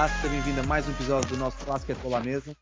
[0.00, 2.56] Olá, seja bem-vindo a mais um episódio do nosso Basquetebol à Mesa.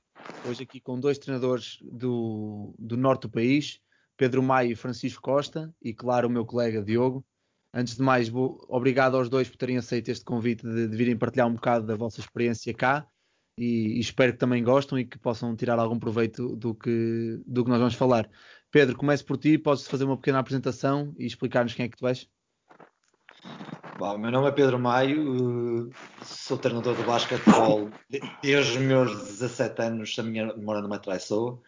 [0.45, 3.79] Hoje aqui com dois treinadores do, do norte do país,
[4.17, 7.25] Pedro Maio e Francisco Costa, e claro, o meu colega Diogo.
[7.73, 11.47] Antes de mais, obrigado aos dois por terem aceito este convite de, de virem partilhar
[11.47, 13.07] um bocado da vossa experiência cá
[13.57, 17.63] e, e, espero que também gostem e que possam tirar algum proveito do que, do
[17.63, 18.29] que nós vamos falar.
[18.69, 22.09] Pedro, comece por ti, podes fazer uma pequena apresentação e explicar-nos quem é que tu
[22.09, 22.29] és?
[23.99, 25.91] Bom, meu nome é Pedro Maio,
[26.23, 27.91] sou treinador de basquetebol
[28.41, 31.59] desde os meus 17 anos, a minha memória não me traiçoa.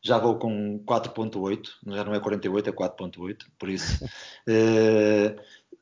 [0.00, 3.98] Já vou com 4.8, já não é 48, é 4.8, por isso
[4.46, 5.34] eh,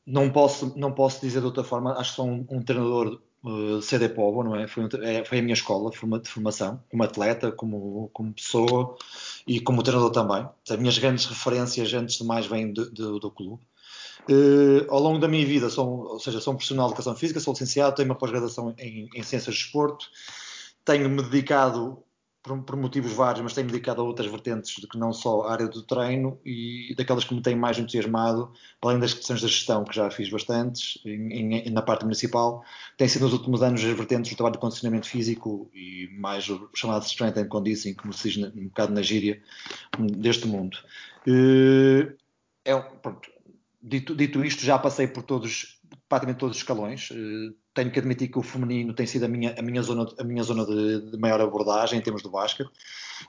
[0.07, 3.77] não, posso, não posso dizer de outra forma, acho que sou um, um treinador uh,
[3.77, 4.67] eh, CD Povo, não é?
[4.67, 5.23] Foi, é?
[5.23, 5.99] foi, a minha escola de
[6.31, 8.97] formação, como atleta, como, como pessoa
[9.47, 10.49] e como treinador também.
[10.67, 13.63] As minhas grandes referências, antes de mais, vêm do, do, do clube.
[14.29, 17.41] Uh, ao longo da minha vida, sou, ou seja, sou um profissional de educação física,
[17.41, 20.07] sou licenciado, tenho uma pós-graduação em, em, ciências de desporto,
[20.85, 22.03] tenho-me dedicado,
[22.43, 25.53] por, por, motivos vários, mas tenho-me dedicado a outras vertentes do que não só a
[25.53, 29.85] área do treino e daquelas que me têm mais entusiasmado, além das questões da gestão,
[29.85, 32.65] que já fiz bastantes em, em, na parte municipal,
[32.97, 36.71] tem sido nos últimos anos as vertentes do trabalho de condicionamento físico e mais o
[36.75, 39.43] chamado Strength and Conditioning, como se diz um bocado na gíria
[39.99, 40.77] deste mundo.
[41.27, 42.17] Uh,
[42.65, 43.29] é, pronto,
[43.83, 47.11] Dito, dito, isto, já passei por todos, praticamente todos os escalões.
[47.11, 50.25] Uh, tenho que admitir que o feminino tem sido a minha, a minha zona, a
[50.25, 52.69] minha zona de, de maior abordagem em termos de basquete.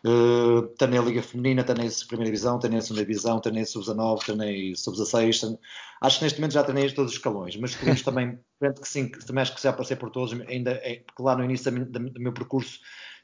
[0.06, 3.66] Uh, tenho a Liga Feminina, tenho a Primeira Divisão, tenho a Segunda Divisão, tenho a
[3.66, 5.58] Sub-19, tenho a Sub-16.
[6.02, 9.44] Acho que neste momento já tenho todos os escalões, mas podemos também, que sim, também
[9.44, 12.80] acho que já passei por todos, ainda, é, porque lá no início do meu percurso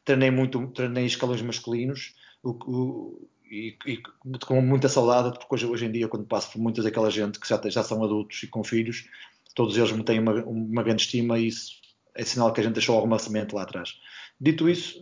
[0.06, 2.14] treinei muito, treinei escalões masculinos.
[2.44, 3.98] O, o, e, e,
[4.46, 7.48] com muita saudade, porque hoje, hoje, em dia, quando passo por muitas daquela gente que
[7.48, 9.08] já, já são adultos e com filhos,
[9.56, 11.78] todos eles me têm uma, uma grande estima e isso
[12.16, 14.00] é sinal que a gente deixou alguma semente lá atrás.
[14.40, 15.00] Dito isso,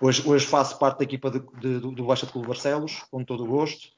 [0.00, 3.44] hoje, hoje faço parte da equipa de, de, do Baixa de Clube Barcelos, com todo
[3.44, 3.88] o gosto,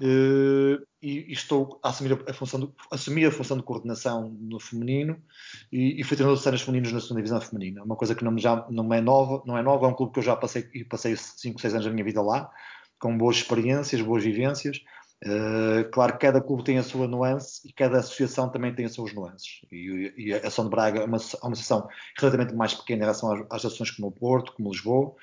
[0.00, 4.58] eh, e, e, estou a assumir a, função de, assumir a função de coordenação no
[4.58, 5.22] feminino
[5.70, 8.36] e, e fui treinador de cenas femininos na segunda divisão feminina, uma coisa que não,
[8.36, 11.14] já, não é nova, não é nova, é um clube que eu já passei passei
[11.14, 12.50] 5, 6 anos da minha vida lá,
[12.98, 14.80] com boas experiências, boas vivências.
[15.24, 18.92] Uh, claro que cada clube tem a sua nuance e cada associação também tem as
[18.92, 19.64] suas nuances.
[19.72, 21.88] E, e a Ação de Braga é uma, é uma associação
[22.18, 25.14] relativamente mais pequena em relação às, às ações como o Porto, como Lisboa,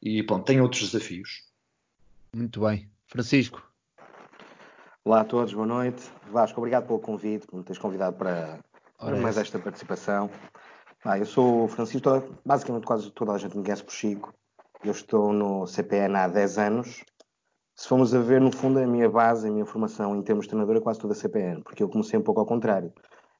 [0.00, 1.42] e pronto, tem outros desafios.
[2.32, 2.88] Muito bem.
[3.08, 3.60] Francisco.
[5.04, 6.02] Olá a todos, boa noite.
[6.30, 8.60] Vasco, obrigado pelo convite, por me teres convidado para,
[8.98, 10.30] para mais esta participação.
[11.04, 12.08] Ah, eu sou o Francisco,
[12.44, 14.32] basicamente quase toda a gente me conhece por Chico.
[14.84, 17.04] Eu estou no CPN há 10 anos
[17.80, 20.50] se formos a ver, no fundo, a minha base, a minha formação em termos de
[20.50, 22.92] treinador é quase toda CPN, porque eu comecei um pouco ao contrário.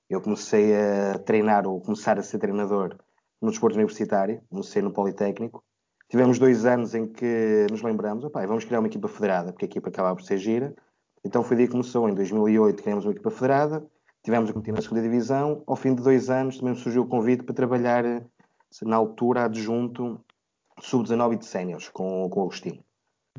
[0.09, 2.97] Eu comecei a treinar ou começar a ser treinador
[3.39, 5.63] no desporto universitário, comecei no Politécnico.
[6.09, 9.69] Tivemos dois anos em que nos lembramos, opa, vamos criar uma equipa federada, porque a
[9.69, 10.75] equipa acabava por ser gira.
[11.23, 13.87] Então foi daí que começou, em 2008 criamos uma equipa federada,
[14.25, 15.63] tivemos a competir na segunda divisão.
[15.67, 18.05] Ao fim de dois anos também surgiu o convite para trabalhar,
[18.85, 20.19] na altura, adjunto
[20.81, 22.83] sub-19 e de séniores com, com o Agostinho.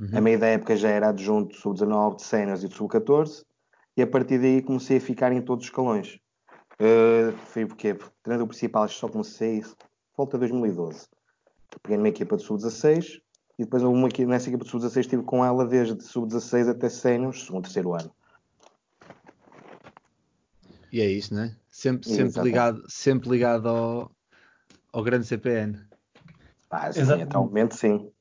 [0.02, 0.18] Uhum.
[0.18, 3.46] A meio da época já era adjunto sub-19 de séniores e de sub-14
[3.96, 6.20] e a partir daí comecei a ficar em todos os escalões.
[6.80, 9.64] Uh, foi porque treinador principal só comecei
[10.18, 11.08] volta de 2012.
[11.84, 13.22] Peguei numa equipa de sub-16
[13.60, 17.66] e depois uma, nessa equipa de sub-16 estive com ela desde sub-16 até séniores, segundo
[17.66, 18.12] terceiro ano.
[20.92, 21.56] E é isso, né?
[21.70, 24.12] Sempre, sempre ligado, sempre ligado ao,
[24.92, 25.80] ao grande CPN.
[26.72, 28.12] Ah, sim, até o momento sim.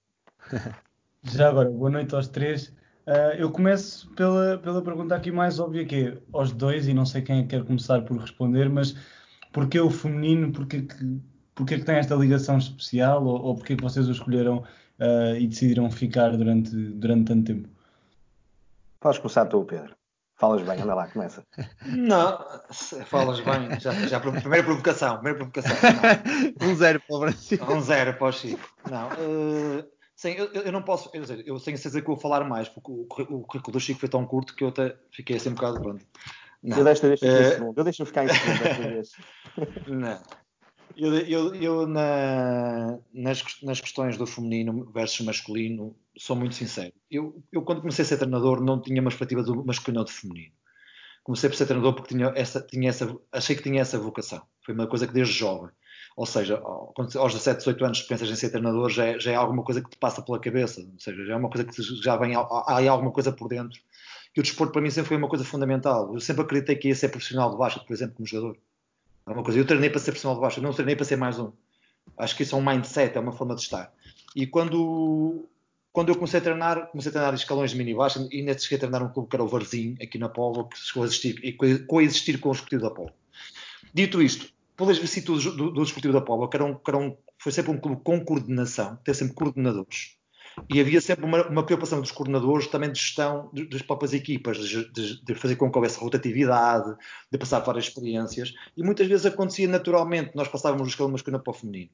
[1.22, 2.68] Já agora, boa noite aos três.
[3.06, 7.04] Uh, eu começo pela, pela pergunta aqui mais óbvia que é aos dois, e não
[7.04, 8.96] sei quem é quer começar por responder, mas
[9.52, 11.20] porquê o feminino, porquê que,
[11.54, 14.58] porquê que tem esta ligação especial ou, ou porquê que vocês o escolheram
[14.98, 17.68] uh, e decidiram ficar durante, durante tanto tempo?
[18.98, 19.94] Podes começar tu, Pedro.
[20.36, 21.44] Falas bem, anda lá, começa.
[21.84, 22.38] Não,
[23.04, 25.76] falas bem, já, já primeira provocação, primeira provocação.
[26.62, 27.58] um zero para o Brasil.
[27.68, 28.66] Um zero para o Chico.
[28.90, 32.68] Não, uh, Sim, eu, eu, não posso, eu, eu tenho certeza que vou falar mais,
[32.68, 35.54] porque o, o currículo do Chico foi tão curto que eu até fiquei assim um
[35.54, 36.06] bocado pronto.
[36.62, 36.76] Não.
[36.76, 39.12] Eu desta vez fiquei uh, segundo, eu deixo-me ficar em segundo desta vez.
[39.88, 40.22] Não.
[40.94, 46.92] Eu, eu, eu na, nas, nas questões do feminino versus masculino, sou muito sincero.
[47.10, 50.12] Eu, eu, quando comecei a ser treinador, não tinha uma perspectiva do masculino ou do
[50.12, 50.52] feminino.
[51.24, 54.42] Comecei a ser treinador porque tinha essa, tinha essa, achei que tinha essa vocação.
[54.66, 55.70] Foi uma coisa que desde jovem.
[56.16, 59.62] Ou seja, aos 17, 18 anos pensas em ser treinador, já é, já é alguma
[59.62, 60.80] coisa que te passa pela cabeça.
[60.80, 63.80] Ou seja, já é uma coisa que já vem, há alguma coisa por dentro.
[64.36, 66.12] E o desporto para mim sempre foi uma coisa fundamental.
[66.12, 68.56] Eu sempre acreditei que ia ser profissional de baixo, por exemplo, como jogador.
[69.26, 69.58] É uma coisa.
[69.58, 71.52] Eu treinei para ser profissional de baixo, eu não treinei para ser mais um.
[72.16, 73.92] Acho que isso é um mindset, é uma forma de estar.
[74.34, 75.48] E quando,
[75.92, 78.76] quando eu comecei a treinar, comecei a treinar escalões de mini baixa e ainda cheguei
[78.76, 81.40] a treinar um clube que era o Varzim, aqui na Póvoa, que chegou a existir,
[81.44, 81.52] e
[81.86, 83.14] coexistir com o Desportivo da Póvoa.
[83.92, 87.70] Dito isto, pelas vicissitudes do, do Desportivo da Póvoa, que, era um, que foi sempre
[87.70, 90.16] um clube com coordenação, tem sempre coordenadores,
[90.68, 94.90] e havia sempre uma, uma, preocupação dos coordenadores também de gestão das próprias equipas, de,
[94.92, 96.94] de, de, fazer com que houvesse rotatividade,
[97.30, 98.52] de passar várias experiências.
[98.76, 101.90] E muitas vezes acontecia naturalmente, nós passávamos do escalão masculino para o feminino.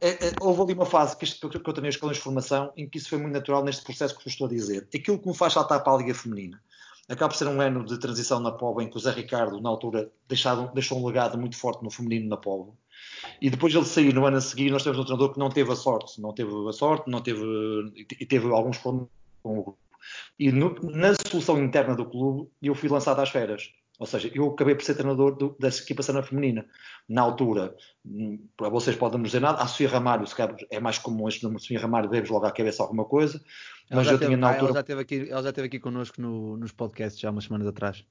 [0.00, 2.88] É, é, houve ali uma fase que, isto, que eu tenho escalões de formação em
[2.88, 4.86] que isso foi muito natural neste processo que eu estou a dizer.
[4.94, 6.60] Aquilo que me faz saltar para a Liga Feminina
[7.08, 9.68] acaba por ser um ano de transição na Povo em que o Zé Ricardo, na
[9.68, 12.76] altura, deixado, deixou um legado muito forte no feminino na Povo
[13.40, 15.70] e depois ele sair no ano a seguir, nós temos um treinador que não teve
[15.72, 17.42] a sorte, não teve a sorte, não teve
[18.20, 19.08] e teve alguns problemas
[19.42, 19.78] com o grupo.
[20.38, 23.70] E no, na solução interna do clube, eu fui lançado às férias.
[23.98, 26.66] Ou seja, eu acabei por ser treinador do, da equipa sana feminina.
[27.08, 27.74] Na altura,
[28.56, 31.58] para vocês podem dizer nada, a Sofia Ramalho, se calhar é mais comum este nome,
[31.58, 33.42] Sofia Ramalho, deves logo à cabeça alguma coisa.
[33.90, 34.66] Mas eu teve, tinha na altura.
[34.66, 37.66] Ela já esteve aqui, ela já esteve aqui connosco no, nos podcasts já umas semanas
[37.66, 38.04] atrás.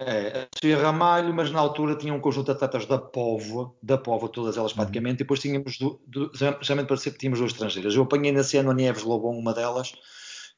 [0.00, 3.98] É, a Sofia Ramalho, mas na altura tinha um conjunto de atletas da Póvoa, da
[3.98, 4.76] Póvoa, todas elas uhum.
[4.76, 5.16] praticamente, uhum.
[5.16, 7.96] e depois tínhamos, do, do, geralmente parecia que tínhamos duas estrangeiras.
[7.96, 9.92] Eu apanhei nesse ano a Nieves Lobão, uma delas,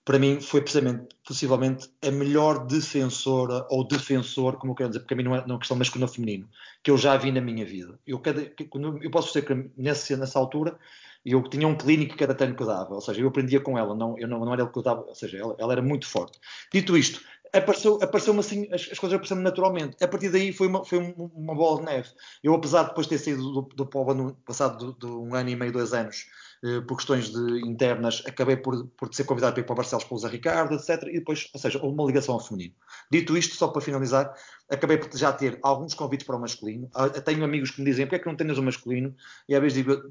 [0.05, 5.15] para mim foi precisamente, possivelmente, a melhor defensora ou defensor, como eu quero dizer, porque
[5.15, 6.49] a mim não é uma questão masculino ou feminino,
[6.83, 7.99] que eu já vi na minha vida.
[8.07, 10.79] Eu, cada, eu posso dizer que nessa, nessa altura
[11.25, 14.19] eu tinha um clínico cada treino que dava, ou seja, eu aprendia com ela, não,
[14.19, 16.39] eu não, não era ele que eu dava, ou seja, ela, ela era muito forte.
[16.73, 17.21] Dito isto,
[17.53, 20.03] apareceu, apareceu-me assim, as, as coisas apareceram naturalmente.
[20.03, 22.09] A partir daí foi uma, foi uma bola de neve.
[22.43, 25.51] Eu, apesar de depois ter saído do, do Póvoa no passado de, de, um ano
[25.51, 26.27] e meio, dois anos,
[26.65, 30.07] eh, por questões de, internas, acabei por, por ser convidado para ir para o Barcelos
[30.11, 31.03] o Zé Ricardo, etc.
[31.09, 32.75] E depois, ou seja, houve uma ligação ao feminino.
[33.11, 34.33] Dito isto, só para finalizar,
[34.69, 36.89] acabei por já ter alguns convites para o masculino.
[36.95, 39.15] Ah, tenho amigos que me dizem, porquê é que não tens o masculino?
[39.49, 40.03] E às vezes digo,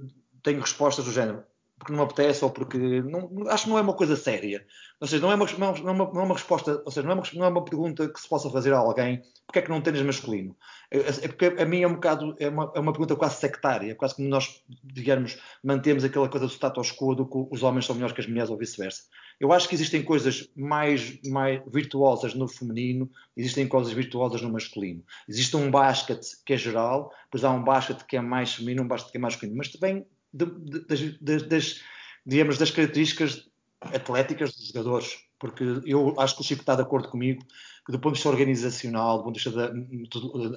[0.44, 1.44] tenho respostas do género,
[1.77, 4.65] porque não me apetece ou porque não, acho que não é uma coisa séria.
[5.00, 7.12] Ou seja, não é uma, não é uma, não é uma resposta, ou seja, não
[7.12, 9.69] é uma, não é uma pergunta que se possa fazer a alguém porque é que
[9.69, 10.56] não tens masculino.
[10.91, 13.95] É, é porque a mim é um bocado, é uma, é uma pergunta quase sectária,
[13.95, 17.95] quase como nós, digamos, mantemos aquela coisa do status quo do que os homens são
[17.95, 19.03] melhores que as mulheres ou vice-versa.
[19.39, 25.03] Eu acho que existem coisas mais, mais virtuosas no feminino, existem coisas virtuosas no masculino.
[25.27, 28.88] Existe um basquete que é geral, depois há um basquete que é mais feminino, um
[28.88, 31.81] basquete que é mais masculino, mas também de, de, das, das,
[32.25, 33.49] digamos, das características
[33.81, 37.43] atléticas dos jogadores, porque eu acho que o Chico está de acordo comigo
[37.85, 39.73] que do ponto de vista organizacional, do ponto de vista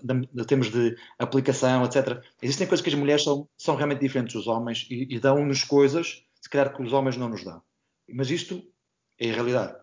[0.02, 4.46] de, termos de aplicação, etc., existem coisas que as mulheres são, são realmente diferentes dos
[4.46, 7.62] homens e, e dão-nos coisas, se calhar, que os homens não nos dão.
[8.12, 8.62] Mas isto
[9.18, 9.74] é a realidade.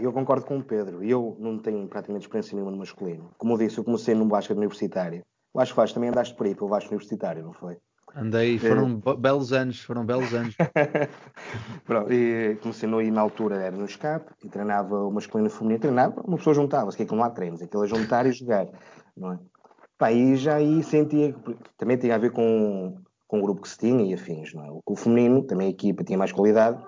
[0.00, 1.02] eu concordo com o Pedro.
[1.02, 3.34] Eu não tenho praticamente experiência nenhuma no masculino.
[3.36, 5.24] Como eu disse, eu comecei num basquete universitário
[5.54, 7.78] o Vasco Vaz também andaste por aí pelo Vasco Universitário, não foi?
[8.16, 9.16] Andei, foram é...
[9.16, 10.56] belos anos, foram belos anos.
[11.84, 15.52] Pronto, e comecei no, na altura era no escape e treinava o masculino e o
[15.52, 18.32] feminino, treinava, uma pessoa juntava-se, que é que não há treinos, aquilo é juntar e
[18.32, 18.68] jogar,
[19.16, 19.38] não é?
[19.96, 21.34] Pá, e já aí sentia,
[21.76, 22.96] também tinha a ver com,
[23.28, 24.80] com o grupo que se tinha e afins, não é?
[24.84, 26.84] O feminino, também a equipa tinha mais qualidade,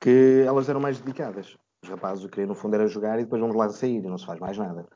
[0.00, 1.56] que elas eram mais dedicadas.
[1.82, 4.08] Os rapazes o que queriam no fundo era jogar e depois vamos lá sair e
[4.08, 4.86] não se faz mais nada.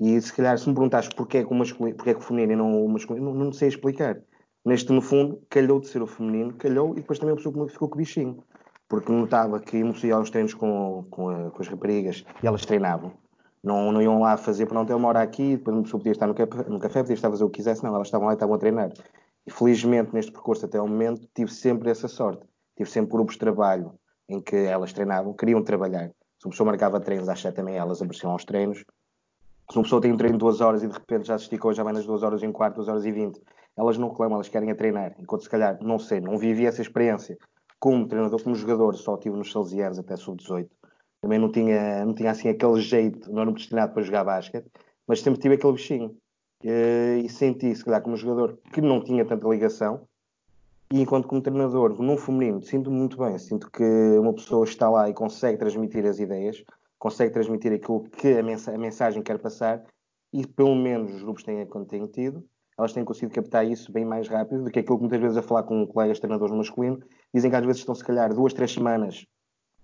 [0.00, 2.22] E se calhar, se me perguntares porquê é que o, masculino, porquê é que o
[2.22, 4.20] feminino e não o masculino, não, não sei explicar.
[4.64, 7.88] Neste, no fundo, calhou de ser o feminino, calhou, e depois também a pessoa ficou
[7.88, 8.44] com o bichinho.
[8.88, 13.12] Porque notava que iam aos treinos com, com, com, as raparigas e elas treinavam.
[13.62, 16.12] Não, não iam lá fazer, para não ter uma hora aqui, depois uma pessoa podia
[16.12, 18.26] estar no café, no café, podia estar a fazer o que quisesse, não, elas estavam
[18.26, 18.92] lá e estavam a treinar.
[19.46, 22.46] E felizmente, neste percurso até ao momento, tive sempre essa sorte.
[22.76, 23.92] Tive sempre grupos de trabalho
[24.28, 26.10] em que elas treinavam, queriam trabalhar.
[26.38, 28.84] Se uma pessoa marcava treinos às sete também elas apareciam aos treinos
[29.70, 31.72] se uma pessoa tem um treino de duas horas e de repente já se esticou,
[31.72, 33.40] já vai nas duas horas e um quarto, duas horas e vinte,
[33.76, 35.14] elas não reclamam, elas querem a treinar.
[35.18, 37.36] Enquanto se calhar, não sei, não vivi essa experiência
[37.78, 40.68] como treinador, como jogador, só tive nos Salesianos até sub-18.
[41.20, 44.66] Também não tinha, não tinha assim aquele jeito, não era destinado para jogar basquete,
[45.06, 46.16] mas sempre tive aquele bichinho.
[46.62, 50.06] E, e senti, se calhar, como jogador, que não tinha tanta ligação,
[50.92, 53.36] e enquanto como treinador, num feminino, sinto-me muito bem.
[53.38, 53.84] Sinto que
[54.18, 56.64] uma pessoa está lá e consegue transmitir as ideias,
[56.98, 59.84] consegue transmitir aquilo que a, mens a mensagem quer passar
[60.32, 61.66] e pelo menos os grupos têm,
[62.08, 62.44] tido,
[62.78, 65.42] elas têm conseguido captar isso bem mais rápido do que aquilo que muitas vezes a
[65.42, 69.26] falar com colegas treinadores masculinos dizem que às vezes estão se calhar duas, três semanas,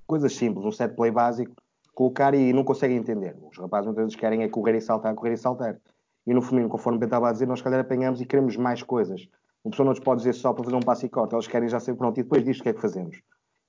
[0.06, 1.54] coisas simples, um set play básico,
[1.94, 3.36] colocar e não conseguem entender.
[3.40, 5.78] Os rapazes muitas vezes querem é correr e saltar, correr e saltar.
[6.26, 8.82] E no feminino, conforme eu estava a dizer, nós se calhar apanhamos e queremos mais
[8.82, 9.28] coisas.
[9.64, 11.68] Uma pessoa não nos pode dizer só para fazer um passo e corte, elas querem
[11.68, 13.20] já ser pronto e depois disto o que é que fazemos?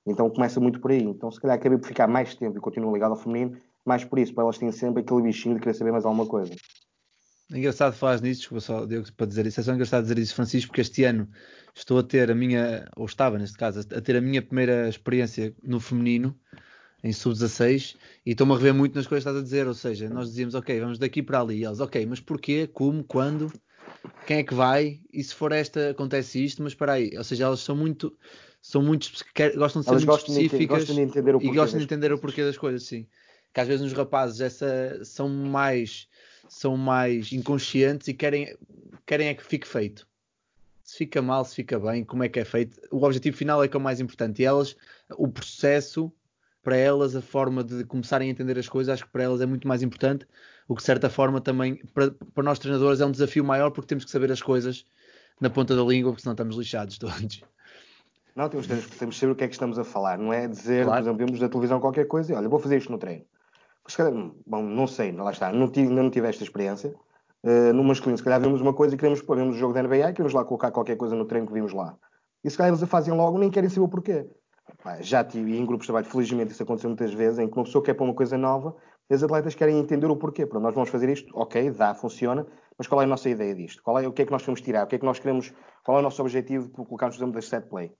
[0.06, 1.02] Então começa muito por aí.
[1.02, 4.18] Então se calhar acabei por ficar mais tempo e continuo ligado ao feminino, mais por
[4.18, 6.54] isso, para elas terem sempre aquele bichinho de querer saber mais alguma coisa.
[7.52, 9.60] É engraçado falar nisso, desculpa só Deus, para dizer isso.
[9.60, 11.28] É só engraçado dizer isso, Francisco, porque este ano
[11.74, 15.54] estou a ter a minha, ou estava neste caso, a ter a minha primeira experiência
[15.62, 16.36] no feminino,
[17.04, 19.68] em sub-16, e estou-me a rever muito nas coisas que estás a dizer.
[19.68, 21.58] Ou seja, nós dizíamos, ok, vamos daqui para ali.
[21.58, 22.66] E eles, ok, mas porquê?
[22.66, 23.04] Como?
[23.04, 23.52] Quando?
[24.26, 25.00] Quem é que vai?
[25.12, 27.12] E se for esta, acontece isto, mas para aí.
[27.16, 28.12] Ou seja, elas são muito,
[28.66, 29.08] são muito,
[29.56, 32.12] gostam de ser elas muito específicas de, gostam de entender o e gostam de entender
[32.12, 33.06] o porquê das coisas, sim.
[33.54, 36.08] Que às vezes nos rapazes essa, são mais
[36.48, 38.56] são mais inconscientes e querem,
[39.06, 40.04] querem é que fique feito.
[40.82, 42.80] Se fica mal, se fica bem, como é que é feito.
[42.90, 44.42] O objetivo final é que é o mais importante.
[44.42, 44.76] E elas,
[45.16, 46.12] o processo,
[46.60, 49.46] para elas, a forma de começarem a entender as coisas, acho que para elas é
[49.46, 50.26] muito mais importante.
[50.66, 53.86] O que, de certa forma, também, para, para nós treinadores, é um desafio maior porque
[53.86, 54.84] temos que saber as coisas
[55.40, 57.44] na ponta da língua, porque senão estamos lixados todos.
[58.36, 60.18] Não, temos, temos, temos que saber o que é que estamos a falar.
[60.18, 61.02] Não é dizer, claro.
[61.02, 63.24] por exemplo, vemos da televisão qualquer coisa e olha, vou fazer isto no treino
[63.88, 64.12] se calhar,
[64.46, 66.94] bom, não sei, lá está, não tive, não tive esta experiência.
[67.42, 69.82] Uh, no masculino, se calhar vemos uma coisa e queremos pôr, vemos o jogo da
[69.82, 71.96] NBA e queremos lá colocar qualquer coisa no treino que vimos lá.
[72.42, 74.28] E se calhar eles a fazem logo, nem querem saber o porquê.
[75.00, 77.84] já tive, em grupos de trabalho, felizmente isso aconteceu muitas vezes, em que uma pessoa
[77.84, 78.74] quer pôr uma coisa nova
[79.08, 80.44] e os atletas querem entender o porquê.
[80.44, 82.44] Pronto, nós vamos fazer isto, ok, dá, funciona,
[82.76, 83.80] mas qual é a nossa ideia disto?
[83.82, 84.84] Qual é, o que é que nós queremos tirar?
[84.84, 85.52] O que é que nós queremos,
[85.84, 87.92] qual é o nosso objetivo por colocarmos, por exemplo, das set play?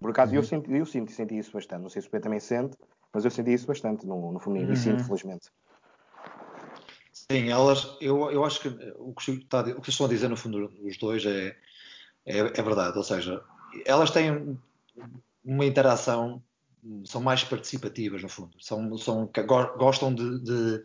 [0.00, 0.38] Por acaso, uhum.
[0.38, 1.82] eu, senti, eu senti, senti isso bastante.
[1.82, 2.76] Não sei se o Pedro também sente,
[3.12, 4.74] mas eu senti isso bastante no, no feminino uhum.
[4.74, 5.48] e sinto, felizmente.
[7.30, 10.36] Sim, elas, eu, eu acho que o que, está, o que estão a dizer no
[10.36, 11.56] fundo os dois é,
[12.26, 13.40] é, é, verdade, ou seja,
[13.86, 14.58] elas têm
[15.44, 16.42] uma interação,
[17.04, 19.30] são mais participativas no fundo, são, são
[19.78, 20.82] gostam de, de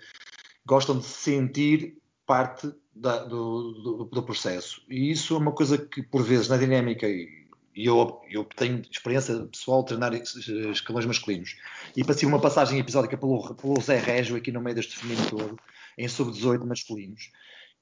[0.66, 6.04] gostam de sentir parte da, do, do, do, processo e isso é uma coisa que
[6.04, 7.49] por vezes na dinâmica e
[7.86, 11.56] eu, eu tenho experiência pessoal de treinar escalões masculinos
[11.96, 15.60] e passei uma passagem episódica pelo, pelo Zé Régio aqui no meio deste feminino todo
[15.98, 17.32] em sub-18 masculinos.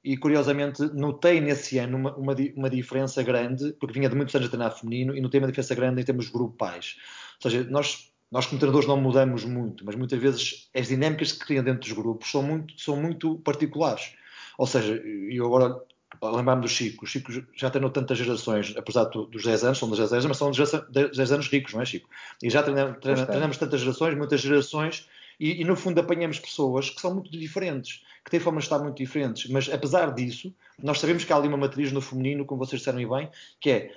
[0.04, 4.48] E curiosamente notei nesse ano uma, uma, uma, diferença grande, porque vinha de muitos anos
[4.48, 6.96] a treinar feminino, e notei uma diferença grande em termos grupais.
[7.44, 11.40] Ou seja, nós, nós como treinadores não mudamos muito, mas muitas vezes as dinâmicas que
[11.46, 14.14] criam dentro dos grupos são muito, são muito particulares.
[14.58, 15.82] Ou seja, eu agora
[16.22, 17.06] lembrar-me do Chico.
[17.06, 20.38] O Chico já treinou tantas gerações, apesar dos 10 anos, são das 10 anos, mas
[20.38, 22.10] são 10 anos ricos, não é, Chico?
[22.42, 25.08] E já treinamos, treinamos tantas gerações, muitas gerações,
[25.40, 28.84] e, e, no fundo apanhamos pessoas que são muito diferentes, que têm formas de estar
[28.84, 32.66] muito diferentes, mas apesar disso, nós sabemos que há ali uma matriz no feminino, como
[32.66, 33.92] vocês disseram bem, que é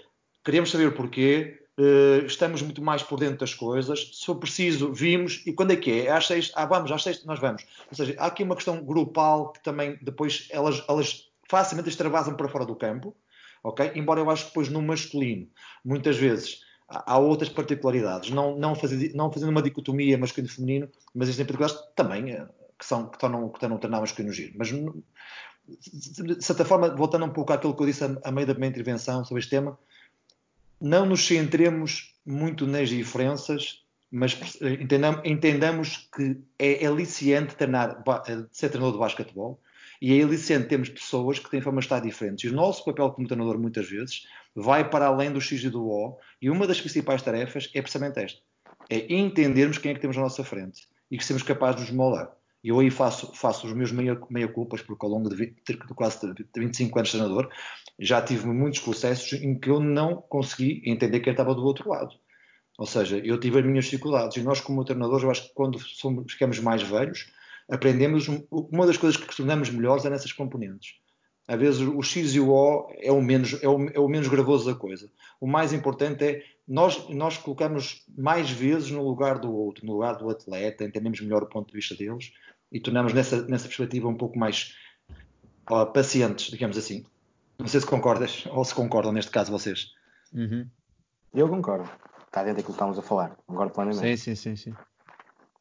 [0.45, 4.93] queremos saber o porquê, uh, estamos muito mais por dentro das coisas, se for preciso,
[4.93, 6.07] vimos, e quando é que é?
[6.07, 7.65] É às seis, ah, vamos, às seis nós vamos.
[7.91, 12.49] Ou seja, há aqui uma questão grupal que também depois elas, elas facilmente extravasam para
[12.49, 13.15] fora do campo,
[13.63, 13.91] ok?
[13.97, 15.49] Embora eu acho que depois no masculino,
[15.85, 21.45] muitas vezes há outras particularidades, não, não, fazer, não fazendo uma dicotomia masculino-feminino, mas existem
[21.45, 22.47] particularidades também eh,
[22.79, 24.55] que, são, que estão, que estão a treinar masculino giro.
[24.57, 28.55] Mas, de certa forma, voltando um pouco àquilo que eu disse a, a meio da
[28.55, 29.77] minha intervenção sobre este tema,
[30.81, 38.69] não nos centremos muito nas diferenças, mas entendamos, entendamos que é aliciante treinar, eh, ser
[38.69, 39.61] treinador de basquetebol
[40.01, 42.45] e é aliciante termos pessoas que têm formas de estar diferentes.
[42.45, 45.87] E o nosso papel como treinador, muitas vezes, vai para além do X e do
[45.87, 48.41] O, e uma das principais tarefas é precisamente esta:
[48.89, 51.91] é entendermos quem é que temos à nossa frente e que sermos capazes de nos
[51.91, 52.33] moldar.
[52.63, 56.19] E eu aí faço, faço os meus meia-culpas, porque ao longo de, 20, de quase
[56.55, 57.51] 25 anos de treinador,
[57.99, 62.15] já tive muitos processos em que eu não consegui entender quem estava do outro lado.
[62.79, 64.37] Ou seja, eu tive as minhas dificuldades.
[64.37, 67.33] E nós, como treinadores, eu acho que quando somos, ficamos mais velhos,
[67.71, 68.29] aprendemos.
[68.51, 70.95] Uma das coisas que tornamos melhores é nessas componentes.
[71.47, 74.29] Às vezes o X e o O é o menos, é o, é o menos
[74.29, 75.11] gravoso da coisa.
[75.41, 80.17] O mais importante é nós, nós colocamos mais vezes no lugar do outro, no lugar
[80.17, 82.33] do atleta, entendemos melhor o ponto de vista deles
[82.71, 84.77] e tornamos nessa, nessa perspectiva um pouco mais
[85.69, 87.05] ó, pacientes, digamos assim.
[87.59, 89.89] Não sei se concordas ou se concordam neste caso vocês.
[90.33, 90.69] Uhum.
[91.35, 91.91] Eu concordo.
[92.27, 93.37] Está dentro daquilo que estamos a falar.
[93.47, 94.19] Concordo plenamente.
[94.19, 94.75] Sim, sim, sim, sim.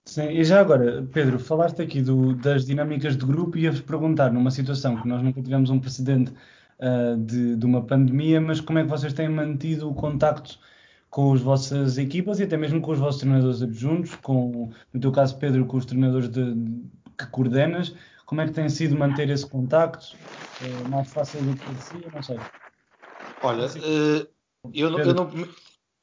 [0.09, 4.33] Sim, e já agora, Pedro, falaste aqui do, das dinâmicas de grupo e ia-vos perguntar,
[4.33, 6.33] numa situação que nós nunca tivemos um precedente
[6.79, 10.57] uh, de, de, uma pandemia, mas como é que vocês têm mantido o contacto
[11.11, 15.11] com as vossas equipas e até mesmo com os vossos treinadores adjuntos, com, no teu
[15.11, 16.83] caso, Pedro, com os treinadores de, de,
[17.15, 17.93] que coordenas,
[18.25, 20.17] como é que tem sido manter esse contacto?
[20.63, 22.11] É mais fácil do que parecia?
[22.11, 22.39] Não sei.
[23.43, 24.27] Olha, uh,
[24.73, 25.29] eu, não, eu não.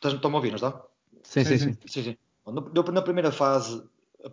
[0.00, 0.80] Estão-me a ouvir, não está?
[1.24, 1.72] Sim, sim, sim.
[1.72, 1.78] sim.
[1.88, 2.16] sim, sim.
[2.92, 3.82] Na primeira fase,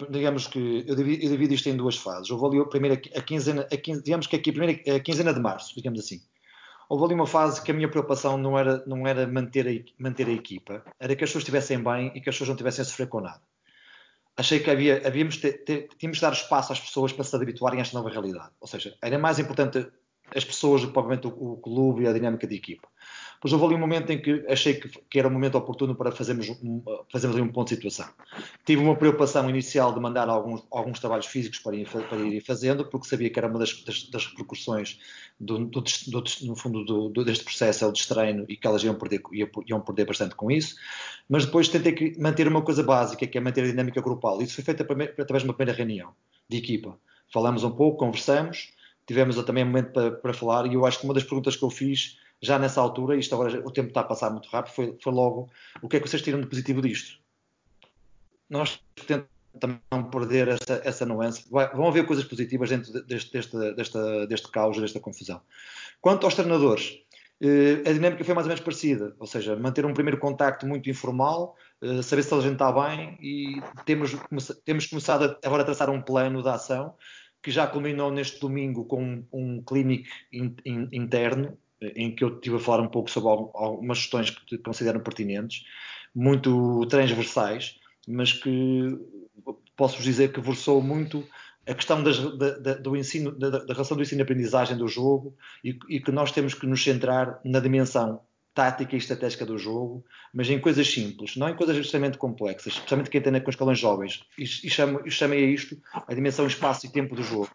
[0.09, 2.29] digamos que eu divido, eu divido isto em duas fases.
[2.29, 5.33] Houve ali a primeira, a quinzena, a quinzena, digamos que aqui a primeira a quinzena
[5.33, 6.21] de março, digamos assim.
[6.89, 10.27] Houve ali uma fase que a minha preocupação não era, não era manter, a, manter
[10.27, 12.85] a equipa, era que as pessoas estivessem bem e que as pessoas não tivessem a
[12.85, 13.41] sofrer com nada.
[14.37, 17.97] achei que havia, havíamos tínhamos de dar espaço às pessoas para se habituarem a esta
[17.97, 18.51] nova realidade.
[18.59, 19.87] Ou seja, era mais importante
[20.35, 22.87] as pessoas do que provavelmente o, o clube e a dinâmica de equipa.
[23.43, 25.93] Pois houve ali um momento em que achei que, que era o um momento oportuno
[25.93, 26.81] para fazermos um,
[27.11, 28.07] fazermos ali um ponto de situação.
[28.65, 32.85] Tive uma preocupação inicial de mandar alguns, alguns trabalhos físicos para ir, para ir fazendo,
[32.85, 34.97] porque sabia que era uma das, das, das repercussões
[35.37, 38.95] do, do, do, no fundo do, deste processo, é o destreino, e que elas iam
[38.95, 39.21] perder,
[39.67, 40.77] iam perder bastante com isso.
[41.27, 44.41] Mas depois tentei manter uma coisa básica, que é manter a dinâmica grupal.
[44.41, 46.13] Isso foi feito através de uma primeira reunião
[46.47, 46.97] de equipa.
[47.29, 48.71] Falamos um pouco, conversamos,
[49.05, 51.63] tivemos também um momento para, para falar, e eu acho que uma das perguntas que
[51.63, 54.97] eu fiz já nessa altura, isto agora o tempo está a passar muito rápido, foi,
[55.01, 55.49] foi logo
[55.81, 57.17] o que é que vocês tiram de positivo disto?
[58.49, 61.45] Nós tentamos não perder essa, essa nuance.
[61.49, 65.41] Vai, vão haver coisas positivas dentro deste, deste, desta, deste caos, desta confusão.
[66.01, 66.99] Quanto aos treinadores,
[67.41, 70.89] eh, a dinâmica foi mais ou menos parecida, ou seja, manter um primeiro contacto muito
[70.89, 74.17] informal, eh, saber se a gente está bem e temos,
[74.65, 76.93] temos começado agora a traçar um plano de ação
[77.41, 81.57] que já culminou neste domingo com um, um clinic in, in, interno
[81.95, 85.65] em que eu estive a falar um pouco sobre algumas questões que considero pertinentes,
[86.13, 88.97] muito transversais, mas que
[89.75, 91.27] posso-vos dizer que versou muito
[91.65, 95.99] a questão das, da, do ensino, da, da, relação do ensino-aprendizagem do jogo e, e,
[95.99, 98.19] que nós temos que nos centrar na dimensão
[98.53, 103.09] tática e estratégica do jogo, mas em coisas simples, não em coisas extremamente complexas, especialmente
[103.09, 104.23] quem tem com escalões jovens.
[104.37, 107.49] E, e chamei a isto a dimensão espaço e tempo do jogo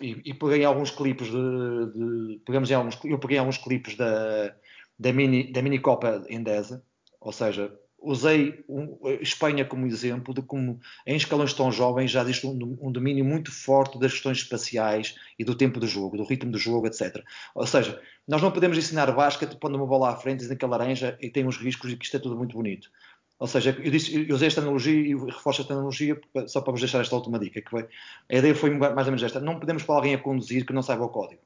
[0.00, 4.54] e, e peguei alguns clipes de, de, pegamos em alguns, eu peguei alguns clipes da,
[4.98, 6.84] da mini da mini Copa Endesa,
[7.20, 12.46] ou seja, usei um, Espanha como exemplo de como em escalões tão jovens já existe
[12.46, 16.52] um, um, domínio muito forte das questões espaciais e do tempo do jogo, do ritmo
[16.52, 17.24] do jogo, etc.
[17.54, 20.68] Ou seja, nós não podemos ensinar basquete pondo uma bola à frente, dizendo que é
[20.68, 22.90] laranja e tem uns riscos e que isto é tudo muito bonito.
[23.38, 26.80] Ou seja, eu, disse, eu usei esta analogia e reforço esta analogia só para vos
[26.80, 27.60] deixar esta última dica.
[27.60, 27.88] Que foi,
[28.28, 30.82] a ideia foi mais ou menos esta: não podemos pôr alguém a conduzir que não
[30.82, 31.42] saiba o código.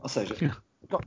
[0.00, 0.34] Ou seja,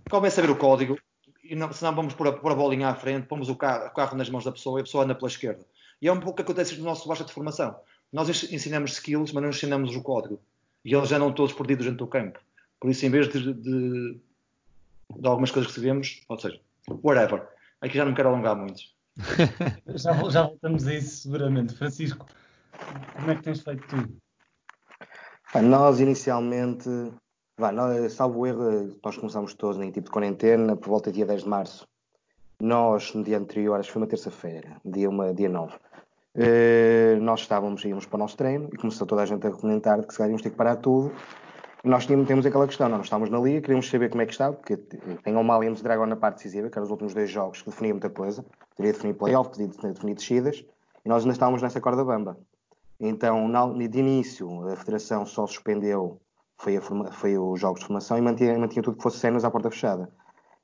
[0.09, 0.97] como é saber o código?
[1.43, 3.93] E não, senão vamos pôr a, pôr a bolinha à frente, pomos o carro, o
[3.93, 5.65] carro, nas mãos da pessoa e a pessoa anda pela esquerda.
[6.01, 7.75] E é um pouco o que acontece no nosso baixa de formação.
[8.11, 10.39] Nós ensinamos skills, mas não ensinamos o código.
[10.83, 12.39] E eles já não todos perdidos dentro do campo.
[12.79, 14.19] Por isso, em vez de, de,
[15.17, 16.59] de algumas coisas que sabemos, ou seja,
[17.03, 17.47] whatever.
[17.81, 18.94] Aqui já não me quero alongar muito.
[19.95, 21.73] já, já voltamos a isso seguramente.
[21.73, 22.25] Francisco,
[23.13, 25.61] como é que tens feito tu?
[25.61, 26.89] nós inicialmente,
[27.57, 31.25] vá, nós, salvo erro, nós começámos todos em tipo de quarentena por volta do dia
[31.25, 31.87] 10 de março.
[32.59, 35.73] Nós, no dia anterior, acho que foi uma terça-feira, dia, uma, dia 9,
[36.35, 40.03] eh, nós estávamos, íamos para o nosso treino e começou toda a gente a comentar
[40.05, 41.13] que se calhar íamos ter que parar tudo
[41.87, 44.51] nós tínhamos, temos aquela questão, nós estávamos na Liga, queríamos saber como é que está,
[44.51, 47.69] porque tem o Malians Dragon na parte decisiva, que eram os últimos dois jogos que
[47.69, 48.45] definiam muita coisa,
[48.75, 50.65] teria definido playoff, podia definir descidas,
[51.03, 52.37] e nós ainda estávamos nessa corda bamba.
[52.99, 56.19] Então, de início, a Federação só suspendeu
[56.57, 59.51] foi, forma, foi os jogos de formação e mantinha, mantinha tudo que fosse cenas à
[59.51, 60.09] porta fechada.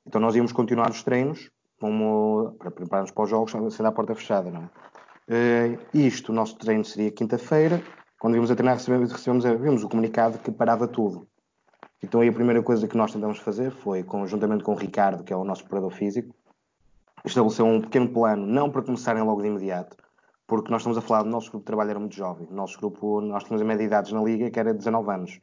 [0.06, 4.14] Então nós íamos continuar os treinos como, para prepararmos para os jogos sendo à porta
[4.14, 4.50] fechada.
[4.50, 4.68] Não é?
[5.28, 7.82] Uh, isto, o nosso treino seria quinta-feira,
[8.22, 11.26] quando vimos a treinar, recebemos, recebemos, vimos o comunicado que parava tudo.
[12.00, 15.32] Então aí a primeira coisa que nós tentamos fazer foi, conjuntamente com o Ricardo, que
[15.32, 16.32] é o nosso preparador físico,
[17.24, 19.96] estabelecer um pequeno plano, não para começarem logo de imediato,
[20.46, 22.46] porque nós estamos a falar do nosso grupo de trabalho era muito jovem.
[22.48, 25.40] O nosso grupo, nós tínhamos a média de idades na liga que era 19 anos.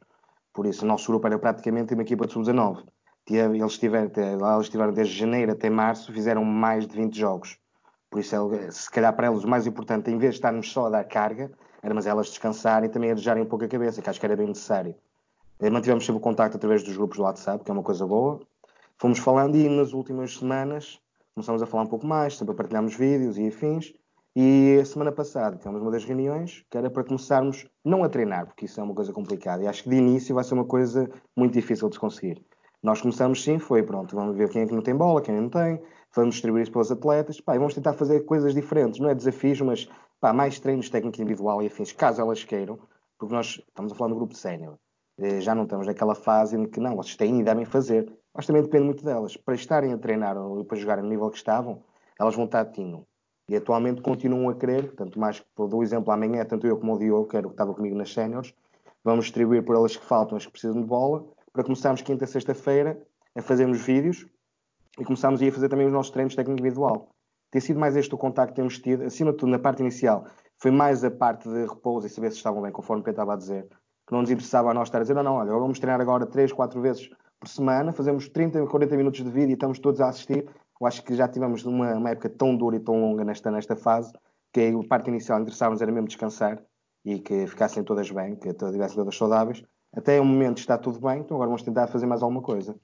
[0.50, 2.82] Por isso, o nosso grupo era praticamente uma equipa de sub-19.
[3.28, 4.10] Eles tiveram,
[4.56, 7.58] eles tiveram desde janeiro até março, fizeram mais de 20 jogos.
[8.08, 10.86] Por isso, é, se calhar para eles o mais importante, em vez de estarmos só
[10.86, 11.50] a dar carga,
[11.82, 14.36] era mas elas descansarem e também arejarem um pouco a cabeça, que acho que era
[14.36, 14.94] bem necessário.
[15.58, 18.40] Eh, mantivemos sempre o contacto através dos grupos do WhatsApp, que é uma coisa boa.
[18.98, 21.00] Fomos falando e nas últimas semanas
[21.34, 23.94] começamos a falar um pouco mais, sempre a partilharmos vídeos e afins.
[24.36, 28.46] E a semana passada tivemos uma das reuniões que era para começarmos não a treinar,
[28.46, 29.62] porque isso é uma coisa complicada.
[29.62, 32.44] E acho que de início vai ser uma coisa muito difícil de conseguir.
[32.82, 35.50] Nós começamos sim, foi pronto, vamos ver quem é que não tem bola, quem não
[35.50, 35.82] tem,
[36.14, 39.88] vamos distribuir isso pelos atletas, pá, vamos tentar fazer coisas diferentes, não é desafios, mas
[40.20, 42.78] pá, mais treinos técnico individual e afins, caso elas queiram,
[43.18, 44.76] porque nós estamos a falar no grupo sénior,
[45.18, 48.46] eh, já não estamos naquela fase em que não, vocês têm e devem fazer, mas
[48.46, 49.36] também depende muito delas.
[49.36, 51.82] Para estarem a treinar ou para jogarem no nível que estavam,
[52.18, 53.04] elas vão estar tinham.
[53.48, 56.98] E atualmente continuam a querer, tanto mais que, dou exemplo, amanhã, tanto eu como o
[56.98, 58.54] Diogo, que era o que estava comigo nas séniores,
[59.02, 63.00] vamos distribuir por elas que faltam, as que precisam de bola, para começarmos quinta, sexta-feira
[63.34, 64.26] a fazermos vídeos
[64.98, 67.08] e começámos a fazer também os nossos treinos técnico individual
[67.50, 70.26] tem sido mais este o contacto que temos tido, acima de tudo, na parte inicial,
[70.58, 73.34] foi mais a parte de repouso e saber se estavam bem, conforme o Pedro estava
[73.34, 73.66] a dizer,
[74.06, 76.26] que não nos interessava a nós estar a dizer, não, não, olha, vamos treinar agora
[76.26, 80.08] 3, 4 vezes por semana, fazemos 30, 40 minutos de vídeo e estamos todos a
[80.08, 80.46] assistir.
[80.80, 83.74] Eu acho que já tivemos uma, uma época tão dura e tão longa nesta, nesta
[83.74, 84.12] fase,
[84.52, 86.62] que a parte inicial interessava-nos era mesmo descansar
[87.04, 89.64] e que ficassem todas bem, que estivessem todas saudáveis.
[89.92, 92.76] Até o momento está tudo bem, então agora vamos tentar fazer mais alguma coisa.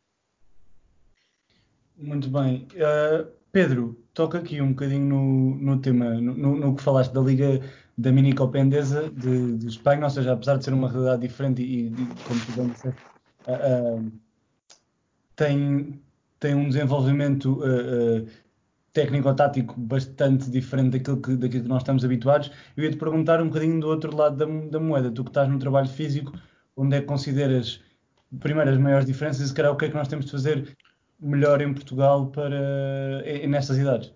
[1.97, 2.67] Muito bem.
[2.75, 7.59] Uh, Pedro, toca aqui um bocadinho no, no tema, no, no, que falaste da Liga
[7.97, 11.63] da Mini Copa Endesa de, de, Espanha, ou seja, apesar de ser uma realidade diferente
[11.63, 13.01] e, e como tu bem disseste,
[13.47, 14.13] uh, uh,
[15.35, 15.99] tem,
[16.39, 17.63] tem um desenvolvimento
[18.93, 22.53] técnico-tático bastante diferente daquilo que, daquilo que nós estamos habituados.
[22.77, 25.49] Eu ia te perguntar um bocadinho do outro lado da, da moeda, tu que estás
[25.49, 26.31] no trabalho físico,
[26.77, 27.81] onde é que consideras
[28.39, 30.77] primeiro as maiores diferenças e se calhar o que é que nós temos de fazer
[31.21, 34.13] melhor em Portugal para nestas idades?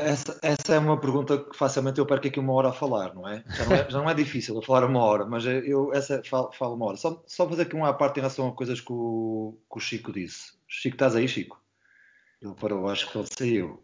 [0.00, 3.26] essa, essa, é uma pergunta que facilmente eu perco aqui uma hora a falar, não
[3.26, 3.42] é?
[3.48, 6.52] Já não é, já não é difícil eu falar uma hora, mas eu essa falo,
[6.52, 6.96] falo uma hora.
[6.96, 10.12] Só, só fazer aqui uma parte em relação a coisas que o, que o Chico
[10.12, 10.52] disse.
[10.68, 11.60] Chico, estás aí, Chico?
[12.42, 13.82] Ele parou, acho que ele saiu.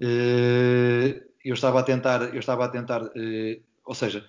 [0.00, 4.26] Eh, eu estava a tentar, eu estava a tentar, eh, ou seja,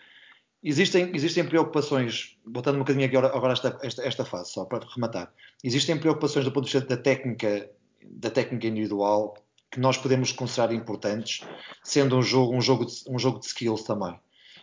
[0.65, 5.31] existem, existem preocupações, voltando um bocadinho aqui agora esta, esta, esta fase, só para rematar,
[5.63, 7.69] existem preocupações do ponto de vista da técnica,
[8.03, 9.35] da técnica individual
[9.69, 11.45] que nós podemos considerar importantes,
[11.83, 14.17] sendo um jogo, um jogo, de, um jogo de skills também.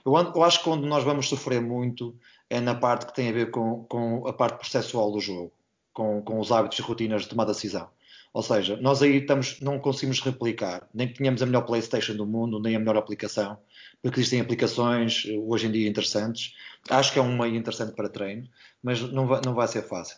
[0.05, 2.17] Eu, eu acho que quando nós vamos sofrer muito
[2.51, 5.53] é na parte que tem a ver com, com a parte processual do jogo,
[5.93, 7.89] com, com os hábitos e rotinas de tomar decisão.
[8.33, 12.27] Ou seja, nós aí estamos, não conseguimos replicar, nem que tenhamos a melhor PlayStation do
[12.27, 13.59] mundo, nem a melhor aplicação,
[14.03, 16.55] porque existem aplicações eh, hoje em dia interessantes.
[16.91, 18.49] Acho que é um meio interessante para treino,
[18.83, 20.17] mas não vai, não vai ser fácil.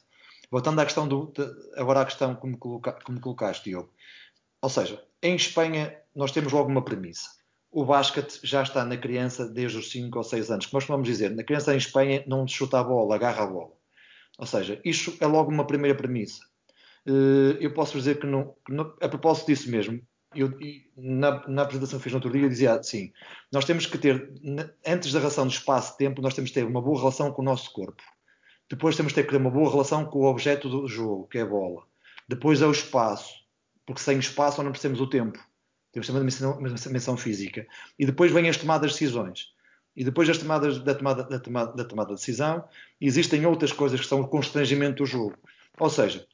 [0.50, 1.32] Voltando à questão do,
[1.76, 3.92] agora à questão que me, coloca, que colocaste, Diogo.
[4.62, 7.28] Ou seja, em Espanha nós temos logo uma premissa.
[7.70, 10.66] O basquete já está na criança desde os 5 ou 6 anos.
[10.66, 13.72] Como nós vamos dizer, na criança em Espanha não chuta a bola, agarra a bola.
[14.38, 16.40] Ou seja, isto é logo uma primeira premissa
[17.06, 20.00] eh, eu posso dizer que, não, que não, a propósito disso mesmo,
[20.34, 20.52] eu,
[20.96, 23.12] na, na, apresentação que fiz no outro dia, eu dizia assim:
[23.52, 24.32] nós temos que ter,
[24.86, 27.72] antes da relação de espaço-tempo, nós temos que ter uma boa relação com o nosso
[27.72, 28.02] corpo.
[28.68, 31.46] Depois temos que ter uma boa relação com o objeto do jogo, que é a
[31.46, 31.82] bola.
[32.28, 33.34] Depois é o espaço,
[33.86, 35.38] porque sem espaço não percebemos o tempo.
[35.92, 37.66] Temos também uma dimensão física.
[37.98, 39.54] E depois vêm as tomadas de decisões.
[39.94, 42.64] E depois das tomadas, da, tomada, da, tomada, da tomada de decisão,
[43.00, 45.36] existem outras coisas que são o constrangimento do jogo.
[45.78, 46.26] Ou seja,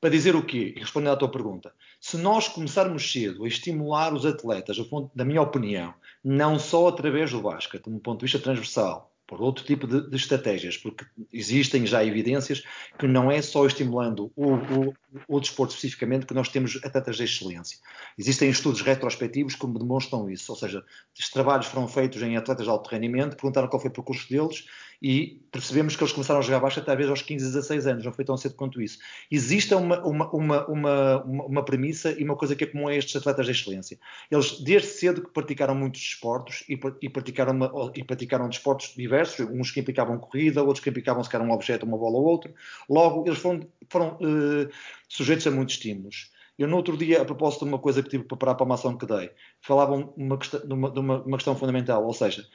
[0.00, 0.74] para dizer o quê?
[0.76, 1.72] E respondendo à tua pergunta.
[2.00, 4.78] Se nós começarmos cedo a estimular os atletas,
[5.14, 5.92] da minha opinião,
[6.24, 10.16] não só através do basquete, do ponto de vista transversal, por outro tipo de, de,
[10.16, 12.64] estratégias, porque existem já evidências
[12.98, 14.94] que não é só estimulando o, o,
[15.28, 17.78] o desporto especificamente que nós temos atletas de excelência.
[18.18, 20.84] Existem estudos retrospectivos que demonstram isso, ou seja,
[21.32, 24.64] trabalhos foram feitos em atletas de alto rendimento, perguntaram qual foi o percurso deles
[25.02, 28.24] e percebemos que eles começaram a jogar baixo até aos 15, 16 anos, não foi
[28.24, 28.98] tão cedo quanto isso.
[29.30, 33.16] Existe uma, uma, uma, uma, uma premissa e uma coisa que é comum a estes
[33.16, 33.98] atletas de excelência.
[34.30, 39.48] Eles, desde cedo, que praticaram muitos desportos e, e, praticaram, uma, e praticaram desportos diversos,
[39.50, 42.52] uns que implicavam corrida, outros que implicavam se um objeto, uma bola ou outro.
[42.88, 44.70] Logo, eles foram, foram uh,
[45.08, 46.30] sujeitos a muitos estímulos.
[46.60, 48.74] Eu, no outro dia, a propósito de uma coisa que tive para preparar para uma
[48.74, 49.30] ação que dei,
[49.62, 52.46] falavam uma questão, de, uma, de uma, questão fundamental, ou seja,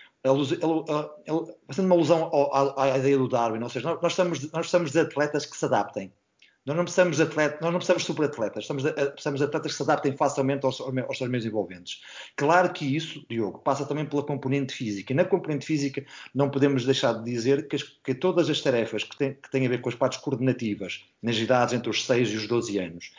[1.68, 5.00] fazendo uma alusão à, à, ideia do Darwin, ou seja, nós, nós, nós precisamos de
[5.00, 6.14] atletas que se adaptem.
[6.64, 9.84] Nós não precisamos de atletas, nós não precisamos de super-atletas, precisamos de atletas que se
[9.84, 12.02] adaptem facilmente aos, aos seus meios envolventes.
[12.36, 15.14] Claro que isso, Diogo, passa também pela componente física.
[15.14, 19.04] E na componente física não podemos deixar de dizer que, as, que todas as tarefas
[19.04, 22.30] que têm, que têm a ver com as partes coordenativas nas idades entre os 6
[22.30, 23.12] e os 12 anos,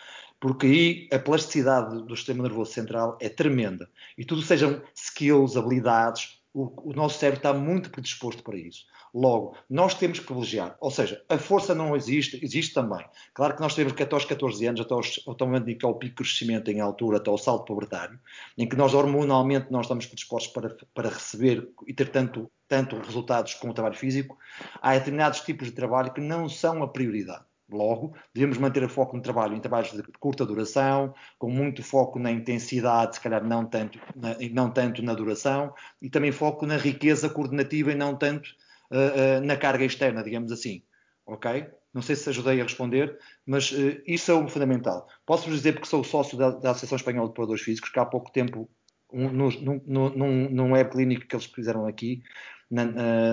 [0.46, 3.90] porque aí a plasticidade do sistema nervoso central é tremenda.
[4.16, 8.86] E tudo sejam skills, habilidades, o, o, nosso cérebro está muito predisposto para isso.
[9.12, 10.76] Logo, nós temos que privilegiar.
[10.78, 13.04] Ou seja, a força não existe, existe também.
[13.34, 15.76] Claro que nós temos que até aos 14 anos, até, aos, até o momento em
[15.76, 18.16] que é o pico de crescimento em altura, até o salto pubertário,
[18.56, 23.54] em que nós hormonalmente nós estamos predispostos para, para receber e ter tanto, tanto resultados
[23.54, 24.38] com o trabalho físico,
[24.80, 27.44] há determinados tipos de trabalho que não são a prioridade.
[27.68, 32.16] Logo, devemos manter o foco no trabalho, em trabalhos de curta duração, com muito foco
[32.16, 36.76] na intensidade, se calhar não tanto na, não tanto na duração, e também foco na
[36.76, 38.50] riqueza coordenativa e não tanto
[38.92, 40.82] uh, uh, na carga externa, digamos assim.
[41.26, 41.66] Ok?
[41.92, 45.08] Não sei se ajudei a responder, mas uh, isso é o fundamental.
[45.24, 48.30] Posso-vos dizer, porque sou sócio da, da Associação Espanhola de Preparadores Físicos, que há pouco
[48.30, 48.70] tempo,
[49.16, 52.22] um, num, num, num web clínico que eles fizeram aqui,
[52.70, 52.84] na,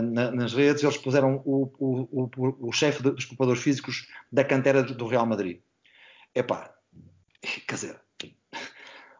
[0.01, 4.83] na, nas redes, eles puseram o, o, o, o chefe dos preparadores físicos da cantera
[4.83, 5.61] do Real Madrid.
[6.35, 6.73] Epá,
[7.67, 8.01] quer dizer,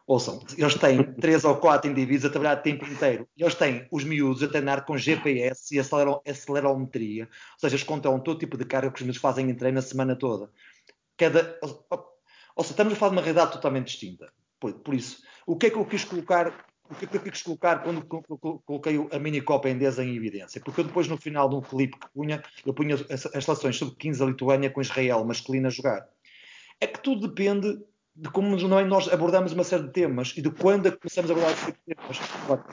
[0.06, 3.28] ouçam, eles têm três ou quatro indivíduos a trabalhar o tempo inteiro.
[3.36, 8.38] Eles têm os miúdos a treinar com GPS e acelerometria, ou seja, eles contam todo
[8.38, 10.50] tipo de carga que os miúdos fazem em treino a semana toda.
[11.16, 11.86] Cada, ou,
[12.56, 14.32] ou seja, estamos a falar de uma realidade totalmente distinta.
[14.60, 16.48] Por, por, isso, o que é que eu quis colocar?
[16.90, 20.60] O que é que eu quis colocar quando coloquei a mini Copa Endesa em evidência?
[20.60, 23.76] Porque eu depois, no final de um clipe que punha, eu punha as, as seleções
[23.76, 26.06] sub-15 da Lituânia com Israel masculina a jogar.
[26.80, 27.78] É que tudo depende
[28.16, 31.52] de como nós abordamos uma série de temas e de quando é começamos a abordar
[31.52, 32.18] esses temas.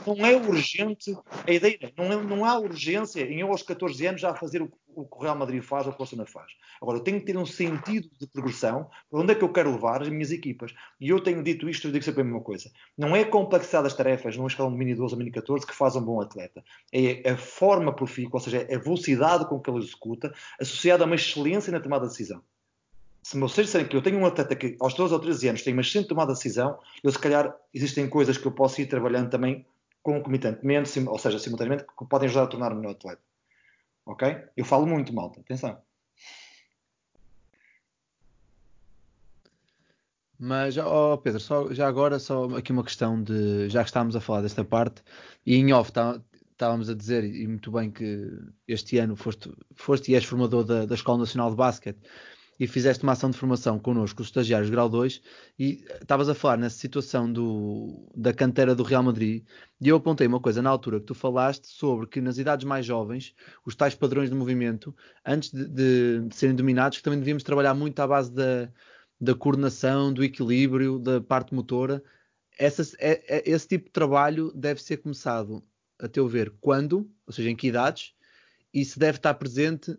[0.05, 4.21] Não é urgente a ideia, não, é, não há urgência em eu aos 14 anos
[4.21, 6.51] já fazer o, o que o Real Madrid faz ou o que o Barcelona faz.
[6.81, 9.71] Agora, eu tenho que ter um sentido de progressão para onde é que eu quero
[9.71, 10.73] levar as minhas equipas.
[10.99, 12.71] E eu tenho dito isto, eu digo sempre a mesma coisa.
[12.97, 15.75] Não é a complexidade das tarefas numa escala de mini 12 ou mini 14 que
[15.75, 16.63] faz um bom atleta.
[16.91, 21.15] É a forma profícua, ou seja, a velocidade com que ele executa, associada a uma
[21.15, 22.41] excelência na tomada de decisão
[23.23, 25.73] se vocês disserem que eu tenho um atleta que aos 12 ou 13 anos tem
[25.73, 29.29] uma excelente tomada de decisão, eu se calhar existem coisas que eu posso ir trabalhando
[29.29, 29.65] também
[30.01, 33.21] concomitantemente, ou seja, simultaneamente, que podem ajudar a tornar-me melhor atleta.
[34.05, 34.37] Ok?
[34.55, 35.81] Eu falo muito, malta, atenção.
[40.43, 43.69] Mas, oh Pedro, só, já agora, só aqui uma questão de.
[43.69, 45.03] Já que estávamos a falar desta parte,
[45.45, 46.19] e em off tá,
[46.51, 48.27] estávamos a dizer, e muito bem que
[48.67, 51.99] este ano foste, foste e és formador da, da Escola Nacional de Basquete,
[52.61, 55.19] e fizeste uma ação de formação connosco, os estagiários grau 2,
[55.57, 59.43] e estavas a falar nessa situação do, da cantera do Real Madrid,
[59.81, 62.85] e eu apontei uma coisa na altura que tu falaste sobre que nas idades mais
[62.85, 63.33] jovens,
[63.65, 64.95] os tais padrões de movimento,
[65.25, 68.69] antes de, de, de serem dominados, que também devíamos trabalhar muito à base da,
[69.19, 72.03] da coordenação, do equilíbrio, da parte motora.
[72.59, 75.63] Essa, é, é, esse tipo de trabalho deve ser começado,
[75.97, 78.13] a teu ver, quando, ou seja, em que idades,
[78.71, 79.97] e se deve estar presente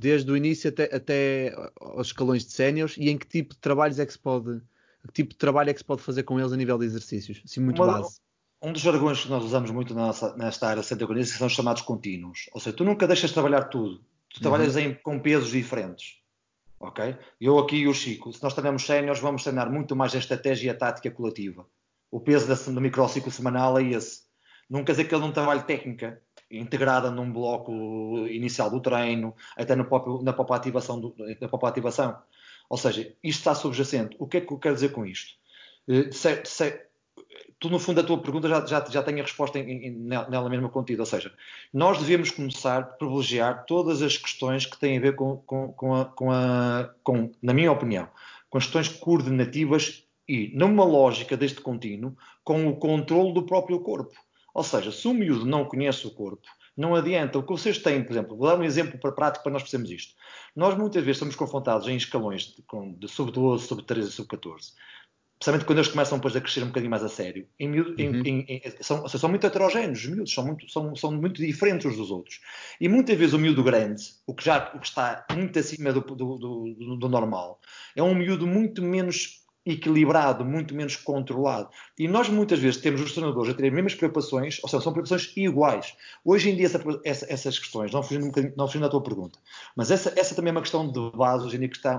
[0.00, 3.98] desde o início até, até aos escalões de séniores e em que tipo de trabalhos
[3.98, 4.60] é que se pode
[5.06, 7.42] que tipo de trabalho é que se pode fazer com eles a nível de exercícios?
[7.44, 8.20] Assim, muito Uma, base.
[8.62, 12.50] Um dos jargões que nós usamos muito nessa, nesta área de são os chamados contínuos.
[12.52, 14.02] Ou seja, tu nunca deixas de trabalhar tudo.
[14.28, 14.82] Tu trabalhas uhum.
[14.82, 16.18] em, com pesos diferentes.
[16.78, 17.16] Ok?
[17.40, 20.68] Eu aqui e o Chico, se nós treinamos séniores, vamos treinar muito mais a estratégia
[20.68, 21.66] e a tática coletiva.
[22.10, 24.22] O peso do microciclo semanal é esse.
[24.68, 27.72] Não quer dizer que ele não trabalhe técnica, integrada num bloco
[28.28, 32.18] inicial do treino, até na própria, na própria, ativação, do, na própria ativação.
[32.68, 34.16] Ou seja, isto está subjacente.
[34.18, 35.34] O que é que eu quero dizer com isto?
[35.88, 36.80] Eh, se, se,
[37.58, 40.48] tu, no fundo, a tua pergunta já, já, já tem a resposta em, em, nela
[40.48, 41.02] mesma contida.
[41.02, 41.32] Ou seja,
[41.72, 45.94] nós devemos começar a privilegiar todas as questões que têm a ver com, com, com,
[45.94, 48.08] a, com, a, com na minha opinião,
[48.48, 54.14] com questões coordenativas e, numa lógica deste contínuo, com o controle do próprio corpo.
[54.54, 57.38] Ou seja, se o miúdo não conhece o corpo, não adianta.
[57.38, 59.90] O que vocês têm, por exemplo, vou dar um exemplo para prático para nós percebermos
[59.90, 60.14] isto.
[60.56, 62.64] Nós muitas vezes somos confrontados em escalões de,
[62.98, 64.72] de sub-12, sub-13 e sub-14,
[65.34, 67.46] especialmente quando eles começam depois a crescer um bocadinho mais a sério.
[67.58, 68.22] Em miúdo, uhum.
[68.24, 71.96] em, em, são, são, muito heterogéneos, os miúdos são muito, são, são muito diferentes uns
[71.96, 72.40] dos outros.
[72.80, 76.00] E muitas vezes o miúdo grande, o que já o que está muito acima do,
[76.00, 77.60] do, do, do normal,
[77.94, 81.68] é um miúdo muito menos equilibrado, muito menos controlado.
[81.98, 84.92] E nós muitas vezes temos os treinadores a terem as mesmas preocupações, ou seja, são
[84.92, 85.94] preocupações iguais.
[86.24, 89.38] Hoje em dia essa, essa, essas questões, não fugindo, um não fugindo da tua pergunta,
[89.76, 91.98] mas essa, essa também é uma questão de base hoje em dia que, está,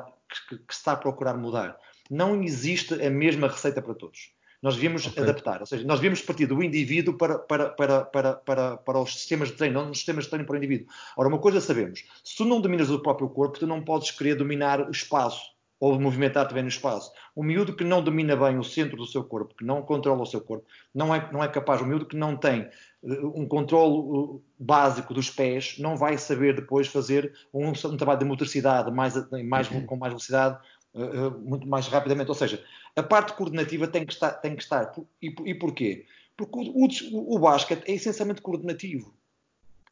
[0.50, 1.78] que, que está a procurar mudar.
[2.10, 4.32] Não existe a mesma receita para todos.
[4.62, 5.24] Nós devíamos okay.
[5.24, 9.16] adaptar, ou seja, nós devíamos partir do indivíduo para, para, para, para, para, para os
[9.16, 10.88] sistemas de treino, não nos sistemas de treino para o indivíduo.
[11.18, 14.36] Ora, uma coisa sabemos, se tu não dominas o próprio corpo, tu não podes querer
[14.36, 17.12] dominar o espaço ou movimentar também no espaço.
[17.36, 20.28] O miúdo que não domina bem o centro do seu corpo, que não controla o
[20.28, 20.64] seu corpo,
[20.94, 22.70] não é, não é capaz, o miúdo que não tem
[23.02, 28.20] uh, um controle uh, básico dos pés, não vai saber depois fazer um, um trabalho
[28.20, 30.60] de motricidade mais, mais, com mais velocidade,
[30.94, 32.30] uh, muito mais rapidamente.
[32.30, 32.64] Ou seja,
[32.96, 34.34] a parte coordenativa tem que estar.
[34.34, 34.94] Tem que estar.
[35.20, 36.06] E, e porquê?
[36.38, 39.12] Porque o, o, o basquete é essencialmente coordenativo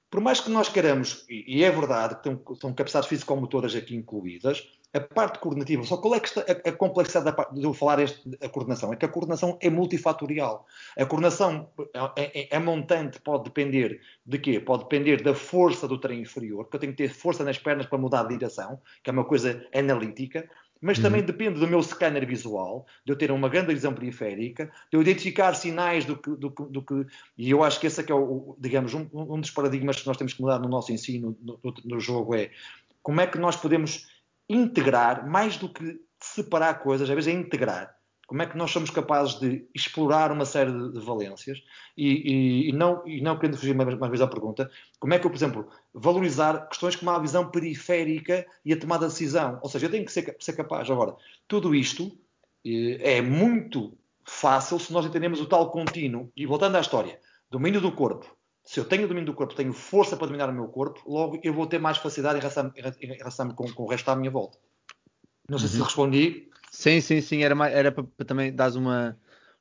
[0.10, 5.00] por mais que nós queiramos, e, é verdade que estão capacidades físico-motoras aqui incluídas, a
[5.00, 8.50] parte coordenativa, só qual é que está a, a complexidade de eu falar este, a
[8.50, 8.92] coordenação?
[8.92, 10.66] É que a coordenação é multifatorial.
[10.98, 11.70] A coordenação
[12.16, 14.60] é, é, é, montante, pode depender de quê?
[14.60, 17.86] Pode depender da força do treino inferior, que eu tenho que ter força nas pernas
[17.86, 20.50] para mudar de direção, que é uma coisa analítica,
[20.82, 21.04] mas uhum.
[21.04, 25.02] também depende do meu scanner visual, de eu ter uma grande visão periférica, de eu
[25.02, 27.06] identificar sinais do que, do, do que
[27.38, 30.08] e eu acho que esse é que é, o, digamos, um, um, dos paradigmas que
[30.08, 32.50] nós temos que mudar no nosso ensino, no, no, no jogo, é
[33.04, 34.08] como é que nós podemos
[34.50, 37.96] integrar, mais do que separar coisas, às vezes é integrar.
[38.28, 41.64] Como é que nós somos capazes de explorar uma série de, de valências
[41.98, 45.20] e, e, e, não, e não querendo fugir mais, mais vez à pergunta, como é
[45.20, 49.60] que eu, por exemplo, valorizar questões como a visão periférica e a tomada de decisão?
[49.64, 50.90] Ou seja, eu tenho que ser, ser capaz.
[50.92, 51.16] Agora,
[51.48, 52.12] tudo isto
[52.64, 56.32] eh, é muito fácil se nós entendemos o tal contínuo.
[56.38, 58.38] E voltando à história, domínio do corpo,
[58.70, 61.52] se eu tenho domínio do corpo, tenho força para dominar o meu corpo, logo eu
[61.52, 64.60] vou ter mais facilidade em relação, em relação com, com, o resto à minha volta.
[65.50, 65.74] Não sei uhum.
[65.74, 66.50] se respondi.
[66.72, 69.18] Sim, sim, sim, era, era para, para também dar uma,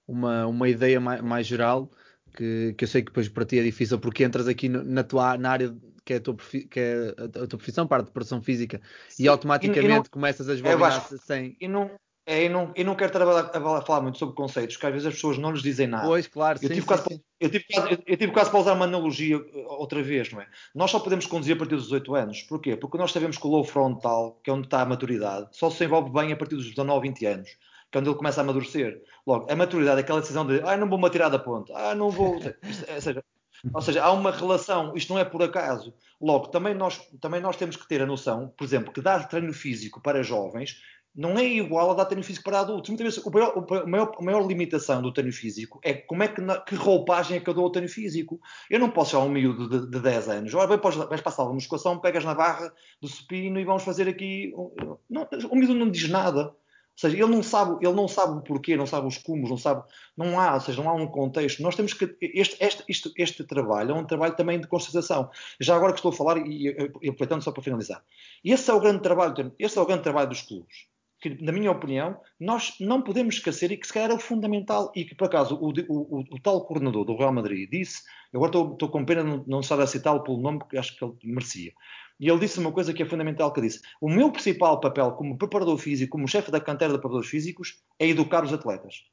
[0.07, 1.91] uma, uma ideia mais, mais geral,
[2.37, 5.39] que, que eu sei que depois para ti é difícil, porque entras aqui na, tua,
[5.39, 8.79] na área que é a tua, que é a, tua profissão, parte de preparação física,
[9.09, 11.57] sim, e automaticamente e não, começas a esbobinhar sem...
[11.59, 11.91] E não,
[12.29, 15.07] é, eu, não, eu não quero trabalhar, a falar muito sobre conceitos, porque às vezes
[15.07, 16.07] as pessoas não lhes dizem nada.
[16.07, 17.23] Pois, claro, eu sim, tive, sim, quase, sim.
[17.41, 19.45] Eu, tive quase, eu, eu tive quase para usar uma analogia uh,
[19.79, 20.47] outra vez, não é?
[20.75, 22.43] Nós só podemos conduzir a partir dos 18 anos.
[22.43, 22.77] Porquê?
[22.77, 25.83] Porque nós sabemos que o low frontal, que é onde está a maturidade, só se
[25.83, 27.49] envolve bem a partir dos 19, 20 anos,
[27.91, 29.03] que é onde ele começa a amadurecer.
[29.27, 32.11] Logo, a maturidade é aquela decisão de ah, não vou-me atirar da ponta, ah, não
[32.11, 32.35] vou.
[32.95, 33.25] ou, seja,
[33.73, 35.95] ou seja, há uma relação, isto não é por acaso.
[36.21, 39.55] Logo, também nós, também nós temos que ter a noção, por exemplo, que dar treino
[39.55, 40.77] físico para jovens
[41.19, 42.91] não é igual a dar treino físico para adultos.
[42.91, 46.29] Muitas vezes, o maior, o maior, a maior limitação do treino físico é como é
[46.29, 48.41] que, que roupagem é que eu dou ao treino físico.
[48.71, 51.55] Eu não posso chamar um miúdo de, de 10 anos, olha, vais, vais passar uma
[51.55, 54.55] musculação, pegas na barra do supino e vamos fazer aqui.
[55.11, 56.43] Não, o miúdo não diz nada.
[56.51, 59.57] Ou seja, ele não sabe, ele não sabe o porquê, não sabe os cumos, não
[59.57, 59.85] sabe,
[60.17, 61.63] não há, ou seja, não há um contexto.
[61.63, 65.31] Nós temos que este, este, este, este trabalho é um trabalho também de constatação.
[65.61, 68.05] Já agora que estou a falar e, e aproveitando só para finalizar,
[68.45, 70.89] esse é o grande trabalho, esse é o grande trabalho dos clubes
[71.21, 74.93] que, na minha opinião, nós não podemos esquecer e que se calhar é o fundamental
[74.95, 78.03] e que, por acaso, o, o, o, tal coordenador do Real Madrid disse,
[78.33, 81.05] agora estou, estou com pena de não estar a citá-lo pelo nome, porque acho que
[81.05, 81.73] ele merecia,
[82.21, 85.39] e ele disse uma coisa que é fundamental, que disse, o meu principal papel como
[85.39, 89.05] preparador físico, como chefe da cantera de preparadores físicos, é educar os atletas.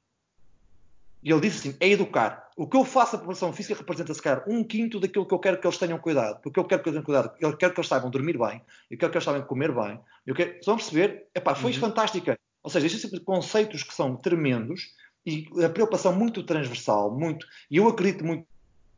[1.26, 2.50] E ele disse assim: é educar.
[2.56, 5.40] O que eu faço a preparação física representa, se calhar, um quinto daquilo que eu
[5.40, 6.40] quero que eles tenham cuidado.
[6.44, 7.36] Porque eu quero que eles tenham cuidado.
[7.42, 8.62] Eu quero que eles saibam dormir bem.
[8.92, 10.00] Eu quero que eles saibam comer bem.
[10.24, 10.52] Eu quero...
[10.52, 11.26] Vocês vão perceber?
[11.34, 11.80] Epá, foi uhum.
[11.80, 12.40] fantástica.
[12.62, 14.94] Ou seja, existem tipo conceitos que são tremendos
[15.26, 17.48] e a preocupação muito transversal, muito.
[17.72, 18.46] E eu acredito muito.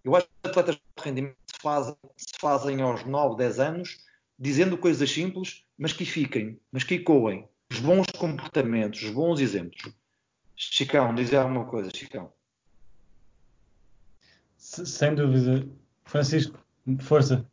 [0.03, 3.97] Eu acho que atletas de rendimento se fazem, se fazem aos 9, 10 anos,
[4.37, 7.47] dizendo coisas simples, mas que fiquem, mas que ecoem.
[7.71, 9.93] Os bons comportamentos, os bons exemplos.
[10.59, 12.31] Chicão, diz alguma coisa, Chicão.
[14.57, 15.67] Sem dúvida.
[16.03, 16.57] Francisco,
[16.99, 17.45] força.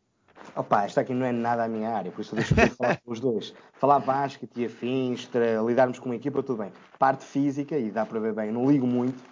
[0.56, 3.12] Opa, esta aqui não é nada a minha área, por isso eu deixo falar com
[3.12, 3.54] os dois.
[3.74, 5.28] Falar basquete e afins,
[5.66, 6.72] lidarmos com uma equipa, tudo bem.
[6.98, 9.22] Parte física, e dá para ver bem, não ligo muito,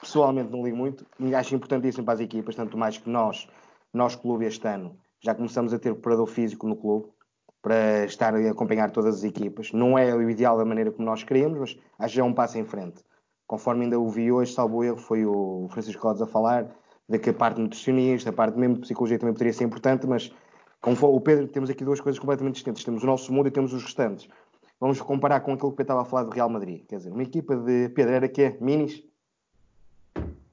[0.00, 3.46] pessoalmente não ligo muito, e acho importantíssimo para as equipas, tanto mais que nós,
[3.92, 7.06] nós clube este ano, já começamos a ter preparador físico no clube,
[7.60, 9.70] para estar a acompanhar todas as equipas.
[9.72, 12.58] Não é o ideal da maneira como nós queremos, mas acho que é um passo
[12.58, 13.04] em frente
[13.52, 16.74] conforme ainda o vi hoje, salvo erro, foi o Francisco Rodas a falar,
[17.06, 20.32] de que a parte nutricionista, a parte mesmo de psicologia também poderia ser importante, mas
[20.80, 22.82] com o Pedro temos aqui duas coisas completamente distintas.
[22.82, 24.26] Temos o nosso mundo e temos os restantes.
[24.80, 26.86] Vamos comparar com aquilo que Pedro estava a falar do Real Madrid.
[26.88, 29.04] Quer dizer, uma equipa de Pedro era que é minis,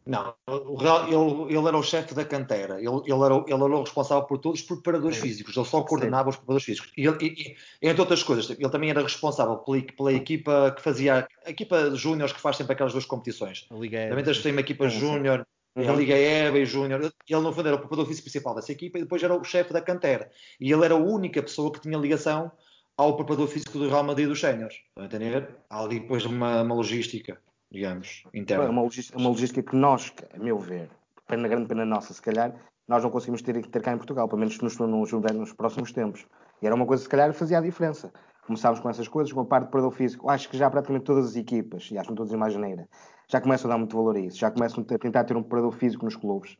[0.10, 4.26] não, ele, ele, era o chefe da cantera, ele, ele, era, ele, era, o responsável
[4.26, 5.22] por todos os preparadores Sim.
[5.22, 6.30] físicos, ele só coordenava Sim.
[6.30, 6.92] os preparadores físicos.
[6.98, 11.28] E, e, e, entre outras coisas, ele também era responsável pela, pela equipa que fazia,
[11.46, 13.68] a equipa de júniores que faz sempre aquelas duas competições.
[13.72, 15.46] Liga Também tem uma equipa júnior,
[15.76, 15.90] uhum.
[15.90, 17.02] a Liga EVA e Júnior.
[17.02, 19.72] Ele, no fundo, era o preparador físico principal dessa equipa e depois era o chefe
[19.72, 20.32] da cantera.
[20.60, 22.52] E ele era a única pessoa que tinha ligação
[22.98, 24.78] ao preparador físico do Real Madrid dos Séniores.
[24.88, 25.50] Estão a entender?
[25.70, 27.40] Há ali depois uma, uma logística
[27.72, 28.66] digamos, interna.
[28.66, 30.90] É uma logística, uma logística que nós, a meu ver,
[31.28, 32.54] pena grande pena nossa, se calhar,
[32.88, 36.26] nós não conseguimos ter, ter cá em Portugal, pelo menos nos, nos, nos próximos tempos.
[36.62, 38.12] E era uma coisa, se calhar, fazia a diferença.
[38.46, 40.28] Começámos com essas coisas, com a parte de preparador físico.
[40.28, 42.54] Acho que já praticamente todas as equipas, e acho que não estou a dizer mais
[42.54, 42.90] geneira,
[43.28, 44.38] já começam a dar muito valor a isso.
[44.40, 46.58] Já começam a tentar ter um preparador físico nos clubes.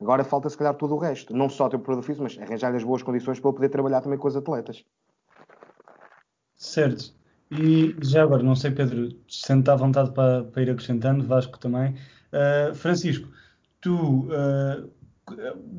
[0.00, 1.34] Agora falta, se calhar, todo o resto.
[1.34, 4.00] Não só ter um preparador físico, mas arranjar as boas condições para eu poder trabalhar
[4.00, 4.84] também com os atletas.
[6.56, 7.12] Certo.
[7.60, 11.94] E já agora, não sei, Pedro, sente à vontade para, para ir acrescentando, Vasco também.
[12.32, 13.28] Uh, Francisco,
[13.80, 14.90] tu uh,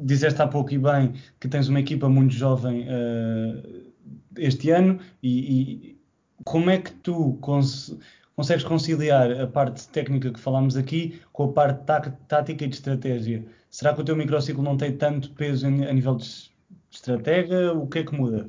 [0.03, 3.91] disseste há pouco e bem que tens uma equipa muito jovem uh,
[4.37, 5.99] este ano e, e,
[6.43, 7.97] como é que tu cons
[8.35, 12.75] consegues conciliar a parte técnica que falámos aqui com a parte tá tática e de
[12.75, 13.45] estratégia?
[13.71, 16.51] Será que o teu microciclo não tem tanto peso em, a nível de
[16.91, 17.73] estratégia?
[17.73, 18.45] O que é que muda?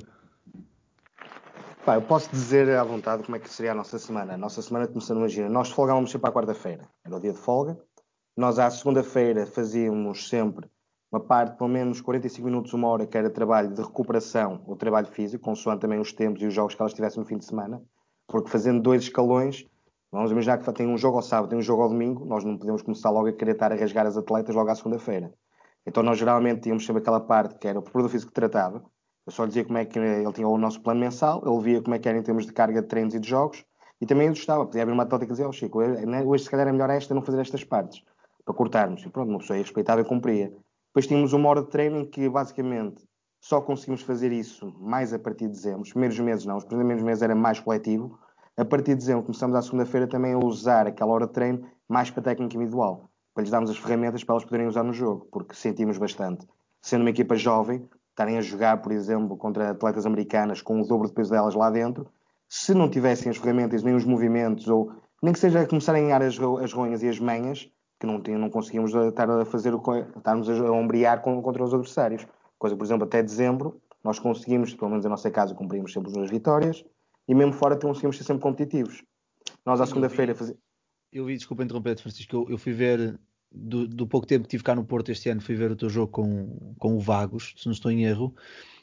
[1.93, 4.33] Eu posso dizer à vontade como é que seria a nossa semana.
[4.33, 7.77] A nossa semana começando, imagina, nós folgávamos sempre à quarta-feira, era o dia de folga.
[8.35, 10.67] Nós à segunda-feira fazíamos sempre
[11.11, 15.05] uma parte, pelo menos 45 minutos, uma hora, que era trabalho de recuperação ou trabalho
[15.07, 17.79] físico, consoante também os tempos e os jogos que elas tivessem no fim de semana.
[18.27, 19.65] Porque fazendo dois escalões,
[20.11, 22.57] vamos imaginar que tem um jogo ao sábado, tem um jogo ao domingo, nós não
[22.57, 25.31] podemos começar logo a querer estar a rasgar as atletas logo à segunda-feira.
[25.85, 28.83] Então nós geralmente tínhamos sempre aquela parte que era o preparador físico que tratava,
[29.25, 31.95] eu só dizia como é que ele tinha o nosso plano mensal, ele via como
[31.95, 33.65] é que era em termos de carga de treinos e de jogos,
[33.99, 34.65] e também ajustava.
[34.65, 37.21] Podia abrir uma tótica e dizer, oh Chico, hoje se calhar é melhor esta não
[37.21, 38.03] fazer estas partes,
[38.43, 39.03] para cortarmos.
[39.03, 40.53] E pronto, uma pessoa respeitava e cumpria.
[40.89, 43.03] Depois tínhamos uma hora de treino em que basicamente
[43.41, 45.81] só conseguimos fazer isso mais a partir de dezembro.
[45.81, 48.17] Os primeiros meses não, os primeiros meses era mais coletivo,
[48.57, 52.09] A partir de dezembro começamos à segunda-feira também a usar aquela hora de treino mais
[52.09, 55.53] para técnica individual, para lhes darmos as ferramentas para elas poderem usar no jogo, porque
[55.53, 56.47] sentimos bastante.
[56.81, 57.85] Sendo uma equipa jovem,
[58.15, 61.69] estarem a jogar, por exemplo, contra atletas americanas com o dobro de peso delas lá
[61.69, 62.07] dentro,
[62.47, 66.39] se não tivessem as ferramentas nem os movimentos, ou nem que seja começarem a as,
[66.39, 69.81] as ronhas e as manhas, que não, não conseguimos estar a fazer o
[70.17, 72.25] estarmos a ombrear contra os adversários.
[72.57, 76.29] Coisa, por exemplo, até dezembro, nós conseguimos, pelo menos na nossa casa, cumprimos sempre as
[76.29, 76.85] vitórias
[77.27, 79.03] e mesmo fora conseguimos ser sempre competitivos.
[79.65, 80.61] Nós à segunda-feira fazemos.
[81.11, 83.19] Eu vi, desculpa interromper, Francisco, eu, eu fui ver
[83.55, 85.89] do, do, pouco tempo que tive cá no Porto este ano, fui ver o teu
[85.89, 88.35] jogo com, com o Vagos, se não estou em erro.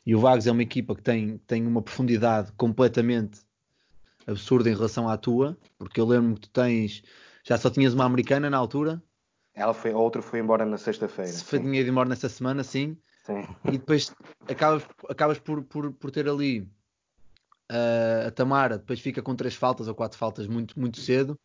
[0.05, 3.41] E o Vagos é uma equipa que tem, tem uma profundidade completamente
[4.27, 7.03] absurda em relação à tua, porque eu lembro que tu tens.
[7.45, 9.03] Já só tinhas uma americana na altura.
[9.55, 11.31] Ela foi, a outra foi embora na sexta-feira.
[11.31, 12.97] Se foi tinha ido embora nessa semana, sim.
[13.25, 13.47] sim.
[13.67, 14.15] E depois
[14.49, 16.61] acabas, acabas por, por, por ter ali
[17.71, 21.39] uh, a Tamara, depois fica com três faltas ou quatro faltas muito, muito cedo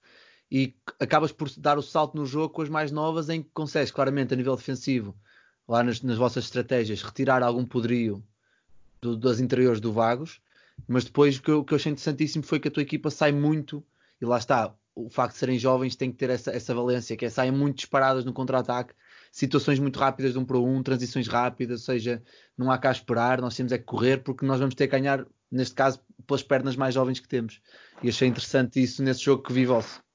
[0.51, 3.91] e acabas por dar o salto no jogo com as mais novas em que consegues
[3.91, 5.15] claramente a nível defensivo,
[5.67, 8.23] lá nas, nas vossas estratégias, retirar algum poderio
[9.01, 10.41] do, das interiores do Vagos,
[10.87, 13.09] mas depois o que, eu, o que eu achei interessantíssimo foi que a tua equipa
[13.09, 13.83] sai muito,
[14.21, 17.25] e lá está, o facto de serem jovens tem que ter essa, essa valência, que
[17.25, 18.93] é saem muito disparadas no contra-ataque,
[19.31, 22.23] situações muito rápidas de um para um, transições rápidas, ou seja,
[22.57, 25.25] não há cá esperar, nós temos é que correr, porque nós vamos ter que ganhar,
[25.51, 27.61] neste caso, pelas pernas mais jovens que temos.
[28.01, 30.06] E achei interessante isso nesse jogo que vi vosso.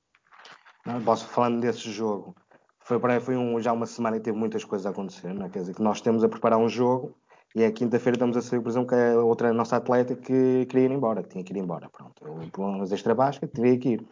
[1.05, 2.35] Posso falando desse jogo.
[2.81, 5.49] Foi, foi um, já uma semana e teve muitas coisas a acontecer, não é?
[5.49, 7.15] Quer dizer, que nós temos a preparar um jogo
[7.55, 10.87] e a quinta-feira estamos a saber, por exemplo, que a outra nossa atleta que queria
[10.87, 11.89] ir embora, que tinha que ir embora.
[11.91, 14.07] Pronto, eu, por umas extra basca, teria que ir.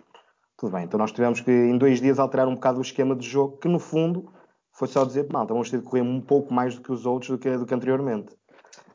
[0.57, 3.27] Tudo bem, então nós tivemos que em dois dias alterar um bocado o esquema de
[3.27, 4.31] jogo, que no fundo
[4.73, 7.31] foi só dizer, então vamos ter de correr um pouco mais do que os outros
[7.31, 8.37] do que, do que anteriormente.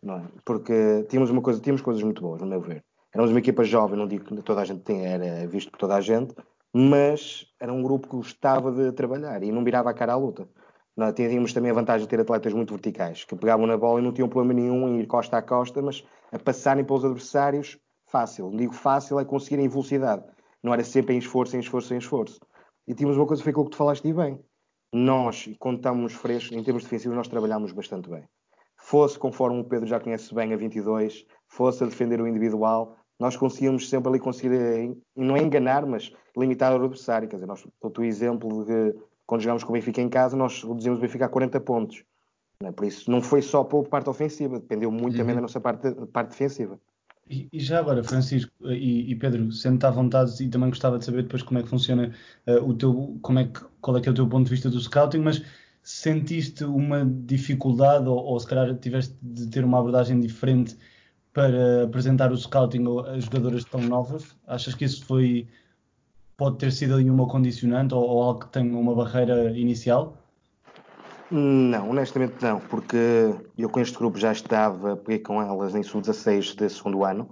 [0.01, 0.23] Não é?
[0.45, 2.83] Porque tínhamos uma coisa, tínhamos coisas muito boas, no meu ver.
[3.11, 5.95] Éramos uma equipa jovem, não digo que toda a gente tem, era visto por toda
[5.95, 6.35] a gente,
[6.77, 10.45] mas era um grupo que gostava de trabalhar e não virava a cara à luta.
[10.93, 14.03] Nós tínhamos também a vantagem de ter atletas muito verticais, que pegavam na bola e
[14.03, 18.51] não tinham problema nenhum em ir costa a costa, mas a passarem pelos adversários fácil.
[18.51, 20.25] Digo fácil, é conseguirem velocidade.
[20.61, 22.41] Não era sempre em esforço, em esforço, em esforço.
[22.85, 24.37] E tínhamos uma coisa, foi aquilo que tu falaste bem.
[24.91, 28.27] Nós, quando estamos frescos, em termos defensivos, nós trabalhamos bastante bem.
[28.75, 33.35] Fosse conforme o Pedro já conhece bem a 22, fosse a defender o individual, nós
[33.35, 37.27] conseguimos sempre ali conseguir, eh, não é enganar, mas limitar o adversário.
[37.27, 40.63] Quer dizer, nós, o exemplo de que quando jogamos com o Benfica em casa, nós
[40.63, 42.03] reduzimos o Benfica a 40 pontos.
[42.63, 42.71] É?
[42.71, 45.19] Por isso, não foi só pela parte ofensiva, dependeu muito uhum.
[45.19, 46.79] também da nossa parte, parte defensiva.
[47.27, 51.05] E, e, já agora, Francisco e, e Pedro, sente à vontade e também gostava de
[51.05, 52.13] saber depois como é que funciona
[52.47, 54.69] uh, o teu, como é que, qual é que é o teu ponto de vista
[54.69, 55.41] do scouting, mas
[55.81, 60.77] sentiste uma dificuldade ou, ou se calhar tiveste de ter uma abordagem diferente
[61.35, 64.35] para apresentar o scouting a jogadoras tão novas?
[64.47, 65.47] Achas que isso foi
[66.37, 70.17] pode ter sido ali uma condicionante ou, ou algo que tenha uma barreira inicial?
[71.29, 76.55] Não, honestamente não, porque eu com este grupo já estava, peguei com elas em sub-16
[76.55, 77.29] desse segundo ano,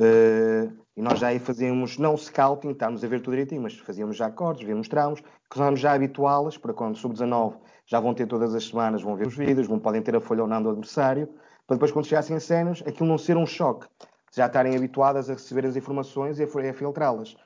[0.00, 4.16] uh, e nós já aí fazíamos, não scouting, estávamos a ver tudo direitinho, mas fazíamos
[4.16, 7.54] já acordes, víamos tramos, começámos já a habituá-las para quando sub-19
[7.86, 10.42] já vão ter todas as semanas, vão ver os vídeos, vão, podem ter a folha
[10.42, 11.28] ou não do adversário,
[11.68, 13.86] para depois quando chegassem a cenas, aquilo não ser um choque.
[14.34, 17.36] Já estarem habituadas a receber as informações e a, filtrá-las.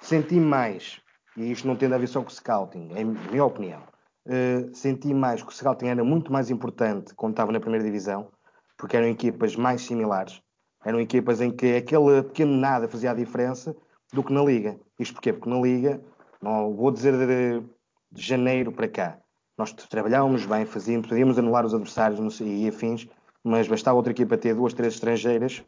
[0.00, 1.02] Senti mais,
[1.36, 3.82] e isto não tendo a ver só com o scouting, é a minha opinião,
[4.26, 8.30] uh, senti mais que o scouting era muito mais importante quando estava na primeira divisão,
[8.78, 10.40] porque eram equipas mais similares,
[10.82, 13.76] eram equipas em que aquele pequeno nada fazia a diferença
[14.14, 14.80] do que na Liga.
[14.98, 15.32] Isto porquê?
[15.32, 16.00] Porque na Liga,
[16.40, 17.62] não vou dizer de,
[18.10, 19.18] de janeiro para cá,
[19.58, 23.08] nós trabalhávamos bem, fazíamos, podíamos anular os adversários e afins,
[23.42, 25.62] mas bastava outra equipa ter duas, três estrangeiras,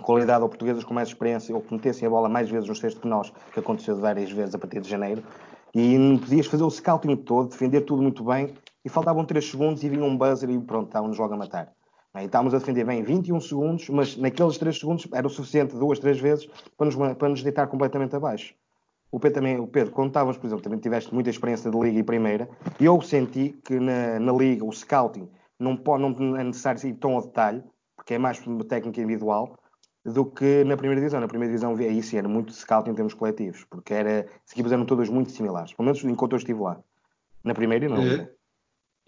[0.00, 3.00] qualidade ou portuguesas com mais experiência ou que metessem a bola mais vezes no cesto
[3.00, 5.22] que nós, que aconteceu várias vezes a partir de janeiro,
[5.74, 9.82] e não podias fazer o scouting todo, defender tudo muito bem, e faltavam 3 segundos
[9.82, 11.72] e vinha um buzzer e pronto, estávamos logo a matar.
[12.18, 15.98] E estávamos a defender bem 21 segundos, mas naqueles 3 segundos era o suficiente duas,
[16.00, 18.54] três vezes para nos, para nos deitar completamente abaixo.
[19.12, 21.98] O Pedro, também, o Pedro, quando estavas, por exemplo, também tiveste muita experiência de Liga
[21.98, 22.48] e Primeira,
[22.80, 25.28] e eu senti que na, na Liga o scouting
[25.60, 27.62] não, pode, não é necessário ir tão ao detalhe,
[27.96, 29.58] porque é mais uma técnica individual,
[30.04, 31.20] do que na primeira divisão.
[31.20, 34.72] Na primeira divisão aí sim era muito scout em termos coletivos, porque era, as equipas
[34.72, 36.80] eram todas muito similares, pelo menos enquanto eu estive lá.
[37.44, 38.02] Na primeira não.
[38.02, 38.30] É,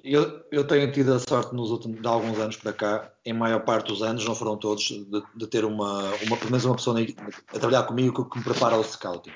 [0.04, 3.60] eu, eu tenho tido a sorte nos últimos, de alguns anos para cá, em maior
[3.64, 6.98] parte dos anos, não foram todos, de, de ter uma, uma, pelo menos uma pessoa
[7.00, 9.32] a trabalhar comigo que, que me prepara ao scouting.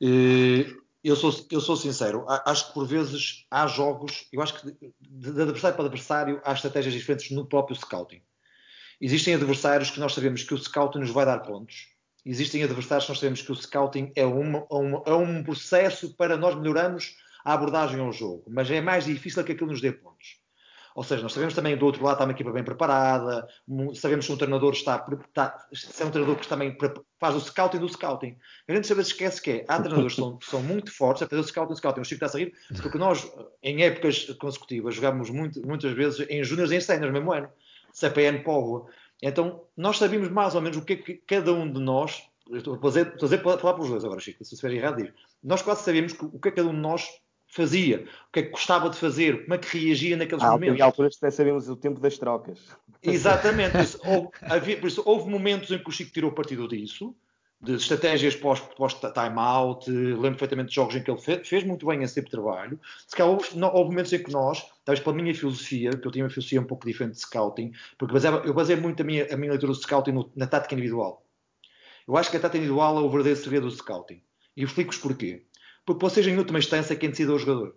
[0.00, 0.66] E,
[1.02, 5.32] eu sou, eu sou sincero, acho que por vezes há jogos, eu acho que de,
[5.32, 8.20] de adversário para adversário há estratégias diferentes no próprio scouting.
[9.00, 11.88] Existem adversários que nós sabemos que o scouting nos vai dar pontos
[12.28, 16.36] existem adversários que nós sabemos que o scouting é, uma, uma, é um processo para
[16.36, 20.37] nós melhorarmos a abordagem ao jogo, mas é mais difícil que aquilo nos dê pontos.
[20.98, 23.46] Ou seja, nós sabemos também do outro lado está uma equipa bem preparada,
[23.94, 26.76] sabemos que um treinador está, está se é um treinador que também
[27.20, 28.36] faz o scouting do scouting.
[28.66, 31.40] A gente vezes esquece que é, há treinadores que são, são muito fortes a fazer
[31.40, 32.00] o scouting do scouting.
[32.00, 33.30] O Chico está a sair, porque nós,
[33.62, 37.48] em épocas consecutivas, jogámos muito, muitas vezes em júniores e em séniores, mesmo ano,
[37.92, 38.88] CPN Povo.
[39.22, 42.74] Então, nós sabíamos mais ou menos o que é que cada um de nós, estou
[42.74, 45.14] a fazer, estou a dizer, falar para os dois agora, Chico, se estiver errado, digo.
[45.44, 47.08] Nós quase sabíamos o que é que cada um de nós
[47.48, 50.78] fazia, o que é que gostava de fazer, como é que reagia naqueles ah, momentos.
[50.78, 52.60] Em alturas até sabíamos o tempo das trocas.
[53.02, 53.72] Exatamente.
[53.72, 57.16] Por isso, houve, havia, por isso, houve momentos em que o Chico tirou partido disso,
[57.60, 62.14] de estratégias pós-time-out, lembro perfeitamente de jogos em que ele fez, fez muito bem esse
[62.14, 62.78] tipo de trabalho.
[63.06, 66.12] Se calhar houve, não, houve, momentos em que nós, talvez pela minha filosofia, que eu
[66.12, 69.26] tinha uma filosofia um pouco diferente de scouting, porque baseava, eu baseei muito a minha,
[69.32, 71.24] a minha leitura do scouting no, na tática individual.
[72.06, 74.22] Eu acho que a tática individual é o verdadeiro segredo do scouting.
[74.56, 75.44] E eu explico-vos porquê.
[75.88, 77.74] Porque vocês, em última instância, quem decide é o jogador.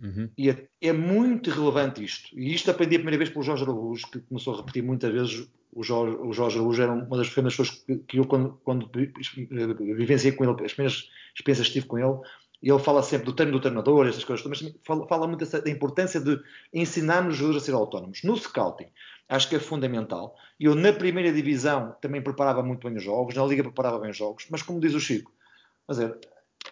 [0.00, 0.30] Uhum.
[0.38, 2.30] E é, é, muito relevante isto.
[2.32, 5.46] E isto aprendi a primeira vez pelo Jorge Araújo, que começou a repetir muitas vezes.
[5.70, 8.90] O Jorge, o Jorge Araújo era uma das primeiras pessoas que, que eu, quando, quando
[8.90, 12.20] vivenciei com ele, as primeiras experiências que tive com ele,
[12.62, 15.70] e ele fala sempre do treino do treinador, essas coisas, mas fala, fala muito da
[15.70, 16.40] importância de
[16.72, 18.22] ensinarmos os jogadores a ser autónomos.
[18.22, 18.88] No scouting,
[19.28, 20.34] acho que é fundamental.
[20.58, 24.16] Eu, na primeira divisão, também preparava muito bem os jogos, na liga preparava bem os
[24.16, 25.30] jogos, mas como diz o Chico,
[25.90, 26.16] dizer,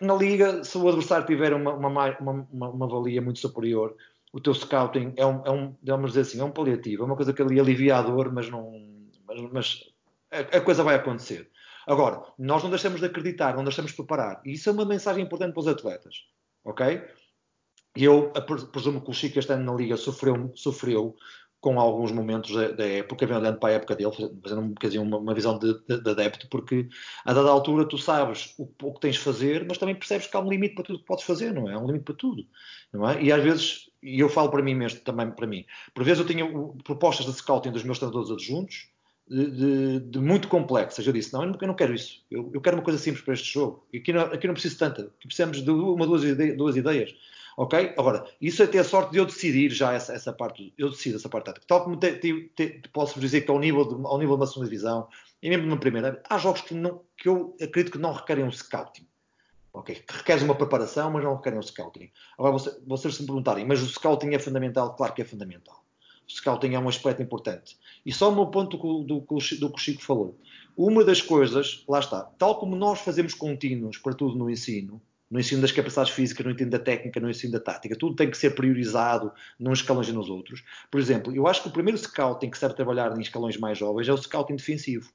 [0.01, 3.97] na liga, se o adversário tiver uma, uma, uma, uma valia muito superior,
[4.33, 7.17] o teu scouting é um, é um, vamos dizer assim, é um paliativo, é uma
[7.17, 8.73] coisa que ali alivia a dor, mas não,
[9.27, 9.85] mas, mas
[10.31, 11.51] a, a, coisa vai acontecer.
[11.87, 14.41] Agora, nós não deixamos de acreditar, não deixamos de preparar.
[14.45, 16.25] E isso é uma mensagem importante para os atletas,
[16.65, 17.03] ok?
[17.95, 18.33] Eu
[18.73, 21.15] presumo que o Chico este ano na Liga sofreu, sofreu
[21.63, 24.11] com alguns momentos da, da época, vem olhando para a época dele,
[24.43, 26.89] fazendo um bocadinho uma, uma visão de, de, de, adepto, porque
[27.25, 30.37] a dada altura tu sabes o, o, que tens de fazer, mas também percebes que
[30.37, 31.75] há um limite para tudo que podes fazer, não é?
[31.75, 32.45] Há um limite para tudo,
[32.93, 33.23] não é?
[33.23, 36.27] E às vezes, e eu falo para mim mesmo, também para mim, por vezes eu
[36.27, 36.45] tinha
[36.83, 38.89] propostas de scouting dos meus treinadores adjuntos,
[39.29, 41.07] de, de, de, muito complexas.
[41.07, 42.25] Eu disse: não, eu não quero isso.
[42.29, 43.87] Eu, eu, quero uma coisa simples para este jogo.
[43.95, 45.03] Aqui não, aqui não preciso tanta.
[45.03, 46.23] Aqui precisamos de uma, duas,
[46.57, 47.15] duas ideias.
[47.57, 47.95] Ok?
[47.99, 51.17] Agora, isso é ter a sorte de eu decidir já essa, essa parte, eu decido
[51.17, 51.67] essa parte tática.
[51.67, 54.69] Tal como te, te, te, posso dizer que ao nível, de, ao nível uma segunda
[54.69, 55.09] divisão,
[55.43, 58.51] e mesmo numa primeira, há jogos que, não, que eu acredito que não requerem um
[58.51, 59.07] scouting.
[59.73, 59.95] Ok?
[59.95, 62.11] Que requerem uma preparação, mas não requerem um scouting.
[62.39, 64.95] Agora, você, vocês se me perguntarem, mas o scouting é fundamental?
[64.95, 65.83] Claro que é fundamental.
[66.27, 67.77] O scouting é um aspecto importante.
[68.05, 70.39] E só no ponto do, do, do, do que o Chico falou.
[70.77, 75.03] Uma das coisas, lá está, tal como nós fazemos contínuos para tudo no ensino,
[75.33, 77.97] no ensino das capacidades físicas, no ensino da técnica, no ensino da tática.
[77.97, 80.63] Tudo tem que ser priorizado num escalões e nos outros.
[80.91, 84.07] Por exemplo, eu acho que o primeiro scouting que serve trabalhar em escalões mais jovens
[84.07, 85.11] é o scouting defensivo.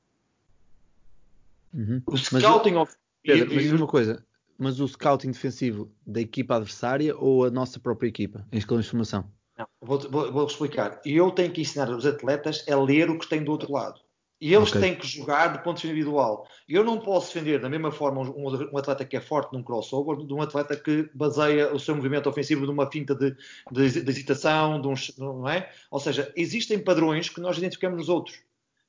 [1.71, 2.01] Uhum.
[2.07, 2.95] O scouting mas, of...
[3.21, 4.25] Pedro, mas uma coisa,
[4.57, 8.91] mas o scouting defensivo da equipa adversária ou a nossa própria equipa em escalões de
[8.91, 9.31] formação?
[9.55, 10.99] Não, vou, vou, vou explicar.
[11.05, 14.01] Eu tenho que ensinar os atletas a ler o que tem do outro lado.
[14.39, 14.81] E eles okay.
[14.81, 16.47] têm que jogar do ponto de vista individual.
[16.69, 20.23] Eu não posso defender da mesma forma um, um, atleta que é forte num crossover
[20.25, 23.35] de um atleta que baseia o seu movimento ofensivo numa finta de,
[23.71, 25.71] de, de hesitação, de um, não é?
[25.89, 28.39] Ou seja, existem padrões que nós identificamos nos outros.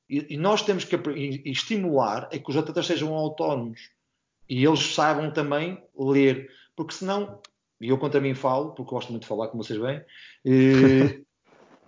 [0.07, 3.89] E, e nós temos que e, e estimular a que os atletas sejam autónomos.
[4.47, 6.51] E eles saibam também ler.
[6.75, 7.39] Porque senão,
[7.81, 10.03] e eu contra mim falo, porque gosto muito de falar, como vocês veem,
[10.45, 11.21] eh,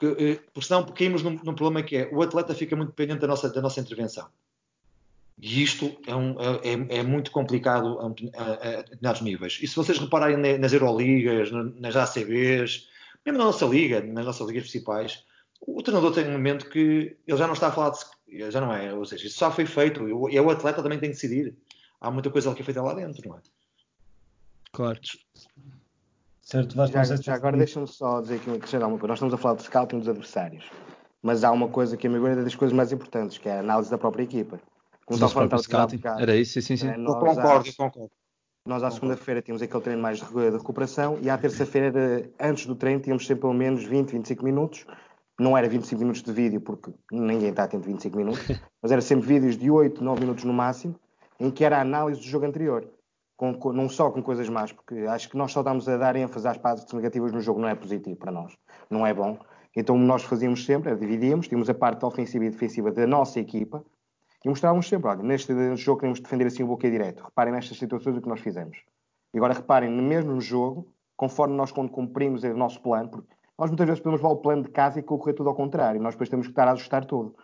[0.01, 3.21] porque, eh, porque senão caímos num, num, problema que é o atleta fica muito dependente
[3.21, 4.27] da nossa, da nossa intervenção.
[5.39, 9.59] E isto é, um, é, é muito complicado a, a, a, determinados níveis.
[9.61, 12.87] E se vocês repararem nas Euroligas, nas ACBs,
[13.25, 15.23] mesmo na nossa liga, nas nossas ligas principais,
[15.61, 18.51] o treinador tem um momento que ele já não está a falar de.
[18.51, 20.07] Já não é, ou seja, isso já foi feito.
[20.07, 21.55] E o atleta também tem que decidir.
[21.99, 23.41] Há muita coisa que é feita lá dentro, não é?
[24.71, 24.99] Claro.
[26.51, 29.07] Certo, já, já agora deixa-me só dizer aqui uma coisa.
[29.07, 30.69] Nós estamos a falar de scouting dos adversários,
[31.23, 33.53] mas há uma coisa que a meu ver é das coisas mais importantes, que é
[33.53, 34.59] a análise da própria equipa.
[35.05, 35.95] Como está falando scouting.
[35.95, 36.89] Bocado, Era isso, sim, sim.
[36.89, 38.11] É, nós, concordo, à, concordo.
[38.67, 42.99] Nós à segunda-feira tínhamos aquele treino mais de recuperação e à terça-feira, antes do treino,
[42.99, 44.85] tínhamos sempre pelo menos 20, 25 minutos.
[45.39, 48.45] Não era 25 minutos de vídeo, porque ninguém está atento 25 minutos,
[48.83, 50.99] mas era sempre vídeos de 8, 9 minutos no máximo,
[51.39, 52.85] em que era a análise do jogo anterior
[53.41, 56.15] com, com, não só com coisas más, porque acho que nós só estamos a dar
[56.15, 58.55] ênfase às partes negativas no jogo, não é positivo para nós,
[58.87, 59.35] não é bom.
[59.75, 63.83] Então nós fazíamos sempre, dividíamos, tínhamos a parte ofensiva e defensiva da nossa equipa
[64.45, 67.23] e mostrávamos sempre, olha, neste jogo queremos defender assim o bloqueio direto.
[67.23, 68.77] Reparem nestas situações o que nós fizemos.
[69.33, 73.71] E agora reparem, mesmo no jogo, conforme nós quando cumprimos o nosso plano, porque nós
[73.71, 76.29] muitas vezes podemos levar o plano de casa e correr tudo ao contrário, nós depois
[76.29, 77.35] temos que estar a ajustar tudo.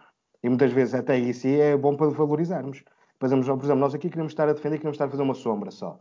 [0.43, 2.84] E muitas vezes até isso é bom para valorizarmos.
[3.20, 5.97] Por exemplo, nós aqui queríamos estar a defender, queríamos estar a fazer uma sombra só.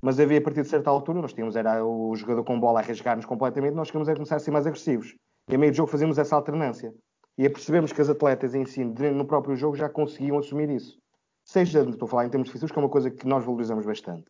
[0.00, 2.82] Mas havia a partir de certa altura, nós tínhamos era o jogador com bola a
[2.82, 5.14] rasgar-nos completamente, nós queríamos era começar a ser mais agressivos.
[5.48, 6.94] E a meio do jogo fazíamos essa alternância.
[7.36, 10.98] E percebemos que as atletas em si, no próprio jogo, já conseguiam assumir isso.
[11.44, 14.24] Seja, estou a falar em termos defensivos, que é uma coisa que nós valorizamos bastante.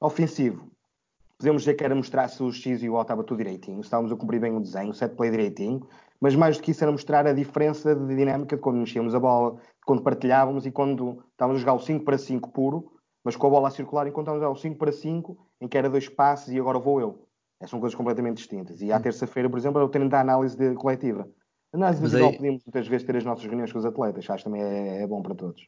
[0.00, 0.70] Ofensivo,
[1.38, 4.12] podemos dizer que era mostrar se o X e o O estava tudo direitinho, estávamos
[4.12, 5.86] a cumprir bem o desenho, o set play direitinho,
[6.22, 9.18] mas mais do que isso era mostrar a diferença de dinâmica de quando mexíamos a
[9.18, 12.92] bola, quando partilhávamos e quando estávamos a jogar o 5 para 5 puro,
[13.24, 15.66] mas com a bola a circular, enquanto estávamos a jogar o 5 para 5, em
[15.66, 17.26] que era dois passes e agora vou eu.
[17.58, 18.80] Essas são coisas completamente distintas.
[18.80, 21.28] E à terça-feira, por exemplo, eu tenho da análise de coletiva.
[21.72, 22.36] A análise individual aí...
[22.36, 25.06] podíamos muitas vezes ter as nossas reuniões com os atletas, acho que também é, é
[25.08, 25.66] bom para todos.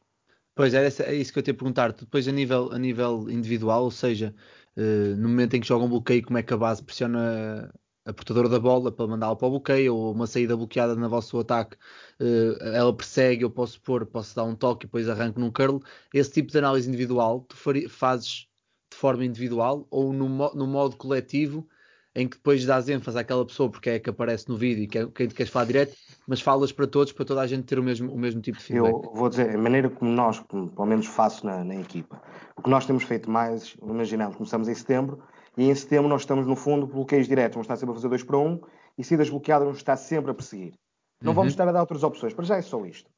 [0.54, 1.92] Pois, é, é isso que eu te ia perguntar.
[1.92, 4.32] Depois, a nível, a nível individual, ou seja,
[4.76, 7.74] uh, no momento em que joga um bloqueio, como é que a base pressiona
[8.04, 11.38] a portadora da bola para mandá-la para o bloqueio, ou uma saída bloqueada no vosso
[11.38, 11.76] ataque,
[12.20, 15.80] uh, ela persegue, eu posso pôr, posso dar um toque e depois arranco num curl.
[16.12, 17.56] Esse tipo de análise individual, tu
[17.88, 18.48] fazes
[18.90, 21.66] de forma individual ou no, no modo coletivo
[22.14, 24.98] em que depois dás ênfase àquela pessoa porque é que aparece no vídeo e que
[24.98, 25.96] é quem te queres falar direto,
[26.28, 28.64] mas falas para todos, para toda a gente ter o mesmo, o mesmo tipo de
[28.64, 28.92] feedback.
[28.92, 32.22] Eu vou dizer, a maneira como nós, como, pelo menos faço na, na, equipa,
[32.56, 35.20] o que nós temos feito mais, imaginamos, começamos em setembro,
[35.56, 38.22] e em setembro nós estamos, no fundo, bloqueios diretos, vamos estar sempre a fazer 2
[38.24, 38.60] para 1, um,
[38.98, 40.74] e saídas bloqueadas vamos estar sempre a perseguir.
[41.20, 41.36] Não uhum.
[41.36, 43.10] vamos estar a dar outras opções, para já é só isto.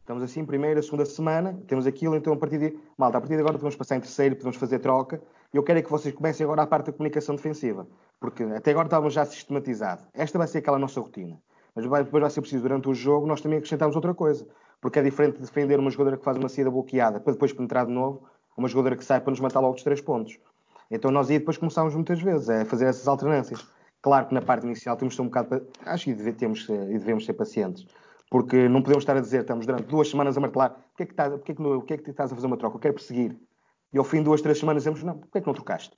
[0.00, 2.78] Estamos assim, primeira, segunda semana, temos aquilo, então a partir de.
[2.96, 5.20] Malta, a partir de agora podemos passar em terceiro, podemos fazer troca.
[5.52, 7.86] Eu quero é que vocês comecem agora a parte da comunicação defensiva,
[8.18, 10.06] porque até agora estávamos já sistematizados.
[10.14, 11.38] Esta vai ser aquela nossa rotina.
[11.74, 14.48] Mas vai, depois vai ser preciso, durante o jogo, nós também acrescentarmos outra coisa.
[14.80, 17.84] Porque é diferente de defender uma jogadora que faz uma saída bloqueada para depois penetrar
[17.84, 18.26] de novo,
[18.56, 20.38] uma jogadora que sai para nos matar logo dos três pontos.
[20.90, 23.66] Então nós aí depois começámos muitas vezes a fazer essas alternâncias.
[24.00, 25.66] Claro que na parte inicial temos de ser um bocado.
[25.84, 27.86] Acho que devemos, e devemos ser pacientes
[28.30, 31.12] porque não podemos estar a dizer, estamos durante duas semanas a martelar, porquê é que,
[31.12, 32.76] estás, é que, é que estás a fazer uma troca?
[32.76, 33.36] Eu quero perseguir.
[33.92, 35.96] E ao fim de duas, três semanas dizemos, não, porquê é que não trocaste?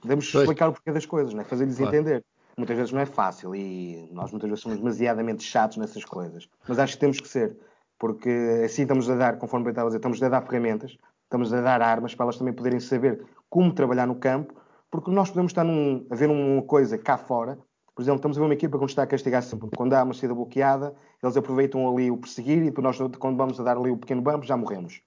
[0.00, 1.44] Podemos explicar o porquê das coisas, né?
[1.44, 1.94] fazer-lhes claro.
[1.94, 2.24] entender.
[2.56, 6.48] Muitas vezes não é fácil e nós muitas vezes somos demasiadamente chatos nessas coisas.
[6.68, 7.56] Mas acho que temos que ser,
[7.98, 11.52] porque assim estamos a dar, conforme eu estava a dizer, estamos a dar ferramentas, estamos
[11.52, 14.54] a dar armas para elas também poderem saber como trabalhar no campo,
[14.90, 17.58] porque nós podemos estar num, a ver uma coisa cá fora
[18.00, 19.68] por exemplo, estamos a ver uma equipa que está a castigar sempre.
[19.76, 23.62] Quando há uma saída bloqueada, eles aproveitam ali o perseguir e nós, quando vamos a
[23.62, 25.02] dar ali o pequeno bump, já morremos.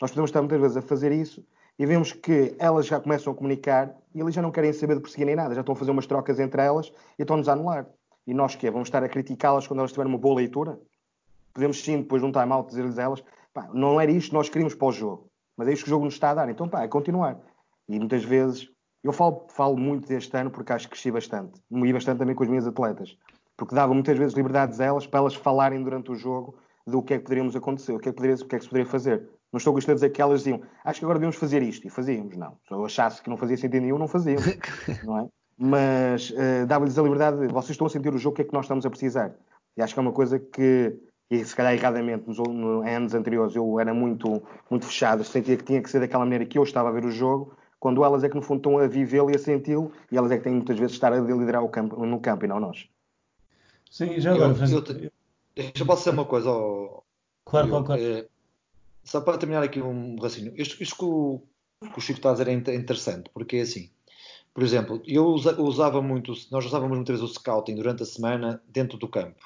[0.00, 1.44] Nós podemos estar muitas vezes a fazer isso
[1.76, 5.00] e vemos que elas já começam a comunicar e eles já não querem saber de
[5.00, 7.86] perseguir nem nada, já estão a fazer umas trocas entre elas e estão-nos a anular.
[8.24, 10.78] E nós que Vamos estar a criticá-las quando elas tiverem uma boa leitura?
[11.52, 14.48] Podemos sim, depois de um time-out, dizer-lhes a elas, pá, não era isto que nós
[14.48, 15.26] queríamos para o jogo,
[15.56, 16.48] mas é isto que o jogo nos está a dar.
[16.48, 17.36] Então, pá, é continuar.
[17.88, 18.68] E muitas vezes
[19.02, 21.60] eu falo, falo muito deste ano porque acho que cresci bastante.
[21.70, 23.16] Moí bastante também com as minhas atletas.
[23.56, 27.14] Porque dava muitas vezes liberdades a elas para elas falarem durante o jogo do que
[27.14, 28.90] é que poderíamos acontecer, o que é que, poderia, o que, é que se poderia
[28.90, 29.28] fazer.
[29.52, 31.86] Não estou gostando de dizer que elas diziam, acho que agora devíamos fazer isto.
[31.86, 32.56] E fazíamos, não.
[32.66, 34.44] Se eu achasse que não fazia sentido nenhum, não fazíamos.
[35.04, 35.28] não é?
[35.56, 38.44] Mas uh, dava-lhes a liberdade, de, vocês estão a sentir o jogo, o que é
[38.44, 39.34] que nós estamos a precisar?
[39.76, 40.96] E acho que é uma coisa que,
[41.30, 45.64] e se calhar erradamente, nos, nos anos anteriores eu era muito, muito fechado, sentia que
[45.64, 48.28] tinha que ser daquela maneira que eu estava a ver o jogo, quando elas é
[48.28, 50.76] que no fundo estão a vivê-lo e a senti-lo e elas é que têm muitas
[50.76, 52.88] vezes de estar a liderar o campo, no campo e não nós.
[53.90, 54.54] Sim, já agora.
[54.70, 55.10] Eu,
[55.56, 57.04] eu, eu, posso dizer uma coisa ao.
[57.44, 58.02] Claro, claro, claro.
[58.02, 58.26] É,
[59.04, 60.52] só para terminar aqui um raciocínio.
[60.56, 61.42] Isto, isto que, o,
[61.80, 63.90] que o Chico está a dizer é interessante, porque é assim.
[64.52, 68.98] Por exemplo, eu usava muito, nós usávamos muitas vezes o scouting durante a semana dentro
[68.98, 69.40] do campo,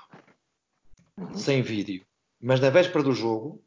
[1.19, 1.35] uhum.
[1.35, 2.03] sem vídeo.
[2.41, 3.63] Mas na véspera do jogo,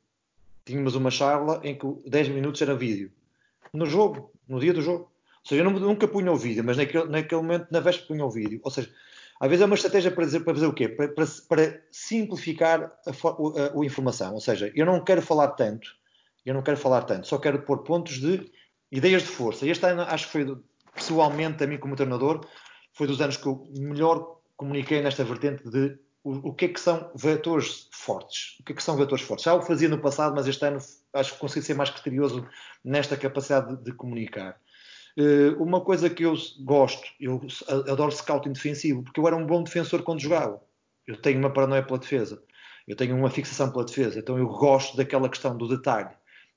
[0.65, 3.11] tínhamos uma charla em que 10 minutos era vídeo.
[3.71, 5.03] No jogo, no dia do jogo.
[5.03, 8.31] Ou seja, eu nunca punha o vídeo, mas naquele, naquele momento, na véspera, punha o
[8.31, 8.59] vídeo.
[8.63, 8.91] Ou seja,
[9.39, 10.87] às vezes é uma estratégia para, dizer, para fazer o quê?
[10.87, 14.33] Para, para, para simplificar a, a, a, informação.
[14.33, 15.95] Ou seja, eu não quero falar tanto,
[16.45, 18.49] eu não quero falar tanto, só quero pôr pontos de
[18.91, 19.67] ideias de força.
[19.67, 20.57] Este ano, acho que foi,
[20.93, 22.47] pessoalmente, a mim como treinador,
[22.93, 26.79] foi dos anos que eu melhor comuniquei nesta vertente de o, o que é que
[26.79, 28.57] são vetores fortes.
[28.59, 29.45] O que é que são vetores fortes?
[29.45, 30.79] Já o fazia no passado, mas este ano
[31.13, 32.45] acho que consegui ser mais criterioso
[32.83, 34.59] nesta capacidade de, de comunicar.
[35.17, 39.61] Uh, uma coisa que eu gosto, eu adoro scouting defensivo, porque eu era um bom
[39.61, 40.59] defensor quando jogava.
[41.05, 42.41] Eu tenho uma paranoia pela defesa.
[42.87, 44.17] Eu tenho uma fixação pela defesa.
[44.17, 46.09] Então eu gosto daquela questão do detalhe.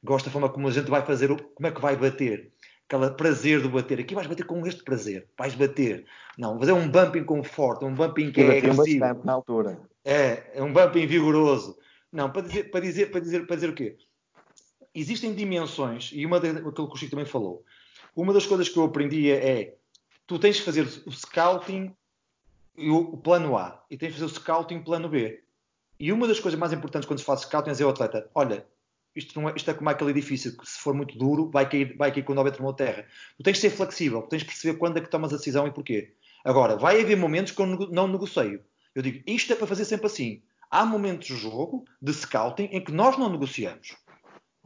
[0.03, 2.53] Gosto da forma como a gente vai fazer, como é que vai bater.
[2.91, 4.01] Aquele prazer de bater.
[4.01, 5.29] Aqui vais bater com este prazer.
[5.37, 6.07] Vais bater.
[6.39, 9.05] Não, fazer um bumping com forte, um bumping que é agressivo.
[9.25, 9.79] na altura.
[10.05, 11.77] É, é um bumping vigoroso.
[12.11, 13.99] Não, para dizer, para dizer, para dizer, para dizer o quê?
[14.95, 17.65] existem dimensões, e uma daquilo que o Chico também falou,
[18.15, 19.77] uma das coisas que eu aprendi é
[20.27, 21.95] tu tens que fazer o scouting
[22.77, 25.43] e o, plano A, e tens que fazer o scouting plano B.
[25.99, 28.67] E uma das coisas mais importantes quando se faz scouting é dizer ao atleta, olha,
[29.19, 31.97] Isto, não é, isto é como aquele edifício que, se for muito duro, vai cair,
[31.97, 33.07] vai cair quando houver de terra.
[33.37, 35.73] Tu tens de ser flexível, tens de perceber quando é que tomas a decisão e
[35.73, 36.15] porquê.
[36.45, 38.63] Agora, vai haver momentos que eu não negocio.
[38.95, 40.43] Eu digo, isto é para fazer sempre assim.
[40.71, 43.97] Há momentos de jogo, de scouting, em que nós não negociamos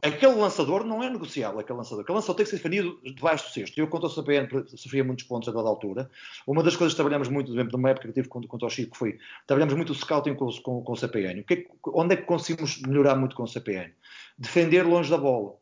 [0.03, 2.03] aquele lançador não é negociável, aquele lançador.
[2.03, 3.79] Aquele lançador tem que ser definido debaixo do cesto.
[3.79, 6.09] Eu, quando o CPN sofria muitos pontos a dada altura,
[6.45, 8.97] uma das coisas que trabalhamos muito, por exemplo, numa época que tive contra o Chico,
[8.97, 11.41] foi trabalhamos muito o scouting com, com, com o CPN.
[11.41, 13.93] O que é, onde é que conseguimos melhorar muito com o CPN?
[14.37, 15.55] Defender longe da bola.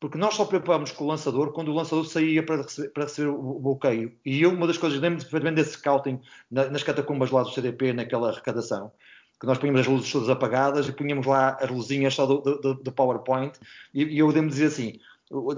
[0.00, 3.30] Porque nós só preocupávamos com o lançador quando o lançador saía para receber, para receber
[3.30, 4.16] o bloqueio.
[4.24, 8.30] E eu, uma das coisas, lembro-me perfeitamente desse scouting nas catacumbas lá do CDP, naquela
[8.30, 8.92] arrecadação,
[9.40, 12.74] que nós punhamos as luzes todas apagadas e punhamos lá as luzinhas só do, do,
[12.74, 13.58] do PowerPoint
[13.94, 14.98] e, e eu devo dizer assim,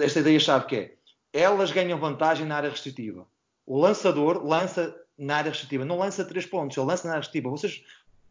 [0.00, 0.94] esta ideia-chave que é,
[1.32, 3.26] elas ganham vantagem na área restritiva.
[3.64, 7.50] O lançador lança na área restritiva, não lança três pontos, ele lança na área restritiva.
[7.50, 7.82] Vocês,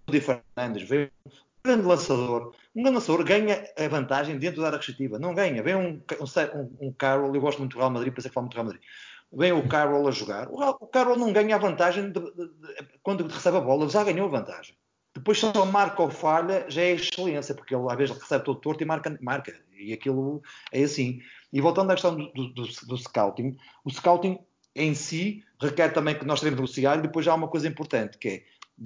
[0.08, 1.32] o Fernandes, vê um
[1.64, 5.64] grande lançador, um grande lançador ganha a vantagem dentro da área restritiva, não ganha.
[5.64, 8.54] Vem um, um, um Carroll, eu gosto muito do Real Madrid, é que falo muito
[8.54, 8.84] do Real Madrid.
[9.32, 13.28] Vem o Carroll a jogar, o Carroll não ganha a vantagem de, de, de, quando
[13.28, 14.76] recebe a bola, já ganhou a vantagem.
[15.20, 18.82] Depois só marca ou falha, já é excelência, porque ele às vezes recebe todo torto
[18.82, 19.54] e marca, marca.
[19.78, 20.42] E aquilo
[20.72, 21.22] é assim.
[21.52, 24.40] E voltando à questão do, do, do scouting, o scouting
[24.76, 28.18] em si requer também que nós devemos negociar e depois já há uma coisa importante,
[28.18, 28.44] que é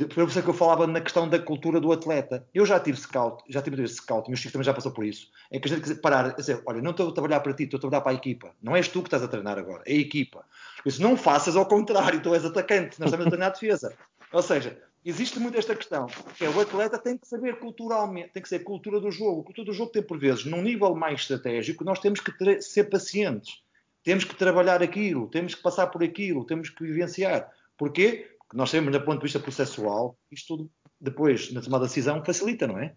[0.09, 2.47] por isso é que eu falava na questão da cultura do atleta.
[2.51, 5.05] Eu já tive scout, já tive esse scout, e o Chico também já passou por
[5.05, 5.29] isso.
[5.51, 7.81] É que a gente parar, dizer, olha, não estou a trabalhar para ti, estou a
[7.81, 8.55] trabalhar para a equipa.
[8.59, 10.43] Não és tu que estás a treinar agora, é a equipa.
[10.83, 13.95] Isso não faças ao contrário, tu és atacante, nós estamos a treinar a defesa.
[14.31, 18.41] Ou seja, existe muito esta questão, que é o atleta tem que saber culturalmente, tem
[18.41, 19.41] que ser cultura do jogo.
[19.41, 22.85] A cultura do jogo tem, por vezes, num nível mais estratégico, nós temos que ser
[22.85, 23.61] pacientes.
[24.03, 27.49] Temos que trabalhar aquilo, temos que passar por aquilo, temos que vivenciar.
[27.77, 28.29] Porquê?
[28.39, 32.23] Porque nós sabemos, do ponto de vista processual, isto tudo, depois, na tomada de decisão,
[32.23, 32.95] facilita, não é?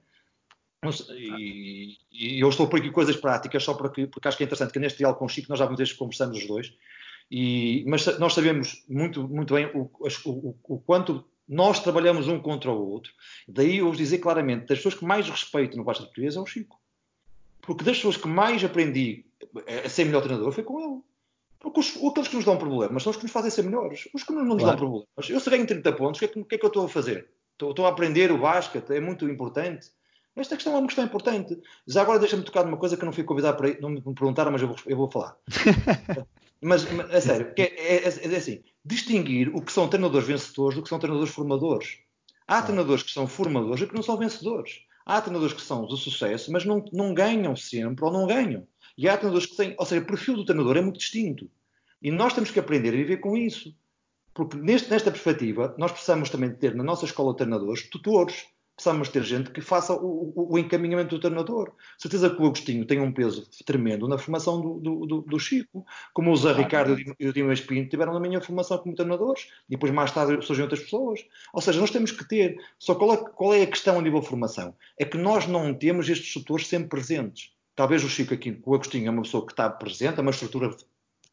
[1.12, 4.72] E, e, eu estou por aqui coisas práticas, só porque, porque acho que é interessante
[4.72, 6.72] que neste diálogo com o Chico nós já muitas vezes conversamos os dois,
[7.30, 9.90] e, mas nós sabemos muito, muito bem o,
[10.24, 13.12] o, o quanto nós trabalhamos um contra o outro.
[13.46, 16.46] Daí eu vos dizer claramente, das pessoas que mais respeito no basquete português é o
[16.46, 16.80] Chico.
[17.60, 19.24] Porque das pessoas que mais aprendi
[19.84, 21.00] a ser melhor treinador foi com ele.
[21.58, 24.08] Porque os, aqueles que nos dão problemas são os que nos fazem ser melhores.
[24.14, 24.78] Os que não nos claro.
[24.78, 25.30] dão problemas.
[25.30, 26.88] Eu se ganho 30 pontos, o que, é que, que, é que eu estou a
[26.88, 27.28] fazer?
[27.52, 29.90] Estou, estou, a aprender o basquete, é muito importante.
[30.36, 31.58] Esta questão é uma questão importante.
[31.86, 34.52] Já agora deixa-me tocar numa coisa que eu não fui convidado para não me perguntaram,
[34.52, 35.36] mas eu vou, eu vou falar.
[36.66, 40.76] mas, mas, é sério, é, é, é, é assim distinguir o que são treinadores vencedores
[40.76, 41.98] do que são treinadores formadores.
[42.46, 44.82] Há treinadores que são formadores e que não são vencedores.
[45.04, 48.66] Há treinadores que são de sucesso, mas não, não ganham sempre ou não ganham.
[48.96, 51.50] E há treinadores que têm, ou seja, o perfil do treinador é muito distinto.
[52.00, 53.74] E nós temos que aprender a viver com isso.
[54.32, 58.46] Porque neste, nesta perspectiva, nós precisamos também ter na nossa escola de treinadores tutores
[58.76, 61.72] precisamos ter gente que faça o, o, o, encaminhamento do treinador.
[61.96, 65.84] Certeza que o Agostinho tem um peso tremendo na formação do, do, do, do Chico,
[66.12, 69.70] como o Zé Ricardo e o Dimas Pinto tiveram na minha formação como treinadores, e
[69.70, 71.24] depois mais tarde surgem outras pessoas.
[71.54, 72.58] Ou seja, nós temos que ter.
[72.78, 74.74] Só qual é, qual é a questão a nível de formação?
[74.98, 77.52] É que nós não temos estes tutores sempre presentes.
[77.74, 80.74] Talvez o Chico aqui, o Agostinho é uma pessoa que está presente, é uma estrutura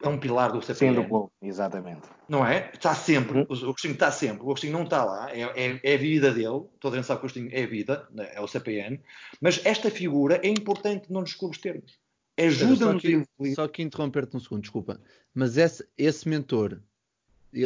[0.03, 0.95] é um pilar do CPN.
[0.95, 2.01] Sim, do clube, exatamente.
[2.27, 2.69] Não é?
[2.73, 3.45] Está sempre, uhum.
[3.49, 6.65] o Agostinho está sempre, o Agostinho não está lá, é, é, é, a vida dele,
[6.79, 8.29] toda a gente sabe que o Agostinho é a vida, né?
[8.33, 8.99] é o CPN,
[9.39, 11.97] mas esta figura é importante não nos termos.
[12.37, 14.99] Ajuda-nos só, que, só que interromper-te um segundo, desculpa,
[15.33, 16.79] mas esse, esse mentor,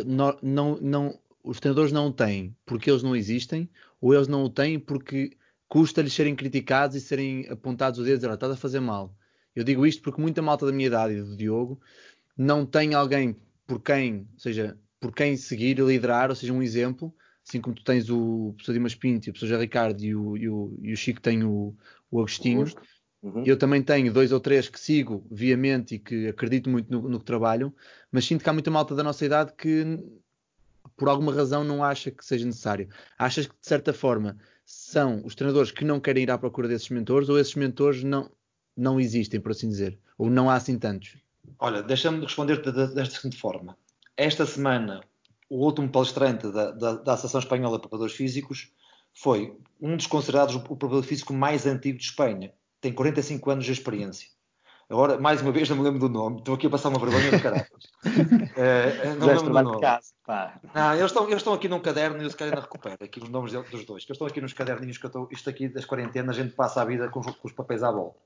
[0.06, 3.70] não, não, não, os treinadores não o têm porque eles não existem,
[4.00, 5.32] ou eles não o têm porque
[5.68, 9.16] custa-lhes serem criticados e serem apontados o dedo e dizer, estás a fazer mal.
[9.56, 11.82] Eu digo isto porque muita malta da minha idade e do Diogo
[12.38, 13.36] não tem alguém
[13.66, 17.14] por quem, ou seja, por quem seguir e liderar, ou seja, um exemplo,
[17.48, 20.50] assim como tu tens o professor Dimas Pinto, o professor José Ricardo e o, e
[20.50, 21.76] o, e o Chico tem o,
[22.12, 22.66] o Agostinho.
[23.22, 23.44] Uhum.
[23.46, 27.20] Eu também tenho dois ou três que sigo viamente e que acredito muito no, no
[27.20, 27.74] que trabalham,
[28.12, 29.98] mas sinto que há muita malta da nossa idade que
[30.96, 32.90] por alguma razão não acha que seja necessário.
[33.18, 36.90] Achas que de certa forma são os treinadores que não querem ir à procura desses
[36.90, 38.32] mentores ou esses mentores não,
[38.76, 41.18] não existem, por assim dizer, ou não há assim tantos?
[41.60, 43.78] Olha, deixa-me responder desta seguinte forma.
[44.16, 45.02] Esta semana,
[45.50, 48.72] o último palestrante da, da, da Associação Espanhola de Preparadores Físicos
[49.14, 52.54] foi um dos considerados o preparador físico mais antigo de Espanha.
[52.80, 54.28] Tem 45 anos de experiência.
[54.90, 56.38] Agora, mais uma vez, não me lembro do nome.
[56.38, 57.66] Estou aqui a passar uma vergonha do caralho.
[58.56, 59.82] é, não me lembro do nome.
[60.26, 60.60] Pá.
[60.74, 63.20] Não, eles estão, eles estão aqui num caderno e eu se calhar ainda recupero aqui
[63.20, 64.04] os nomes dos dois.
[64.04, 65.28] Eles estão aqui nos caderninhos que eu estou...
[65.30, 68.18] Isto aqui das quarentenas, a gente passa a vida com, com os papéis à volta.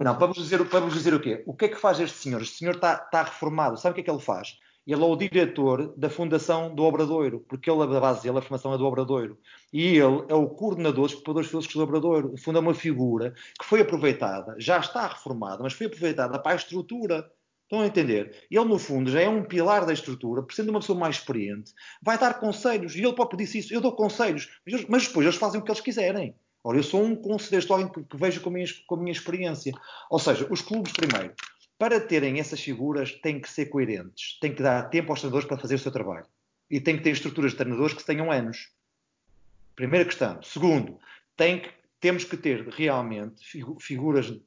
[0.00, 1.42] Não, vos, dizer, vos dizer o quê?
[1.46, 2.42] O que é que faz este senhor?
[2.42, 3.76] Este senhor está, está reformado.
[3.78, 4.58] Sabe o que é que ele faz?
[4.86, 8.74] Ele é o diretor da Fundação do Obradoiro, porque ele, a base dele, a formação
[8.74, 9.38] é do Obradoiro.
[9.72, 12.34] E ele é o coordenador dos preparadores físicos do Obradoiro.
[12.38, 16.56] Funda é uma figura que foi aproveitada, já está reformada, mas foi aproveitada para a
[16.56, 17.30] estrutura.
[17.62, 18.46] Estão a entender?
[18.50, 21.72] Ele, no fundo, já é um pilar da estrutura, por sendo uma pessoa mais experiente,
[22.02, 22.96] vai dar conselhos.
[22.96, 23.72] E ele próprio disse isso.
[23.72, 24.48] Eu dou conselhos,
[24.88, 26.34] mas depois eles fazem o que eles quiserem.
[26.62, 29.12] Ora, eu sou um conselheiro, alguém que, que vejo com a, minha, com a minha
[29.12, 29.72] experiência.
[30.10, 31.34] Ou seja, os clubes, primeiro,
[31.78, 35.56] para terem essas figuras, têm que ser coerentes, têm que dar tempo aos treinadores para
[35.56, 36.26] fazer o seu trabalho.
[36.70, 38.70] E têm que ter estruturas de treinadores que tenham anos.
[39.74, 40.42] Primeira questão.
[40.42, 40.98] Segundo,
[41.36, 43.42] tem que, temos que ter realmente
[43.80, 44.40] figuras de,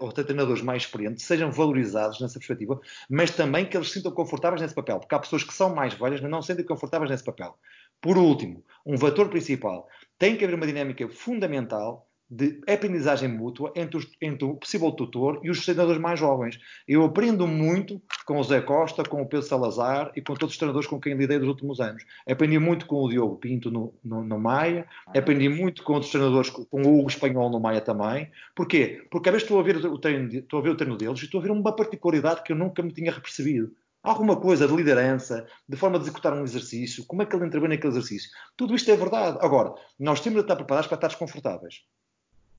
[0.00, 4.62] ou treinadores mais experientes, sejam valorizados nessa perspectiva, mas também que eles se sintam confortáveis
[4.62, 7.24] nesse papel, porque há pessoas que são mais velhas, mas não se sentem confortáveis nesse
[7.24, 7.58] papel.
[8.00, 9.86] Por último, um fator principal,
[10.18, 15.40] tem que haver uma dinâmica fundamental de aprendizagem mútua entre, os, entre, o possível tutor
[15.42, 16.60] e os treinadores mais jovens.
[16.86, 20.58] Eu aprendo muito com o Zé Costa, com o Pedro Salazar e com todos os
[20.58, 22.04] treinadores com quem lidei nos últimos anos.
[22.28, 26.50] Aprendi muito com o Diogo Pinto no, no, no Maia, aprendi muito com outros treinadores,
[26.50, 28.30] com o Hugo Espanhol no Maia também.
[28.54, 29.04] Porquê?
[29.10, 31.24] Porque às vezes estou a ver o treino, estou a ver o treino deles e
[31.24, 35.46] estou a ver uma particularidade que eu nunca me tinha percebido alguma coisa de liderança,
[35.68, 38.30] de forma de executar um exercício, como é que ele intervém naquele exercício.
[38.56, 39.38] Tudo isto é verdade.
[39.40, 41.82] Agora, nós temos de estar preparados para estar desconfortáveis.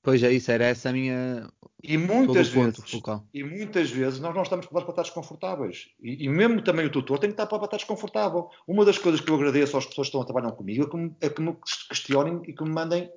[0.02, 1.48] Pois é, isso era essa a minha.
[1.80, 3.00] E muitas vezes,
[3.32, 5.90] e muitas vezes nós não estamos preparados para estar desconfortáveis.
[6.02, 8.48] E, e, mesmo também o tutor tem que estar para estar desconfortável.
[8.66, 10.96] Uma das coisas que eu agradeço às pessoas que estão a trabalhar comigo é que,
[10.96, 11.56] me, é que me
[11.88, 13.08] questionem e que me mandem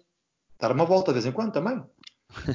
[0.60, 1.84] dar uma volta de vez em quando também.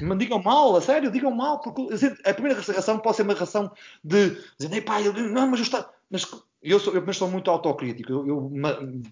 [0.00, 1.88] Me digam mal, a sério, digam mal, porque
[2.24, 3.70] a primeira reação pode ser uma reação
[4.04, 5.84] de dizer, pá, eu, não, mas eu.
[6.10, 6.26] Mas
[6.62, 9.02] eu sou, eu, sou muito autocrítico, eu, eu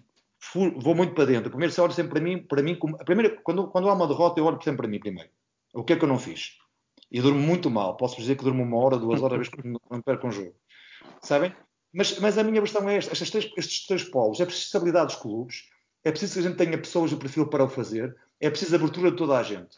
[0.77, 1.49] vou muito para dentro.
[1.49, 4.39] Primeiro, se olha sempre para mim, para mim, a primeira, quando, quando há uma derrota,
[4.39, 5.29] eu olho sempre para mim primeiro.
[5.73, 6.57] O que é que eu não fiz?
[7.11, 7.97] E durmo muito mal.
[7.97, 10.53] Posso dizer que durmo uma hora, duas horas, às vezes não perco um jogo.
[11.21, 11.53] Sabem?
[11.91, 14.39] Mas, mas a minha questão é esta: estes três, estes três polos.
[14.39, 15.69] É preciso estabilidade dos clubes,
[16.03, 19.11] é preciso que a gente tenha pessoas do perfil para o fazer, é preciso abertura
[19.11, 19.77] de toda a gente.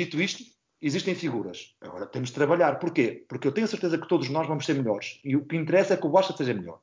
[0.00, 0.42] Dito isto,
[0.80, 1.74] existem figuras.
[1.82, 2.78] Agora temos de trabalhar.
[2.78, 3.26] Porquê?
[3.28, 5.20] Porque eu tenho a certeza que todos nós vamos ser melhores.
[5.22, 6.80] E o que interessa é que o Baixa seja melhor.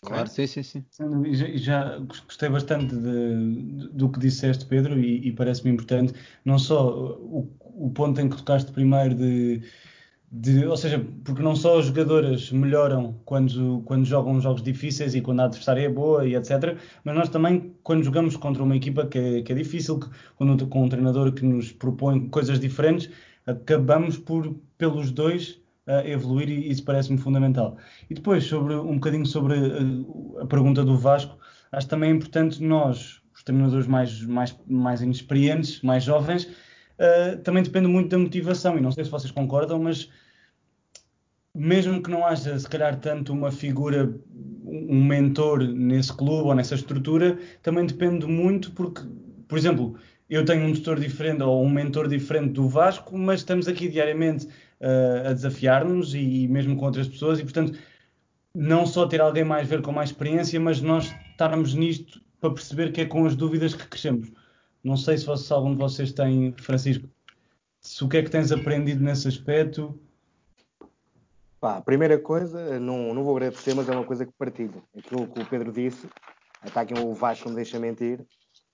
[0.00, 0.26] Claro, é?
[0.26, 0.84] sim, sim, sim.
[1.32, 6.14] Já, já gostei bastante de, do que disseste, Pedro, e, e parece-me importante,
[6.44, 9.60] não só o, o, ponto em que tocaste primeiro de,
[10.30, 15.22] de, ou seja, porque não só as jogadoras melhoram quando, quando jogam jogos difíceis e
[15.22, 19.06] quando a adversária é boa e etc, mas nós também, quando jogamos contra uma equipa
[19.06, 23.10] que é, que é difícil, que, quando, com um treinador que nos propõe coisas diferentes,
[23.46, 27.78] acabamos por, pelos dois, a evoluir e isso parece-me fundamental.
[28.10, 31.38] E depois, sobre um bocadinho sobre a, a pergunta do Vasco,
[31.72, 36.46] acho também importante nós, os treinadores mais, mais, mais inexperientes, mais jovens,
[36.98, 40.08] uh, também depende muito da motivação, e não sei se vocês concordam, mas
[41.54, 44.14] mesmo que não haja, se calhar, tanto uma figura,
[44.64, 49.02] um mentor nesse clube ou nessa estrutura, também depende muito porque,
[49.48, 49.98] por exemplo,
[50.30, 54.46] eu tenho um tutor diferente ou um mentor diferente do Vasco, mas estamos aqui diariamente
[54.46, 57.76] uh, a desafiar-nos e, e, mesmo com outras pessoas, e portanto,
[58.54, 62.92] não só ter alguém mais ver com mais experiência, mas nós estarmos nisto para perceber
[62.92, 64.30] que é com as dúvidas que crescemos.
[64.82, 67.08] Não sei se, se algum de vocês tem, Francisco,
[67.80, 69.98] se o que é que tens aprendido nesse aspecto.
[71.60, 74.82] Pá, a primeira coisa, não, não vou agradecer, mas é uma coisa que partilho.
[74.96, 76.08] Aquilo que o Pedro disse,
[76.64, 78.24] está aqui o Vasco me deixa mentir,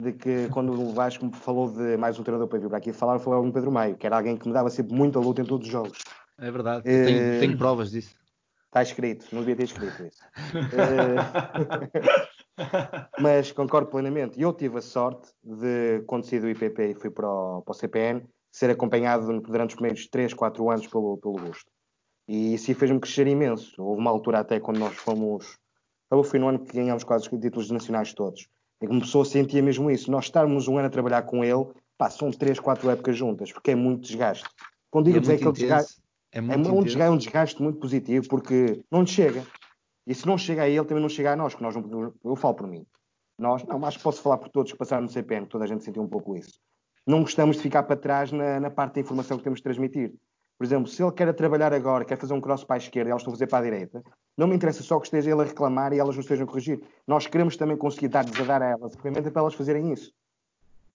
[0.01, 2.93] de que quando o Vasco me falou de mais um treinador para vir para aqui
[2.93, 5.47] falar, foi o Pedro Maio, que era alguém que me dava sempre muita luta em
[5.47, 5.99] todos os jogos.
[6.39, 7.05] É verdade, é...
[7.05, 8.15] tenho, tenho, provas disso.
[8.67, 10.23] Está escrito, não devia ter escrito isso.
[13.19, 14.41] mas concordo plenamente.
[14.41, 17.75] Eu tive a sorte de, quando saí do IPP e fui para o, para o
[17.75, 21.71] CPN, ser acompanhado durante os primeiros 3, 4 anos pelo, pelo Gusto.
[22.29, 23.83] E isso fez-me crescer imenso.
[23.83, 25.59] Houve uma altura até quando nós fomos.
[26.25, 28.47] Foi no ano que ganhámos quase os títulos nacionais todos.
[28.81, 30.11] E uma pessoa sentia mesmo isso.
[30.11, 31.67] Nós estarmos um ano a trabalhar com ele,
[31.99, 34.49] pá, são três, quatro épocas juntas, porque é muito desgaste.
[34.91, 36.01] Quando digo é, é ele desgaste,
[36.31, 39.45] é, muito é, um desgaste, é um desgaste muito positivo, porque não lhe chega.
[40.07, 42.37] E se não chega a ele, também não chega a nós, que nós não, eu
[42.37, 42.87] falo por mim.
[43.39, 45.83] Nós, não, acho que posso falar por todos que passaram no CPN, toda a gente
[45.83, 46.61] sentiu um pouco isso.
[47.07, 50.15] Não gostamos de ficar para trás na, na parte da informação que temos de transmitir.
[50.57, 53.11] Por exemplo, se ele quer trabalhar agora, quer fazer um cross para a esquerda e
[53.11, 54.03] elas estão a fazer para a direita,
[54.37, 56.81] não me interessa só que esteja ele a reclamar e elas não estejam a corrigir.
[57.07, 60.13] Nós queremos também conseguir dar-lhes a dar a elas a para elas fazerem isso.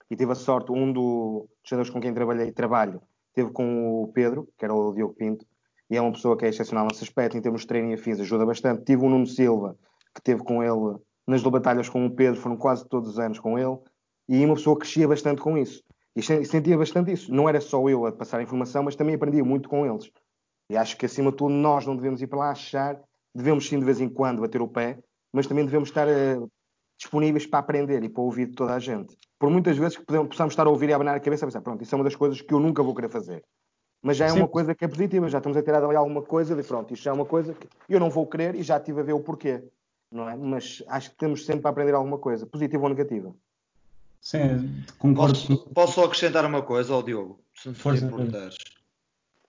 [0.09, 3.01] E tive a sorte, um dos jogadores com quem trabalhei trabalho,
[3.33, 5.45] teve com o Pedro, que era o Diogo Pinto,
[5.89, 8.19] e é uma pessoa que é excepcional nesse aspecto, em termos de treino e afins,
[8.19, 8.83] ajuda bastante.
[8.83, 9.75] Tive o Nuno Silva,
[10.13, 13.57] que teve com ele nas batalhas com o Pedro, foram quase todos os anos com
[13.57, 13.77] ele,
[14.27, 15.83] e uma pessoa que crescia bastante com isso.
[16.15, 17.33] E sentia bastante isso.
[17.33, 20.11] Não era só eu a passar a informação, mas também aprendia muito com eles.
[20.69, 22.99] E acho que, acima de tudo, nós não devemos ir para lá achar
[23.33, 24.99] devemos sim de vez em quando bater o pé,
[25.33, 26.51] mas também devemos estar uh,
[26.97, 29.17] disponíveis para aprender e para ouvir de toda a gente.
[29.37, 31.61] Por muitas vezes que possamos estar a ouvir e a abanar a cabeça e pensar,
[31.61, 33.43] pronto, isso é uma das coisas que eu nunca vou querer fazer.
[34.01, 34.39] Mas já é sim.
[34.39, 37.03] uma coisa que é positiva, já estamos a tirar ali alguma coisa de pronto, isto
[37.03, 39.19] já é uma coisa que eu não vou querer e já estive a ver o
[39.19, 39.61] porquê.
[40.11, 40.35] Não é?
[40.35, 43.35] Mas acho que temos sempre para aprender alguma coisa, positiva ou negativa.
[44.21, 45.33] Sim, concordo.
[45.33, 48.55] Posso, posso só acrescentar uma coisa ao Diogo, se me importares.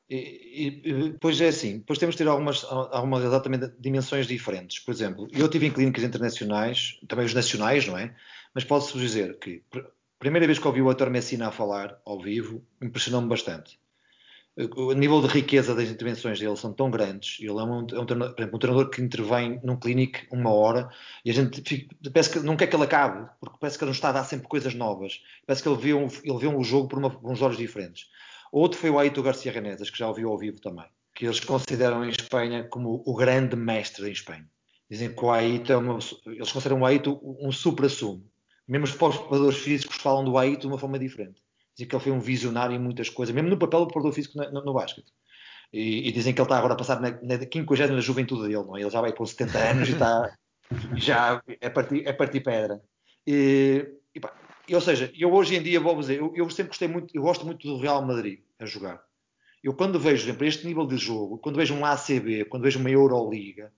[0.09, 4.81] E, e, e, depois é assim, depois temos de ter algumas, algumas exatamente dimensões diferentes.
[4.81, 8.15] Por exemplo, eu tive em clínicas internacionais, também os nacionais, não é?
[8.53, 9.83] Mas posso-vos dizer que a
[10.19, 11.09] primeira vez que ouvi o Dr.
[11.11, 13.80] Messina a falar ao vivo, impressionou-me bastante.
[14.77, 17.39] O nível de riqueza das intervenções dele são tão grandes.
[17.41, 20.91] Ele é um, é um, treinador, exemplo, um treinador que intervém num clínico uma hora
[21.25, 23.91] e a gente fica, parece que não quer que ele acabe, porque parece que ele
[23.91, 25.23] não está a dar sempre coisas novas.
[25.47, 28.09] Parece que ele vê um, ele vê um jogo por, uma, por uns olhos diferentes.
[28.53, 32.05] Outro foi o Aito Garcia Renesas, que já ouviu ao vivo também, que eles consideram
[32.05, 34.47] em Espanha como o grande mestre em Espanha.
[34.91, 38.29] Dizem que o Aito é uma, eles consideram o Aito um supra-sumo.
[38.67, 41.41] Mesmo os preparadores físicos falam do Aito de uma forma diferente.
[41.81, 44.37] Dizem que ele foi um visionário em muitas coisas, mesmo no papel do preparador físico
[44.37, 45.11] no, no, no basquete.
[45.73, 48.77] E, e, dizem que ele está agora a passar na, na 50 juventude dele, não
[48.77, 48.81] é?
[48.81, 50.37] Ele já vai com 70 anos e está
[50.97, 52.83] já é partir, é partir pedra.
[53.27, 54.35] E, e pá,
[54.71, 57.47] ou seja, eu hoje em dia vou dizer, eu, eu, sempre gostei muito, eu gosto
[57.47, 59.01] muito do Real Madrid a jogar.
[59.63, 62.79] Eu quando vejo, por exemplo, este nível de jogo, quando vejo um ACB, quando vejo
[62.79, 63.73] uma Euroliga,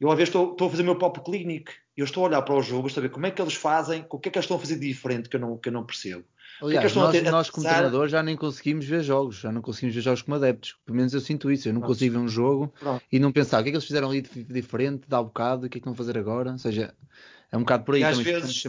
[0.00, 2.42] eu às vezes estou, estou a fazer o meu próprio clinic, eu estou a olhar
[2.42, 4.56] para os jogos, ver como é que eles fazem, o que é que eles estão
[4.56, 6.24] a fazer diferente que eu não, que eu não percebo.
[6.60, 10.00] Aliás, nós, ter, nós como treinador já nem conseguimos ver jogos, já não conseguimos ver
[10.00, 10.76] jogos como adeptos.
[10.84, 11.92] Pelo menos eu sinto isso, eu não Pronto.
[11.92, 13.04] consigo ver um jogo Pronto.
[13.10, 15.66] e não pensar o que é que eles fizeram ali de diferente, dá um bocado,
[15.66, 16.52] o que é que vão fazer agora.
[16.52, 16.92] Ou seja,
[17.50, 18.64] é um bocado por aí e às vezes.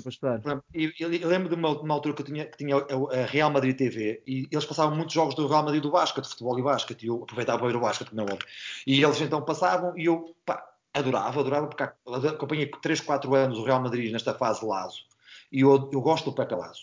[0.74, 3.76] Eu, eu, lembro de uma, uma, altura que eu tinha, que tinha a Real Madrid
[3.76, 7.04] TV e eles passavam muitos jogos do Real Madrid do basquete, de futebol e basquete,
[7.04, 8.48] e eu aproveitava para ver o basquete, não é óbvio.
[8.88, 10.64] E eles então passavam e eu pá,
[10.94, 11.84] adorava, adorava, porque
[12.28, 15.10] acompanhei 3, 4 anos o Real Madrid nesta fase Lazo
[15.52, 16.82] e eu, eu gosto do Pepe Lazo.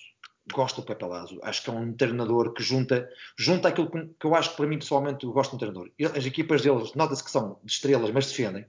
[0.53, 1.39] Gosto do Pepe Lazo.
[1.43, 4.67] Acho que é um treinador que junta, junta aquilo que, que eu acho que para
[4.67, 5.91] mim pessoalmente eu gosto de um treinador.
[6.17, 8.67] As equipas deles, nota-se que são de estrelas, mas defendem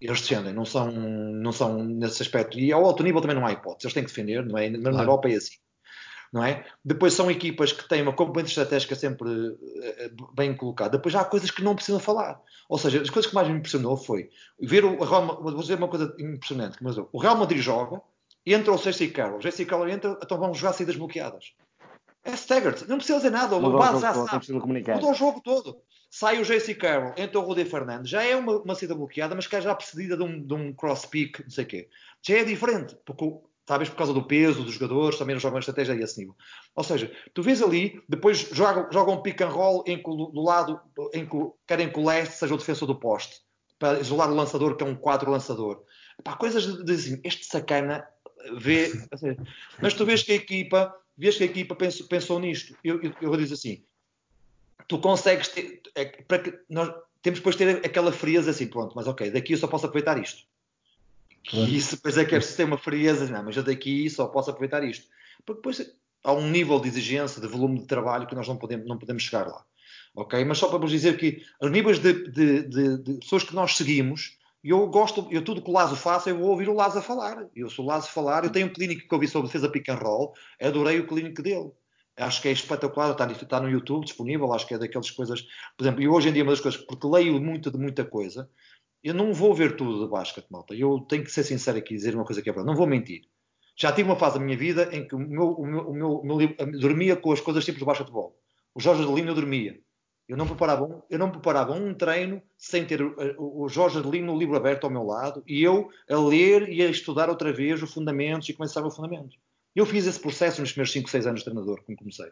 [0.00, 2.58] eles defendem, não são, não são nesse aspecto.
[2.58, 4.68] E ao alto nível também não há hipótese, eles têm que defender, não é?
[4.68, 4.98] Na claro.
[4.98, 5.56] Europa é assim.
[6.32, 6.66] Não é?
[6.84, 10.96] Depois são equipas que têm uma componente estratégica sempre uh, bem colocada.
[10.96, 12.40] Depois há coisas que não precisam falar.
[12.68, 14.30] Ou seja, as coisas que mais me impressionou foi
[14.60, 18.02] ver o Real vou dizer uma coisa impressionante, mas o Real Madrid joga,
[18.52, 21.54] entra o Jesse Carroll, Jesse Carroll entra, então vão jogar saídas bloqueadas.
[22.24, 25.82] É staggered, não precisa dizer nada, o base já sabe, mudou o jogo todo
[26.14, 29.48] sai o JC Carroll, entra o Rudy Fernandes, já é uma, uma saída bloqueada, mas
[29.48, 31.88] que é já precedida de um, de um cross-pick, não sei o quê.
[32.22, 33.32] Já é diferente, porque
[33.66, 36.36] talvez por causa do peso dos jogadores, também não jogam estratégia a esse nível.
[36.76, 40.40] Ou seja, tu vês ali, depois jogam, jogam um pick and roll em que do
[40.40, 40.80] lado,
[41.12, 41.36] em que
[41.66, 43.40] querem que o leste seja o defensor do poste,
[43.76, 45.82] para isolar o lançador, que é um quadro lançador.
[46.22, 48.06] Pá, coisas de, de assim, este sacana
[48.56, 48.92] vê.
[49.10, 49.36] Assim,
[49.80, 52.76] mas tu vês que a equipa, vês que a equipa pensou, pensou nisto.
[52.84, 53.82] Eu, eu, eu vou dizer assim,
[54.88, 56.92] tu consegues ter, é, para que nós
[57.22, 60.20] temos depois de ter aquela frieza assim, pronto, mas ok, daqui eu só posso aproveitar
[60.22, 60.44] isto.
[61.52, 64.26] E isso depois é que é preciso ter uma frieza, não, mas eu daqui só
[64.26, 65.06] posso aproveitar isto.
[65.44, 68.86] Porque depois há um nível de exigência, de volume de trabalho que nós não podemos,
[68.86, 69.64] não podemos chegar lá.
[70.14, 70.42] Ok?
[70.44, 73.76] Mas só para vos dizer que os níveis de, de, de, de pessoas que nós
[73.76, 74.38] seguimos,
[74.70, 77.46] eu gosto, eu tudo que o Lazo faça, eu vou ouvir o Lazo a falar.
[77.54, 79.88] Eu sou o Lazo a falar, eu tenho um clínico que ouvi sobre defesa pick
[79.88, 81.70] and roll, adorei o clínico dele
[82.16, 85.42] acho que é espetacular, está, está, no YouTube disponível, acho que é daquelas coisas,
[85.76, 88.48] por exemplo, e hoje em dia uma das coisas, porque leio muito de muita coisa,
[89.02, 91.96] eu não vou ver tudo de basquete, malta, eu tenho que ser sincero aqui e
[91.96, 93.22] dizer uma coisa que é verdade, não vou mentir.
[93.76, 96.12] Já tive uma fase da minha vida em que o meu, o meu, o meu,
[96.20, 98.38] o meu dormia com as coisas simples de basquetebol.
[98.72, 99.78] O Jorge Adelino eu dormia.
[100.26, 104.32] Eu não, preparava um, eu não preparava um treino sem ter o, o Jorge Adelino
[104.32, 107.82] no livro aberto ao meu lado e eu a ler e a estudar outra vez
[107.82, 109.36] os fundamentos e começar o fundamento.
[109.76, 112.30] Eu fiz esse processo nos meus 5, 6 anos de treinador, como comecei.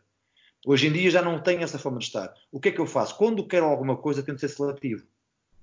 [0.65, 2.33] Hoje em dia já não tenho essa forma de estar.
[2.51, 3.17] O que é que eu faço?
[3.17, 5.05] Quando quero alguma coisa, tento ser seletivo.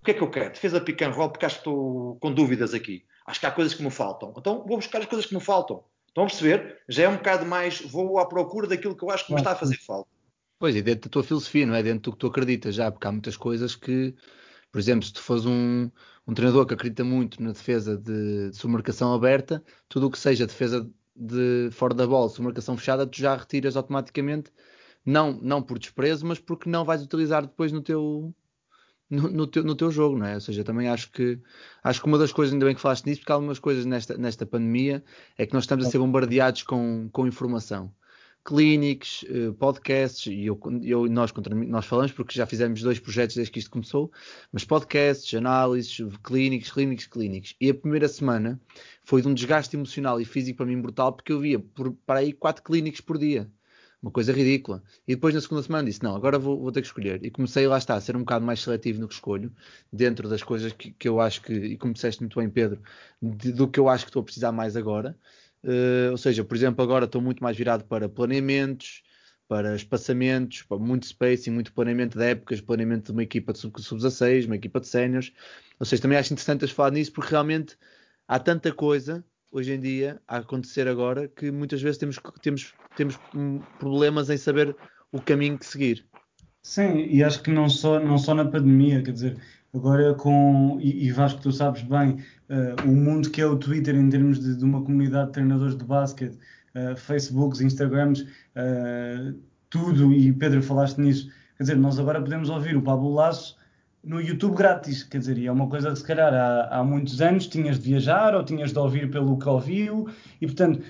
[0.01, 0.51] O que é que eu quero?
[0.51, 3.05] Defesa pick and roll, porque acho que estou com dúvidas aqui.
[3.25, 4.33] Acho que há coisas que me faltam.
[4.37, 5.83] Então vou buscar as coisas que me faltam.
[6.07, 6.81] Estão a perceber?
[6.87, 9.53] Já é um bocado mais, vou à procura daquilo que eu acho que me está
[9.53, 10.09] a fazer falta.
[10.59, 11.81] Pois, e dentro da tua filosofia, não é?
[11.81, 14.13] Dentro do que tu acreditas já, porque há muitas coisas que,
[14.71, 15.89] por exemplo, se tu fores um,
[16.27, 20.45] um treinador que acredita muito na defesa de, de submarcação aberta, tudo o que seja
[20.45, 24.51] defesa de fora da bola, se marcação fechada, tu já retiras automaticamente,
[25.05, 28.35] não, não por desprezo, mas porque não vais utilizar depois no teu,
[29.09, 30.35] no, no, teu, no teu jogo, não é?
[30.35, 31.39] Ou seja, também acho que
[31.83, 34.17] acho que uma das coisas, ainda bem que falaste nisso, porque há algumas coisas nesta,
[34.17, 35.03] nesta pandemia
[35.37, 37.93] é que nós estamos a ser bombardeados com, com informação.
[38.43, 41.31] Clínicos, uh, podcasts, e eu, eu, nós,
[41.67, 44.11] nós falamos porque já fizemos dois projetos desde que isto começou,
[44.51, 47.55] mas podcasts, análises, clínicos, clínicos, clínicos.
[47.59, 48.59] E a primeira semana
[49.03, 52.19] foi de um desgaste emocional e físico para mim brutal, porque eu via por, para
[52.19, 53.49] aí quatro clínicos por dia.
[54.01, 54.81] Uma coisa ridícula.
[55.05, 57.23] E depois na segunda semana disse: Não, agora vou, vou ter que escolher.
[57.23, 59.51] E comecei lá está a ser um bocado mais seletivo no que escolho,
[59.91, 62.81] dentro das coisas que, que eu acho que, e como disseste muito bem, Pedro,
[63.21, 65.17] de, do que eu acho que estou a precisar mais agora.
[65.63, 69.03] Uh, ou seja, por exemplo, agora estou muito mais virado para planeamentos,
[69.47, 74.45] para espaçamentos, para muito spacing, muito planeamento de épocas, planeamento de uma equipa de sub-16,
[74.45, 75.33] uma equipa de séniores.
[75.79, 77.75] Ou seja, também acho interessante falar nisso porque realmente
[78.27, 83.19] há tanta coisa hoje em dia a acontecer agora que muitas vezes temos, temos, temos
[83.79, 84.75] problemas em saber
[85.11, 86.05] o caminho que seguir.
[86.61, 89.41] Sim, e acho que não só, não só na pandemia, quer dizer,
[89.73, 92.17] agora com, e, e Vasco, tu sabes bem,
[92.49, 95.77] uh, o mundo que é o Twitter em termos de, de uma comunidade de treinadores
[95.77, 96.37] de basquete,
[96.75, 99.35] uh, Facebooks, Instagrams, uh,
[99.69, 103.57] tudo, e Pedro, falaste nisso, quer dizer, nós agora podemos ouvir o Pablo Lasso
[104.03, 107.21] no YouTube grátis, quer dizer, e é uma coisa que se calhar há, há muitos
[107.21, 110.07] anos tinhas de viajar ou tinhas de ouvir pelo que ouviu,
[110.41, 110.81] e portanto,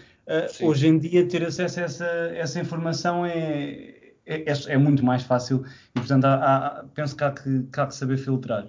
[0.62, 3.99] hoje em dia ter acesso a essa, essa informação é,
[4.30, 5.66] é, é, é, muito mais fácil
[5.96, 8.68] e, portanto, há, há, penso que há que, que há que saber filtrar.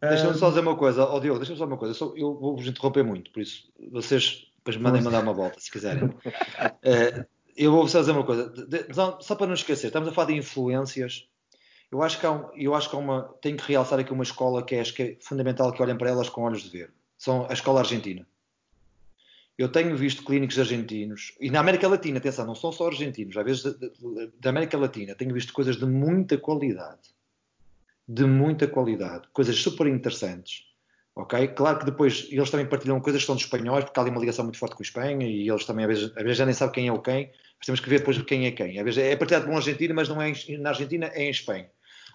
[0.00, 3.30] Deixa-me só dizer uma coisa, oh, Diogo, deixa-me só uma coisa, eu vou-vos interromper muito,
[3.30, 6.04] por isso vocês depois mandem mandar uma volta, se quiserem.
[6.04, 7.24] uh,
[7.56, 8.52] eu vou só dizer uma coisa,
[9.20, 11.28] só para não esquecer, estamos a falar de influências.
[11.90, 14.24] Eu acho que há, um, eu acho que há uma, tenho que realçar aqui uma
[14.24, 16.92] escola que, é, acho que é fundamental que olhem para elas com olhos de ver.
[17.16, 18.26] São a escola argentina.
[19.56, 23.44] Eu tenho visto clínicos argentinos, e na América Latina, atenção, não são só argentinos, às
[23.44, 23.62] vezes
[24.40, 27.14] da América Latina, tenho visto coisas de muita qualidade.
[28.06, 29.28] De muita qualidade.
[29.32, 30.64] Coisas super interessantes.
[31.16, 31.48] Ok?
[31.48, 34.18] Claro que depois eles também partilham coisas que são dos espanhóis, porque há ali uma
[34.18, 36.54] ligação muito forte com a Espanha, e eles também às vezes, às vezes já nem
[36.54, 38.78] sabem quem é o quem, mas temos que ver depois quem é quem.
[38.78, 41.70] Às vezes é partilhado por um argentino, mas não é na Argentina, é em Espanha.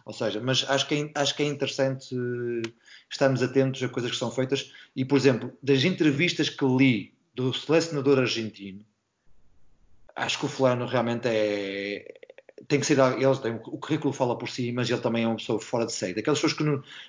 [0.05, 2.13] Ou seja, mas acho que é, acho que é interessante
[3.09, 4.73] estarmos atentos a coisas que são feitas.
[4.95, 8.83] E, por exemplo, das entrevistas que li do selecionador argentino,
[10.13, 12.15] acho que o fulano realmente é.
[12.67, 12.99] Tem que ser.
[12.99, 15.93] Eles têm, o currículo fala por si, mas ele também é uma pessoa fora de
[15.93, 16.15] série.
[16.15, 16.63] Daquelas pessoas que,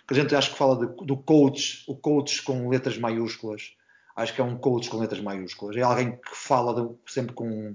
[0.07, 3.75] que a gente acho que fala de, do coach, o coach com letras maiúsculas.
[4.15, 5.77] Acho que é um coach com letras maiúsculas.
[5.77, 7.75] É alguém que fala de, sempre com.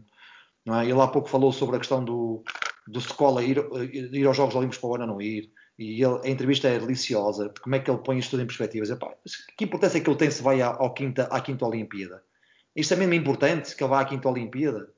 [0.65, 0.85] Não é?
[0.85, 2.41] Ele há pouco falou sobre a questão do,
[2.87, 3.57] do escola ir,
[3.91, 5.51] ir aos Jogos Olímpicos para o ano não ir.
[5.77, 7.53] E ele, a entrevista é deliciosa.
[7.61, 8.85] Como é que ele põe isto tudo em perspectiva?
[9.57, 12.23] que importância é que ele tem se vai à, ao quinta, à quinta Olimpíada?
[12.75, 14.89] Isto é mesmo importante que ele vá à quinta Olimpíada.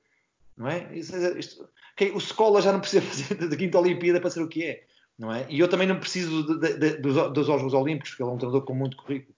[0.55, 0.89] Não é?
[0.97, 4.47] Isto, isto, okay, o Escola já não precisa fazer da quinta Olimpíada para ser o
[4.47, 4.83] que é.
[5.17, 5.45] Não é?
[5.49, 8.33] E eu também não preciso de, de, de, dos, dos Jogos Olímpicos, porque ele é
[8.33, 9.35] um treinador com muito currículo.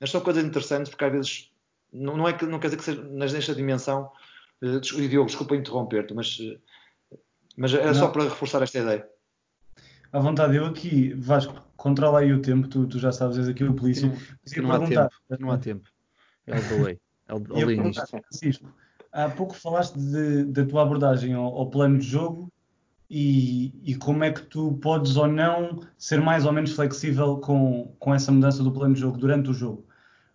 [0.00, 1.50] Mas são coisas interessantes, porque às vezes
[1.92, 4.10] não, não, é que, não quer dizer que seja nesta dimensão.
[4.62, 6.58] Uh, Diogo, desculpa interromper-te, mas, uh,
[7.56, 7.94] mas era não.
[7.94, 9.08] só para reforçar esta ideia.
[10.12, 13.64] À vontade, eu aqui, Vasco, controla aí o tempo, tu, tu já sabes, és aqui
[13.64, 14.08] o polícia.
[14.56, 15.88] Não, não há tempo, não há tempo.
[16.46, 17.00] É o delay.
[17.28, 18.68] É o, o Francisco,
[19.12, 22.52] há pouco falaste de, da tua abordagem ao, ao, plano de jogo
[23.08, 27.94] e, e, como é que tu podes ou não ser mais ou menos flexível com,
[27.98, 29.86] com essa mudança do plano de jogo durante o jogo.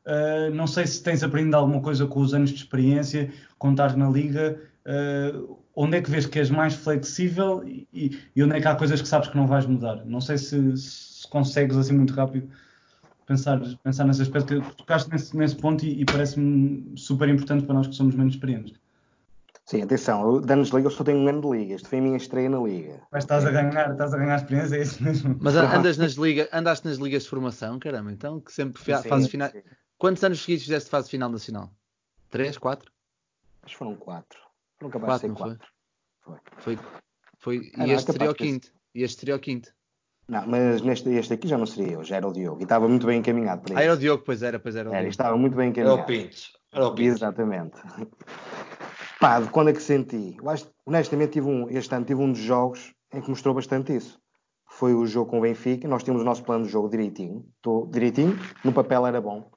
[0.05, 4.09] Uh, não sei se tens aprendido alguma coisa com os anos de experiência, contar na
[4.09, 7.87] liga, uh, onde é que vês que és mais flexível e,
[8.35, 10.03] e, onde é que há coisas que sabes que não vais mudar.
[10.05, 12.49] Não sei se, se consegues assim muito rápido
[13.29, 17.75] pensar, pensar nesse aspecto, que tocaste nesse, nesse ponto e, e parece-me super importante para
[17.75, 18.77] nós que somos menos experientes.
[19.65, 21.99] Sim, atenção, de anos de liga eu só tenho um ano de liga, isto foi
[21.99, 22.99] a minha estreia na liga.
[23.11, 25.37] Mas estás a ganhar, estás a ganhar experiência, é isso mesmo.
[25.39, 29.29] Mas andas nas ligas, andaste nas ligas de formação, caramba, então que sempre sim, fazes
[29.29, 29.51] final.
[29.51, 29.61] Sim.
[29.99, 31.71] Quantos anos seguidos fizeste fase final nacional?
[32.31, 32.91] Três, quatro?
[33.61, 34.39] Acho que foram quatro.
[34.79, 35.73] Foram capazes quatro, de ser quatro.
[36.21, 36.37] Foi.
[36.57, 36.75] Foi.
[36.75, 37.71] foi, foi...
[37.77, 38.71] Ah, e este seria o quinto.
[38.95, 39.71] E este seria o quinto.
[40.29, 42.61] Não, mas neste, este aqui já não seria eu, já era o Diogo.
[42.61, 43.79] E estava muito bem encaminhado para isso.
[43.79, 44.87] Ah, era o Diogo, pois era, pois era.
[44.91, 45.97] O era, estava muito bem encaminhado.
[45.97, 46.37] Era o Pinto.
[46.71, 47.15] Era o Pinto.
[47.15, 47.81] Exatamente.
[49.19, 50.37] Pá, quando é que senti?
[50.39, 53.95] Eu acho, honestamente, tive um, este ano tive um dos jogos em que mostrou bastante
[53.95, 54.21] isso.
[54.67, 55.87] Foi o jogo com o Benfica.
[55.87, 57.43] Nós tínhamos o nosso plano de jogo direitinho.
[57.59, 58.37] Tô, direitinho.
[58.63, 59.49] No papel era bom.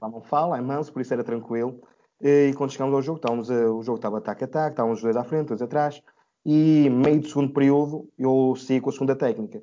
[0.00, 1.78] Não, não fala, é manso, por isso era tranquilo.
[2.22, 5.16] E quando chegámos ao jogo, estávamos, o jogo estava ataque a ataque, estávamos os dois
[5.16, 6.00] à frente, dois atrás.
[6.46, 9.62] E meio do segundo período, eu saí com a segunda técnica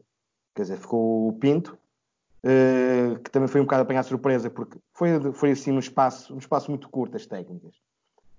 [0.55, 1.77] Quer dizer, ficou o Pinto,
[2.43, 6.39] uh, que também foi um bocado apanhar surpresa, porque foi, foi assim num espaço, num
[6.39, 7.75] espaço muito curto as técnicas.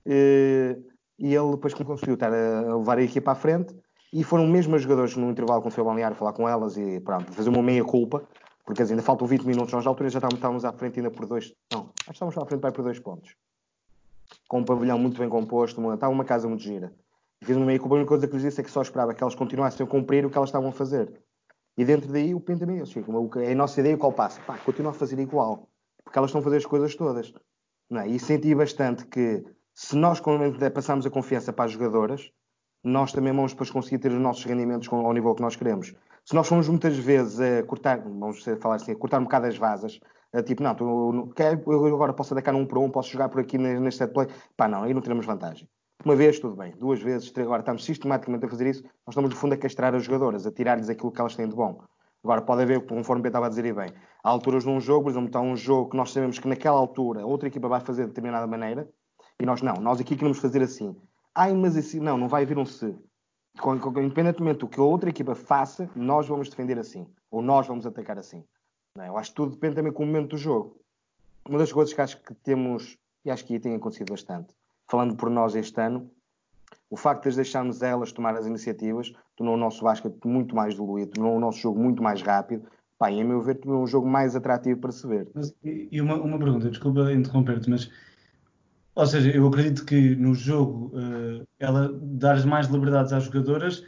[0.06, 0.82] Uh,
[1.18, 3.74] e ele depois conseguiu estar a levar a equipa à frente
[4.12, 7.00] e foram mesmo os jogadores no intervalo quando foi ao balneário falar com elas e
[7.00, 8.22] pronto, fazer uma meia culpa,
[8.64, 11.86] porque ainda faltam 20 minutos nós altura já estávamos, à frente ainda por dois, não,
[11.86, 13.34] que estávamos à frente para por dois pontos.
[14.48, 16.92] Com um pavilhão muito bem composto, uma, estava uma casa muito gira.
[17.42, 19.22] fiz uma meia culpa, a única coisa que lhes disse é que só esperava que
[19.22, 21.12] elas continuassem a cumprir o que elas estavam a fazer.
[21.76, 23.04] E dentro daí o pensamento é assim,
[23.44, 24.40] é a nossa ideia qual passa?
[24.42, 25.68] Pá, continua a fazer igual,
[26.04, 27.32] porque elas estão a fazer as coisas todas.
[27.88, 28.08] Não é?
[28.08, 29.42] E senti bastante que
[29.74, 30.20] se nós
[30.74, 32.30] passarmos a confiança para as jogadoras,
[32.84, 35.94] nós também vamos depois conseguir ter os nossos rendimentos ao nível que nós queremos.
[36.24, 39.56] Se nós formos muitas vezes a cortar, vamos falar assim, a cortar um bocado as
[39.56, 39.98] vasas,
[40.32, 41.32] a tipo, não, tu,
[41.66, 44.68] eu agora posso atacar um para um, posso jogar por aqui neste set play, pá,
[44.68, 45.68] não, aí não teremos vantagem.
[46.04, 46.72] Uma vez, tudo bem.
[46.78, 49.94] Duas vezes, três, agora estamos sistematicamente a fazer isso, nós estamos, no fundo, a castrar
[49.94, 51.80] as jogadoras, a tirar-lhes aquilo que elas têm de bom.
[52.24, 53.92] Agora, pode haver, conforme Ben estava a dizer e bem,
[54.22, 57.24] há alturas num jogo, por exemplo, está um jogo que nós sabemos que naquela altura
[57.24, 58.88] outra equipa vai fazer de determinada maneira,
[59.40, 60.96] e nós não, nós aqui queremos fazer assim.
[61.34, 62.96] Ai, mas assim, não, não vai haver um se.
[63.96, 67.06] Independentemente do que a outra equipa faça, nós vamos defender assim.
[67.30, 68.44] Ou nós vamos atacar assim.
[68.96, 69.08] Não, é?
[69.08, 70.80] eu acho que tudo depende também com o momento do jogo.
[71.48, 74.54] Uma das coisas que acho que temos, e acho que aí tem acontecido bastante,
[74.92, 76.10] falando por nós este ano,
[76.90, 80.74] o facto de as deixarmos elas tomar as iniciativas tornou o nosso basquete muito mais
[80.74, 82.68] diluído, tornou o nosso jogo muito mais rápido.
[82.98, 85.30] Pá, e a meu ver, tornou um jogo mais atrativo para se ver.
[85.34, 87.90] Mas, e uma, uma pergunta, desculpa interromper-te, mas
[88.94, 93.82] ou seja, eu acredito que no jogo uh, ela dar mais liberdades às jogadoras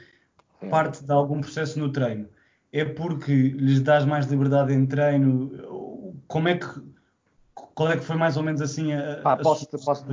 [0.62, 0.68] é.
[0.70, 2.26] parte de algum processo no treino.
[2.72, 6.22] É porque lhes dás mais liberdade em treino?
[6.26, 6.66] Como é que
[7.74, 9.78] qual é que foi mais ou menos assim a, Pá, posso, a...
[9.84, 10.06] posso,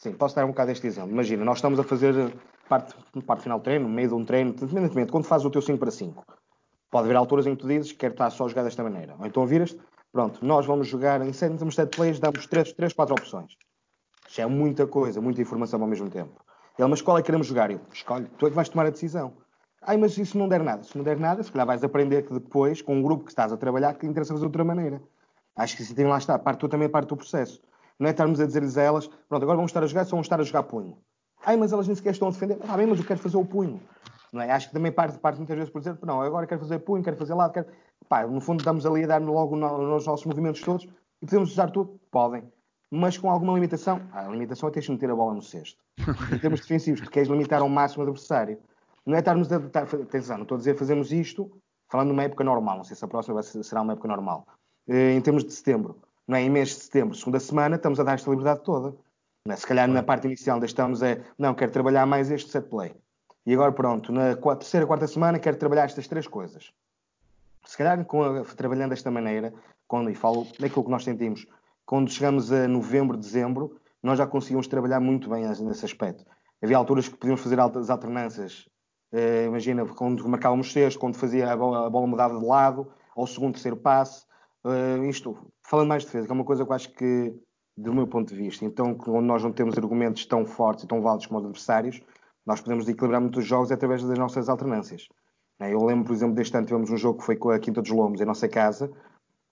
[0.00, 1.10] sim, posso dar um bocado este exemplo.
[1.10, 2.34] Imagina, nós estamos a fazer
[2.68, 2.94] parte,
[3.24, 5.78] parte final do treino, no meio de um treino, independentemente, quando fazes o teu 5
[5.78, 6.24] para 5,
[6.90, 9.14] pode haver alturas em que tu dizes que quer estar só a jogar desta maneira.
[9.18, 9.76] Ou então viras,
[10.10, 11.56] pronto, nós vamos jogar em 7
[11.94, 13.56] plays, damos 3, 3 4 opções.
[14.28, 16.40] Já é muita coisa, muita informação ao mesmo tempo.
[16.78, 17.70] Ele, mas qual é que queremos jogar?
[17.70, 19.34] Eu, escolhe, tu é que vais tomar a decisão.
[19.82, 20.82] Ai, mas isso não der nada.
[20.82, 23.52] Se não der nada, se calhar vais aprender que depois, com um grupo que estás
[23.52, 25.02] a trabalhar, que interessa fazer de outra maneira.
[25.56, 27.60] Acho que se tem lá está, parte tu também parte do processo.
[28.00, 30.24] Não é estarmos a dizer-lhes a elas, pronto, agora vamos estar a jogar, só vamos
[30.24, 30.98] estar a jogar punho.
[31.44, 32.58] Ai, mas elas nem sequer estão a defender.
[32.68, 33.80] Ah, bem, mas eu quero fazer o punho.
[34.32, 34.50] Não é?
[34.50, 37.16] Acho que também parte, parte muitas vezes por dizer, não, agora quero fazer punho, quero
[37.16, 37.66] fazer lado, quero...
[38.08, 40.88] Pá, no fundo estamos ali a dar logo nos nossos movimentos todos
[41.22, 42.00] e podemos usar tudo?
[42.10, 42.50] Podem
[42.90, 44.00] mas com alguma limitação.
[44.12, 45.80] Ah, a limitação é teres de meter a bola no cesto.
[46.34, 48.58] Em termos defensivos, tu queres limitar ao máximo o adversário.
[49.06, 49.56] Não é estarmos a.
[49.56, 51.50] Atenção, não estou a dizer fazemos isto
[51.88, 54.46] falando numa época normal, não sei se a próxima será uma época normal.
[54.88, 56.42] Eh, em termos de setembro, não é?
[56.42, 58.94] Em mês de setembro, segunda semana, estamos a dar esta liberdade toda.
[59.48, 59.56] É?
[59.56, 61.18] Se calhar na parte inicial ainda estamos a.
[61.36, 62.94] Não, quero trabalhar mais este set play.
[63.44, 66.72] E agora pronto, na terceira, quarta semana quero trabalhar estas três coisas.
[67.64, 69.52] Se calhar com a, trabalhando desta maneira,
[69.88, 71.46] quando, e falo daquilo que nós sentimos,
[71.84, 76.24] quando chegamos a novembro, dezembro, nós já conseguimos trabalhar muito bem nesse aspecto.
[76.62, 78.68] Havia alturas que podíamos fazer altas alternâncias.
[79.12, 83.26] Uh, imagina, quando marcávamos sexto, quando fazia a bola, a bola mudava de lado, ao
[83.26, 84.29] segundo, terceiro passe.
[84.64, 87.34] Uh, isto, falando mais de defesa, que é uma coisa que eu acho que,
[87.76, 91.00] do meu ponto de vista, então, quando nós não temos argumentos tão fortes e tão
[91.00, 92.00] válidos como os adversários,
[92.44, 95.08] nós podemos equilibrar muitos jogos através das nossas alternâncias.
[95.58, 97.90] Eu lembro, por exemplo, deste ano tivemos um jogo que foi com a Quinta dos
[97.90, 98.90] Lomos, em nossa casa,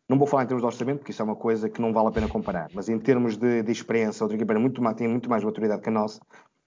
[0.09, 2.09] não vou falar em termos de orçamento, porque isso é uma coisa que não vale
[2.09, 5.44] a pena comparar, mas em termos de, de experiência, outra equipa muito, tem muito mais
[5.44, 6.18] maturidade que a nossa,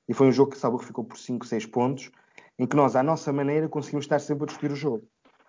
[0.07, 2.11] e foi um jogo que que ficou por 5, 6 pontos,
[2.59, 5.07] em que nós, à nossa maneira, conseguimos estar sempre a discutir o jogo.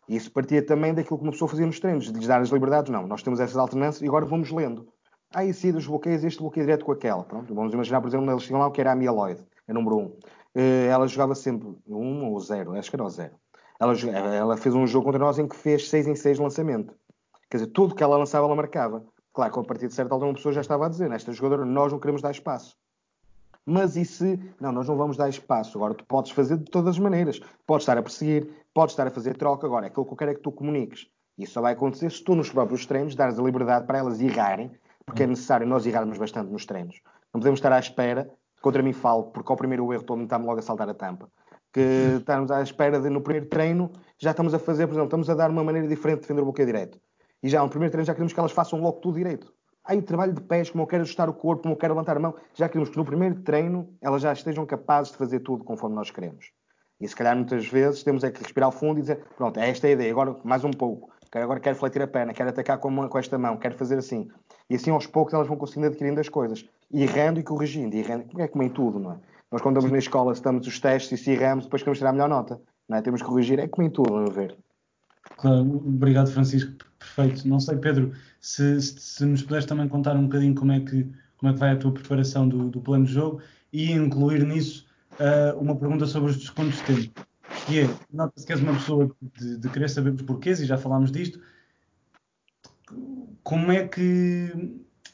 [0.08, 2.50] E isso partia também daquilo que uma pessoa fazia nos treinos, de lhes dar as
[2.50, 2.90] liberdades.
[2.90, 4.88] Não, nós temos essas alternâncias e agora vamos lendo.
[5.34, 7.24] Ah, e dos bloqueios, este bloqueio direto com aquela.
[7.24, 9.72] Pronto, vamos imaginar, por exemplo, eles tinham lá o que era a Mia Lloyd, a
[9.72, 10.00] número 1.
[10.00, 10.12] Um.
[10.54, 13.32] Eh, ela jogava sempre 1 um ou 0, acho que era o 0.
[13.80, 13.94] Ela,
[14.34, 16.94] ela, fez um jogo contra nós em que fez 6 em 6 lançamento.
[17.50, 19.04] Quer dizer, tudo que ela lançava, ela marcava.
[19.32, 21.64] Claro que a partir de certa altura uma pessoa já estava a dizer, nesta jogadora
[21.64, 22.76] nós não queremos dar espaço.
[23.64, 25.78] Mas e se, não, nós não vamos dar espaço.
[25.78, 27.40] Agora tu podes fazer de todas as maneiras.
[27.66, 29.66] Podes estar a perseguir, podes estar a fazer troca.
[29.66, 31.06] Agora, aquilo que eu quero é que tu comuniques.
[31.38, 34.70] Isso só vai acontecer se tu nos próprios treinos dares a liberdade para elas errarem,
[35.06, 37.00] porque é necessário nós errarmos bastante nos treinos.
[37.32, 38.30] Não podemos estar à espera,
[38.60, 41.28] contra mim falo, porque ao primeiro erro todo me está-me logo a saltar a tampa.
[41.72, 45.30] Que estamos à espera de no primeiro treino já estamos a fazer, por exemplo, estamos
[45.30, 47.00] a dar uma maneira diferente de defender o bloqueio direto.
[47.42, 49.52] E já no primeiro treino já queremos que elas façam logo tudo direito.
[49.84, 52.16] Aí o trabalho de pés, como eu quero ajustar o corpo, como eu quero levantar
[52.16, 55.64] a mão, já queremos que no primeiro treino elas já estejam capazes de fazer tudo
[55.64, 56.52] conforme nós queremos.
[57.00, 59.68] E se calhar muitas vezes temos é que respirar ao fundo e dizer, pronto, é
[59.68, 61.10] esta a ideia, agora mais um pouco.
[61.32, 64.28] Agora quero fletir a perna, quero atacar com, com esta mão, quero fazer assim.
[64.68, 66.64] E assim aos poucos elas vão conseguindo adquirindo as coisas.
[66.92, 67.96] Errando e corrigindo.
[67.96, 69.16] Errando, é como em tudo, não é?
[69.50, 72.12] Nós quando estamos na escola, estamos os testes e se erramos, depois queremos tirar a
[72.12, 72.60] melhor nota.
[72.88, 73.02] Não é?
[73.02, 74.56] Temos que corrigir, é como em tudo, a meu ver.
[75.36, 77.48] Claro, obrigado Francisco, perfeito.
[77.48, 81.06] Não sei, Pedro, se, se, se, nos puderes também contar um bocadinho como é que,
[81.38, 83.40] como é que vai a tua preparação do, do plano de jogo
[83.72, 87.26] e incluir nisso uh, uma pergunta sobre os descontos de tempo.
[87.66, 90.76] Que é, nota-se que és uma pessoa de, de querer saber os porquês e já
[90.76, 91.40] falámos disto.
[93.44, 94.50] Como é que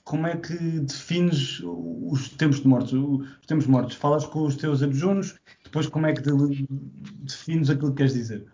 [0.05, 2.94] como é que defines os tempos de mortos?
[2.94, 7.98] Os tempos mortos, falas com os teus adjunos, depois como é que defines aquilo que
[7.98, 8.46] queres dizer?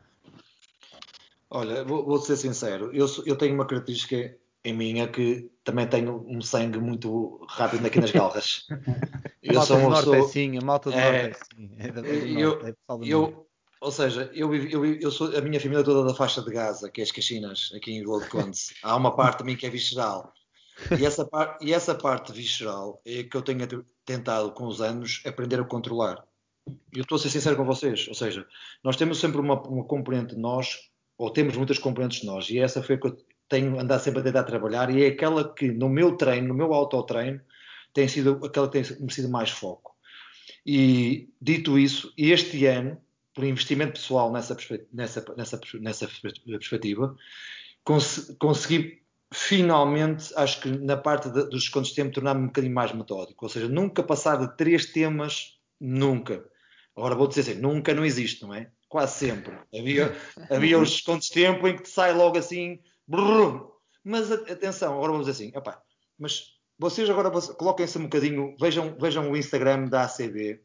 [1.48, 5.86] Olha, vou, vou ser sincero, eu, eu tenho uma característica em mim é que também
[5.86, 8.66] tenho um sangue muito rápido aqui nas galras.
[9.42, 11.76] eu sou do norte sou, é assim, a malta do é, norte é assim.
[11.78, 13.46] É da, é eu, norte, é eu,
[13.80, 17.02] ou seja, eu, eu, eu sou a minha família toda da faixa de Gaza, que
[17.02, 18.74] é as Caxinas, aqui em Gold Coast.
[18.82, 20.32] Há uma parte de mim que é visceral.
[20.98, 25.22] E essa, par, e essa parte visceral é que eu tenho tentado com os anos
[25.26, 26.24] aprender a controlar.
[26.92, 28.46] Eu estou a ser sincero com vocês, ou seja,
[28.82, 32.58] nós temos sempre uma, uma componente de nós, ou temos muitas componentes de nós, e
[32.58, 33.16] essa foi a que eu
[33.54, 36.74] tenho andado sempre a tentar trabalhar, e é aquela que no meu treino, no meu
[36.74, 37.40] autotreino,
[37.92, 39.94] tem sido aquela que tem merecido mais foco.
[40.66, 43.00] E dito isso, este ano,
[43.32, 44.56] por investimento pessoal nessa,
[44.92, 46.08] nessa, nessa, nessa
[46.46, 47.16] perspectiva,
[47.84, 52.74] cons consegui finalmente, acho que na parte de, dos descontos de tempo, tornar-me um bocadinho
[52.74, 53.44] mais metódico.
[53.44, 56.44] Ou seja, nunca passar de três temas, nunca.
[56.96, 58.70] Agora vou dizer assim, nunca não existe, não é?
[58.88, 59.56] Quase sempre.
[59.76, 60.16] Havia,
[60.48, 63.66] havia os descontos de tempo em que te sai logo assim, brrr.
[64.02, 65.82] mas atenção, agora dizer assim, opa,
[66.18, 70.60] mas vocês agora coloquem-se um bocadinho, vejam, vejam o Instagram da ACB,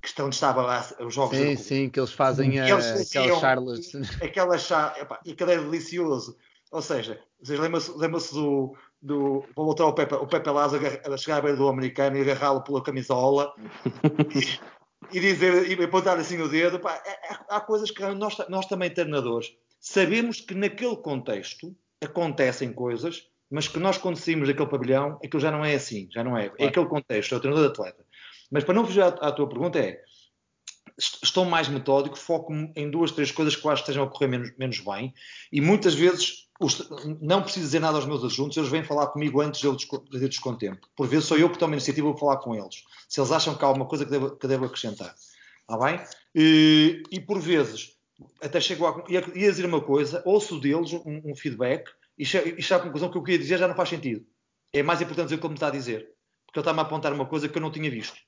[0.00, 1.36] que estão onde estava lá os jogos.
[1.36, 3.92] Sim, sim, que eles fazem a, eles aquelas charlas.
[4.20, 6.36] Aquela char, e aquilo é delicioso.
[6.72, 9.44] Ou seja, vocês lembram-se lembram do, do.
[9.54, 12.62] Vou voltar ao Pepe, o Pepe Lázaro a chegar à beira do americano e agarrá-lo
[12.62, 13.52] pela camisola
[15.12, 16.80] e, e, dizer, e apontar assim o dedo.
[16.80, 22.72] Pá, é, é, há coisas que nós, nós também, treinadores, sabemos que naquele contexto acontecem
[22.72, 26.38] coisas, mas que nós, quando saímos daquele pavilhão, aquilo já não é assim, já não
[26.38, 26.52] é.
[26.58, 28.06] É aquele contexto, é o treinador de atleta.
[28.50, 30.00] Mas para não fugir à, à tua pergunta, é
[30.98, 34.78] estou mais metódico, foco em duas, três coisas que que estejam a correr menos, menos
[34.80, 35.12] bem
[35.50, 36.88] e muitas vezes os,
[37.20, 39.74] não preciso dizer nada aos meus adjuntos, eles vêm falar comigo antes de eu
[40.28, 40.86] descontempo.
[40.94, 43.54] Por vezes sou eu que tomo a iniciativa de falar com eles, se eles acham
[43.54, 45.14] que há alguma coisa que devo, que devo acrescentar.
[45.62, 46.00] Está bem?
[46.34, 47.96] E, e, por vezes,
[48.40, 49.04] até chego a.
[49.08, 52.84] ia, ia dizer uma coisa, ouço deles um, um feedback e chego, e chego à
[52.84, 54.26] conclusão que o que eu ia dizer já não faz sentido.
[54.72, 56.10] É mais importante dizer o que ele me está a dizer,
[56.46, 58.18] porque ele está-me a apontar uma coisa que eu não tinha visto.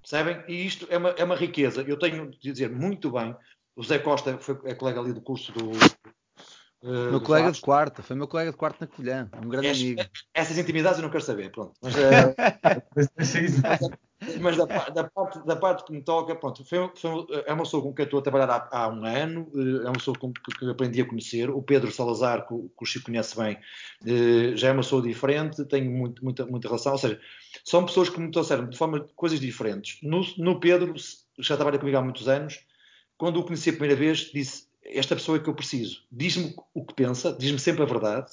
[0.00, 0.42] Percebem?
[0.48, 1.82] E isto é uma, é uma riqueza.
[1.82, 3.34] Eu tenho de dizer muito bem.
[3.76, 5.70] O Zé Costa foi, é colega ali do curso do.
[6.82, 7.60] Uh, meu colega Vasco.
[7.60, 10.02] de quarto, foi meu colega de quarto na colhã, um grande es, amigo.
[10.34, 11.74] Essas intimidades eu não quero saber, pronto.
[11.80, 13.90] Mas, uh,
[14.40, 17.82] mas da, da, parte, da parte que me toca, pronto, foi, foi, é uma pessoa
[17.82, 20.58] com quem estou a trabalhar há, há um ano, eh, é uma pessoa com que,
[20.58, 21.50] que aprendi a conhecer.
[21.50, 23.58] O Pedro Salazar, que, que o Chico conhece bem,
[24.06, 26.92] eh, já é uma pessoa diferente, tenho muito, muita, muita relação.
[26.92, 27.20] Ou seja,
[27.64, 29.98] são pessoas que me trouxeram de forma coisas diferentes.
[30.02, 30.94] No, no Pedro,
[31.38, 32.60] já trabalha comigo há muitos anos,
[33.16, 36.02] quando o conheci a primeira vez, disse: Esta pessoa é que eu preciso.
[36.10, 38.30] Diz-me o que pensa, diz-me sempre a verdade,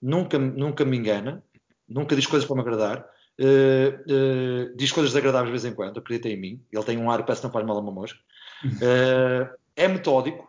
[0.00, 1.42] nunca, nunca me engana,
[1.88, 5.98] nunca diz coisas para me agradar Uh, uh, diz coisas desagradáveis de vez em quando,
[5.98, 6.62] acredita em mim.
[6.72, 8.18] Ele tem um ar, parece que não faz mal a uma mosca.
[8.64, 10.48] Uh, é metódico,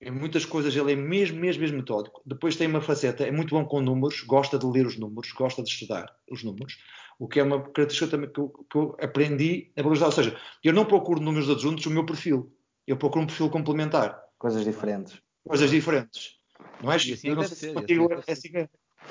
[0.00, 2.22] em muitas coisas ele é mesmo, mesmo, mesmo metódico.
[2.24, 5.62] Depois tem uma faceta, é muito bom com números, gosta de ler os números, gosta
[5.62, 6.78] de estudar os números,
[7.18, 10.06] o que é uma característica também que eu, que eu aprendi a valorizar.
[10.06, 12.50] Ou seja, eu não procuro números adjuntos o meu perfil,
[12.86, 14.18] eu procuro um perfil complementar.
[14.40, 15.20] Coisas diferentes.
[15.46, 16.38] Coisas diferentes.
[16.82, 16.96] Não é?
[16.96, 18.68] Assim eu não sei ser, se assim é assim é.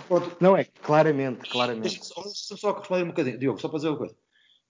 [0.07, 0.35] Pronto.
[0.39, 1.83] Não é, claramente, claramente.
[1.83, 4.15] Deixa-me só, só responder um bocadinho, Diogo, só para dizer uma coisa.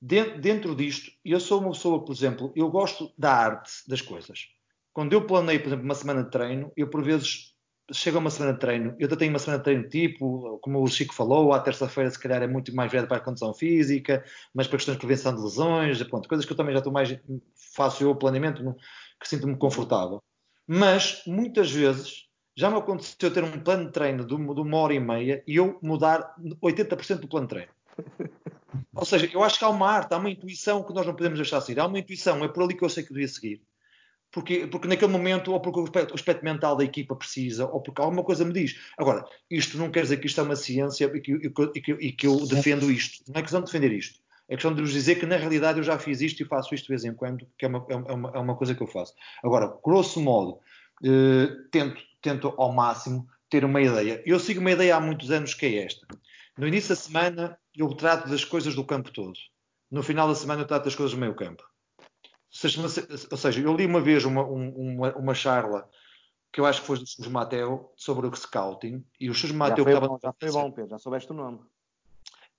[0.02, 4.48] Dentro, dentro disto, eu sou uma pessoa, por exemplo, eu gosto da arte das coisas.
[4.91, 7.56] Quando eu planeio, por exemplo, uma semana de treino, eu por vezes
[7.94, 10.84] chego a uma semana de treino, eu até tenho uma semana de treino tipo, como
[10.84, 14.26] o Chico falou, à terça-feira se calhar é muito mais virada para a condição física,
[14.53, 17.18] mas para questões de prevenção de lesões, pronto, coisas que eu também já estou mais,
[17.73, 18.76] faço eu o planeamento,
[19.19, 20.22] que sinto-me confortável.
[20.72, 22.26] Mas, muitas vezes,
[22.56, 25.80] já me aconteceu ter um plano de treino de uma, hora e meia e eu
[25.82, 27.72] mudar 80% do plano de treino.
[28.94, 31.40] Ou seja, eu acho que há uma arte, há uma intuição que nós não podemos
[31.40, 31.80] deixar sair.
[31.80, 33.64] Há uma intuição, é por ali que eu sei que devia seguir.
[34.32, 37.82] Porque, porque naquele momento, ou porque o aspecto, o aspecto, mental da equipa precisa, ou
[37.82, 38.80] porque alguma coisa me diz.
[38.96, 42.12] Agora, isto não quer dizer que isto é uma ciência e que, e que, e
[42.12, 43.24] que eu defendo isto.
[43.28, 44.20] Não é questão de defender isto.
[44.49, 46.85] É questão de vos dizer que, na realidade, eu já fiz isto e faço isto
[46.85, 49.13] de vez em quando, que é uma, é uma, é uma coisa que eu faço.
[49.43, 50.59] Agora, grosso modo,
[51.03, 54.21] eh, tento tento ao máximo ter uma ideia.
[54.26, 56.05] Eu sigo uma ideia há muitos anos que é esta.
[56.57, 59.38] No início da semana eu trato das coisas do campo todo.
[59.89, 61.63] No final da semana eu trato das coisas do meio campo.
[63.31, 65.89] Ou seja, eu li uma vez uma, uma, uma charla
[66.51, 69.85] que eu acho que foi do Sus Mateo sobre o scouting e o Sus Mateo
[69.85, 71.59] já foi, bom, já foi bom, Pedro, já soubeste o nome.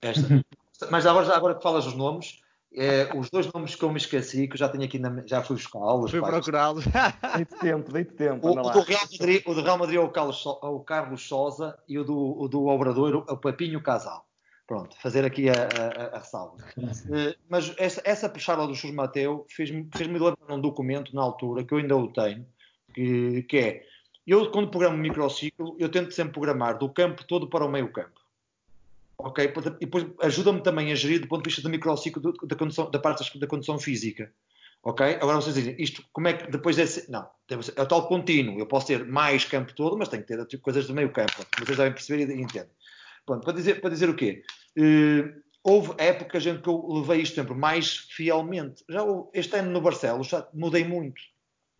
[0.01, 0.27] Esta.
[0.89, 2.41] Mas agora, agora que falas os nomes,
[2.73, 5.43] é, os dois nomes que eu me esqueci, que eu já tenho aqui, na, já
[5.43, 6.09] fui buscá-los.
[6.09, 6.85] Fui procurá-los.
[7.35, 8.47] Dei-te tempo, dei-te tempo.
[8.47, 11.77] O, o, do Real Madrid, o do Real Madrid é o Carlos, o Carlos Sosa
[11.87, 14.25] e o do, o do Obrador, o Papinho Casal.
[14.65, 16.55] Pronto, fazer aqui a, a, a ressalva.
[16.77, 21.65] Uh, mas essa, essa puxada do José Mateu fez-me fez lembrar um documento na altura,
[21.65, 22.47] que eu ainda o tenho,
[22.93, 23.83] que, que é,
[24.25, 27.91] eu quando programo um microciclo, eu tento sempre programar do campo todo para o meio
[27.91, 28.20] campo.
[29.23, 29.53] Ok?
[29.79, 32.99] E depois ajuda-me também a gerir do ponto de vista do microciclo da, condição, da
[32.99, 34.31] parte da condição física.
[34.83, 35.05] Ok?
[35.21, 36.85] Agora vocês dizem, isto como é que depois é.
[37.09, 38.59] Não, é o tal contínuo.
[38.59, 41.33] Eu posso ter mais campo todo, mas tenho que ter coisas do meio campo.
[41.59, 42.71] Vocês devem perceber e entendem.
[43.25, 44.43] Pronto, para dizer, para dizer o quê?
[44.77, 48.83] Uh, houve épocas em que eu levei isto sempre mais fielmente.
[48.89, 49.01] Já
[49.33, 51.21] este ano no Barcelos já mudei muito.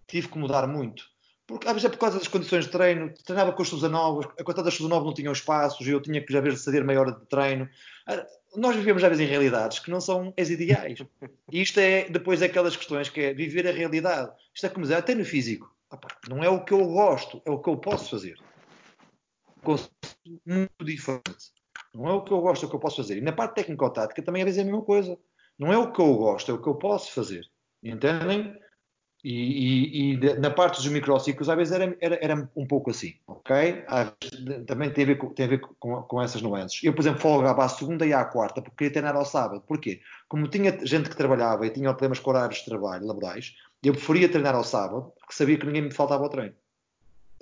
[0.08, 1.04] Tive que mudar muito.
[1.52, 3.14] Porque às vezes é por causa das condições de treino.
[3.26, 6.32] Treinava com os Susanovos, a coitada das Susanovos não tinham espaços e eu tinha que
[6.32, 7.70] já ver ceder meia hora de treino.
[8.56, 11.00] Nós vivemos às vezes em realidades que não são as ideais.
[11.52, 14.32] E isto é depois é aquelas questões que é viver a realidade.
[14.54, 15.70] Isto é como dizer, até no físico.
[16.30, 18.38] Não é o que eu gosto, é o que eu posso fazer.
[20.46, 21.52] Muito diferente.
[21.94, 23.18] Não é o que eu gosto, é o que eu posso fazer.
[23.18, 25.18] E na parte técnico-tática também às vezes é a mesma coisa.
[25.60, 27.46] Não é o que eu gosto, é o que eu posso fazer.
[27.84, 28.58] Entendem?
[29.24, 33.14] E, e, e na parte dos microciclos às vezes era, era, era, um pouco assim,
[33.28, 33.84] ok?
[34.66, 36.84] também tem a ver, com, tem a ver com, com, essas nuances.
[36.84, 39.64] Eu, por exemplo, folgava à segunda e à quarta porque queria treinar ao sábado.
[39.68, 40.02] Porquê?
[40.28, 44.28] Como tinha gente que trabalhava e tinha problemas com horários de trabalho laborais, eu preferia
[44.28, 46.56] treinar ao sábado porque sabia que ninguém me faltava ao treino.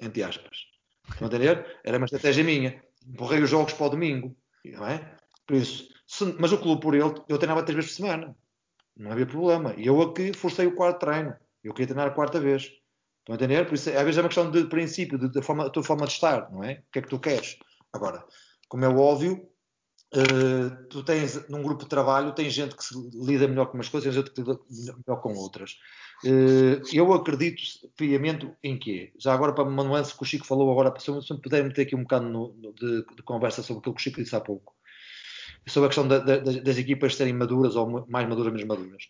[0.01, 0.67] Entre aspas.
[1.09, 1.79] Estão a entender?
[1.83, 4.35] Era uma estratégia minha borrei os jogos para o domingo,
[4.65, 5.15] não é?
[5.45, 8.35] Por isso, se, mas o clube por ele, eu treinava três vezes por semana,
[8.95, 9.73] não havia problema.
[9.77, 12.63] E eu aqui forcei o quarto treino, eu queria treinar a quarta vez.
[13.19, 13.65] Estão a entender?
[13.65, 16.05] Por isso, às vezes é uma questão de princípio, de, de forma, da tua forma
[16.05, 16.83] de estar, não é?
[16.87, 17.57] O que é que tu queres?
[17.93, 18.23] Agora,
[18.67, 19.49] como é óbvio,
[20.15, 23.89] uh, tu tens, num grupo de trabalho, tens gente que se lida melhor com umas
[23.89, 24.59] coisas, e gente que lida
[25.05, 25.77] melhor com outras.
[26.23, 27.61] Uh, eu acredito
[27.95, 29.13] piamente em quê?
[29.17, 31.95] Já agora para uma nuance que o Chico falou agora, se eu puder meter aqui
[31.95, 34.73] um bocado no, no, de, de, conversa sobre aquilo que o Chico disse há pouco,
[35.67, 39.03] sobre a questão da, da, das equipas serem maduras ou mais maduras, menos maduras.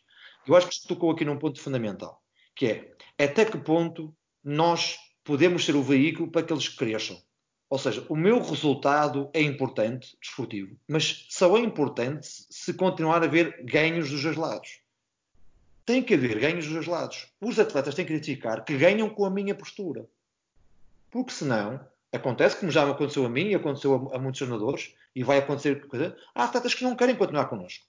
[0.48, 2.22] Eu acho que se tocou aqui num ponto fundamental,
[2.60, 4.14] que é até que ponto
[4.44, 7.18] nós podemos ser o veículo para que eles cresçam.
[7.70, 13.26] Ou seja, o meu resultado é importante, desportivo, mas só é importante se continuar a
[13.26, 14.82] haver ganhos dos dois lados
[15.90, 17.34] tem que haver ganhos dos dois lados.
[17.42, 20.06] Os atletas têm que identificar que ganham com a minha postura.
[21.10, 21.80] Porque senão,
[22.14, 25.84] acontece como já aconteceu a mim e aconteceu a, a muitos treinadores, e vai acontecer
[26.36, 27.84] há atletas que não querem continuar connosco.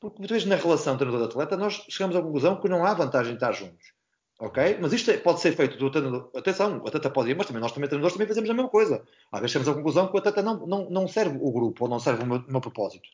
[0.00, 3.34] Porque muitas vezes na relação treinador-atleta nós chegamos à conclusão que não há vantagem em
[3.34, 3.92] estar juntos.
[4.38, 4.78] Ok?
[4.80, 6.30] Mas isto é, pode ser feito do treinador.
[6.36, 9.02] Atenção, o atleta pode ir, mas também nós também treinadores também fazemos a mesma coisa.
[9.32, 11.90] Às vezes chegamos à conclusão que o atleta não, não, não serve o grupo ou
[11.90, 13.08] não serve o meu, o meu propósito.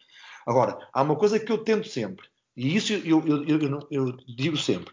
[0.44, 2.27] Agora, há uma coisa que eu tento sempre
[2.57, 4.93] e isso eu, eu, eu, eu, digo sempre: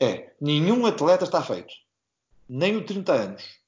[0.00, 1.72] é nenhum atleta está feito,
[2.48, 3.58] nem o 30 anos.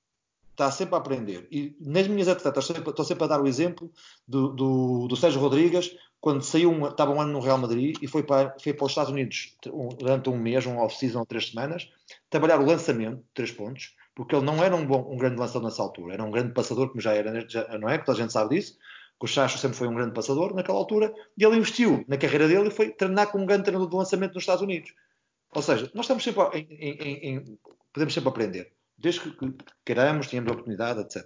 [0.51, 1.49] Está sempre a aprender.
[1.51, 3.91] E nas minhas atletas, estou sempre, a dar o exemplo
[4.28, 8.23] do, do, do Sérgio Rodrigues, quando saiu, estava um ano no Real Madrid e foi
[8.23, 9.57] para, foi para os Estados Unidos
[9.99, 11.89] durante um mês, um off-season, três semanas,
[12.29, 15.83] trabalhar o lançamento, três pontos, porque ele não era um, bom, um grande lançador nessa
[15.83, 17.97] altura, era um grande passador, como já era, já, não é?
[17.99, 18.77] Toda a gente sabe disso
[19.21, 22.49] que o Chacho sempre foi um grande passador naquela altura, e ele investiu na carreira
[22.49, 24.95] dele e foi treinar com um grande treinador de lançamento nos Estados Unidos.
[25.55, 27.59] Ou seja, nós estamos sempre em, em, em,
[27.93, 31.23] podemos sempre aprender, desde que queiramos, tenhamos oportunidade, etc.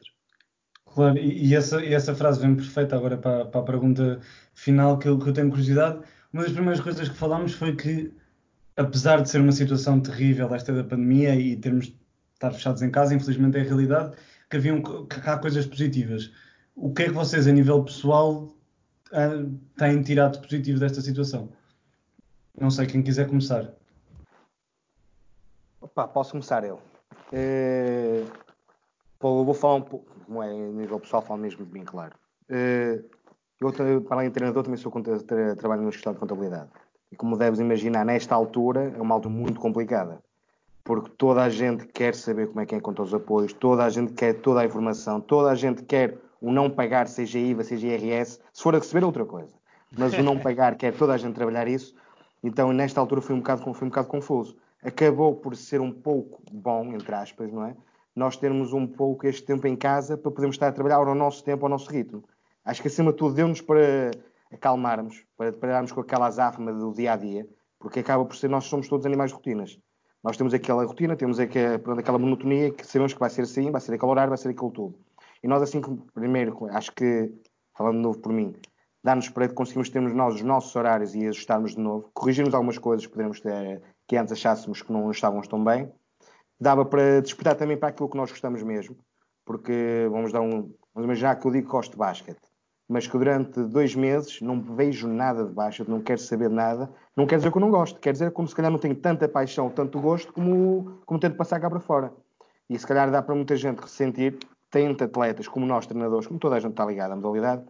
[0.86, 4.20] Claro, e, e, essa, essa frase vem perfeita agora para, para a pergunta
[4.54, 6.00] final que eu, que eu tenho curiosidade.
[6.32, 8.12] Uma das primeiras coisas que falámos foi que,
[8.76, 11.98] apesar de ser uma situação terrível esta da pandemia e termos de
[12.34, 14.16] estar fechados em casa, infelizmente é a realidade,
[14.48, 16.30] que, haviam, que há coisas positivas
[16.76, 18.48] o que é que vocês, a nível pessoal,
[19.12, 19.46] ah,
[19.76, 21.52] têm tirado positivo desta situação?
[22.58, 23.72] Não sei, quem quiser começar.
[25.80, 26.80] Opa, posso começar eu.
[27.32, 28.43] Uh,
[29.44, 32.14] vou falar um pouco, como é, nível pessoal, falo mesmo de mim, claro.
[32.50, 33.02] Uh,
[33.60, 34.92] eu, para além de treinador, também sou
[35.56, 36.68] trabalho no escritório de contabilidade.
[37.10, 40.20] E como deves imaginar, nesta altura, é uma altura muito complicada.
[40.82, 43.88] Porque toda a gente quer saber como é que é conta os apoios, toda a
[43.88, 47.86] gente quer toda a informação, toda a gente quer o não pagar, seja IVA, seja
[47.86, 49.54] IRS, se for a receber é outra coisa.
[49.96, 51.94] Mas o não pagar, quer toda a gente trabalhar isso,
[52.42, 54.56] então nesta altura foi um bocado, foi um bocado confuso.
[54.82, 57.74] Acabou por ser um pouco bom, entre aspas, não é?
[58.14, 61.42] Nós termos um pouco este tempo em casa para podermos estar a trabalhar ao nosso
[61.42, 62.24] tempo, ao nosso ritmo.
[62.64, 64.10] Acho que acima de tudo deu-nos para
[64.52, 67.46] acalmarmos, para pararmos com aquela azáfama do dia a dia,
[67.78, 69.78] porque acaba por ser, nós somos todos animais de rotinas.
[70.22, 73.80] Nós temos aquela rotina, temos aquela, aquela monotonia que sabemos que vai ser assim, vai
[73.80, 74.98] ser aquele horário, vai ser aquilo tudo.
[75.42, 75.82] E nós, assim,
[76.14, 77.30] primeiro, acho que,
[77.76, 78.54] falando de novo por mim,
[79.02, 83.04] dá-nos para conseguirmos termos nós os nossos horários e ajustarmos de novo, corrigirmos algumas coisas
[83.04, 85.92] que poderíamos ter, que antes achássemos que não estávamos tão bem,
[86.60, 88.96] dava para despertar também para aquilo que nós gostamos mesmo,
[89.44, 92.40] porque vamos dar um, vamos imaginar que eu digo que gosto de basquete.
[92.88, 97.26] mas que durante dois meses não vejo nada de baixa, não quero saber nada, não
[97.26, 99.70] quer dizer que eu não gosto, quer dizer como se calhar não tenho tanta paixão,
[99.70, 102.12] tanto gosto, como, como tento passar cá para fora.
[102.68, 104.38] E se calhar dá para muita gente ressentir,
[104.70, 107.64] tem atletas como nós, treinadores, como toda a gente está ligada à modalidade,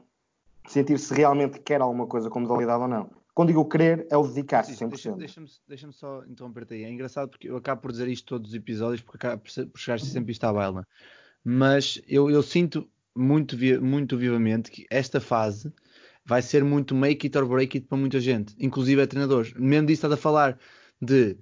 [0.66, 3.11] sentir se realmente quer alguma coisa com modalidade ou não.
[3.35, 5.16] Quando digo querer, é o dedicar-se 100%.
[5.16, 6.85] Deixa-me deixa só interromper-te aí.
[6.85, 9.98] É engraçado porque eu acabo por dizer isto todos os episódios, porque acabo por chegar
[9.98, 10.86] sempre isto à baila.
[11.43, 15.73] Mas eu, eu sinto muito, muito vivamente que esta fase
[16.24, 19.52] vai ser muito make it or break it para muita gente, inclusive é treinadores.
[19.55, 20.59] Mesmo disso estás a falar
[21.02, 21.36] de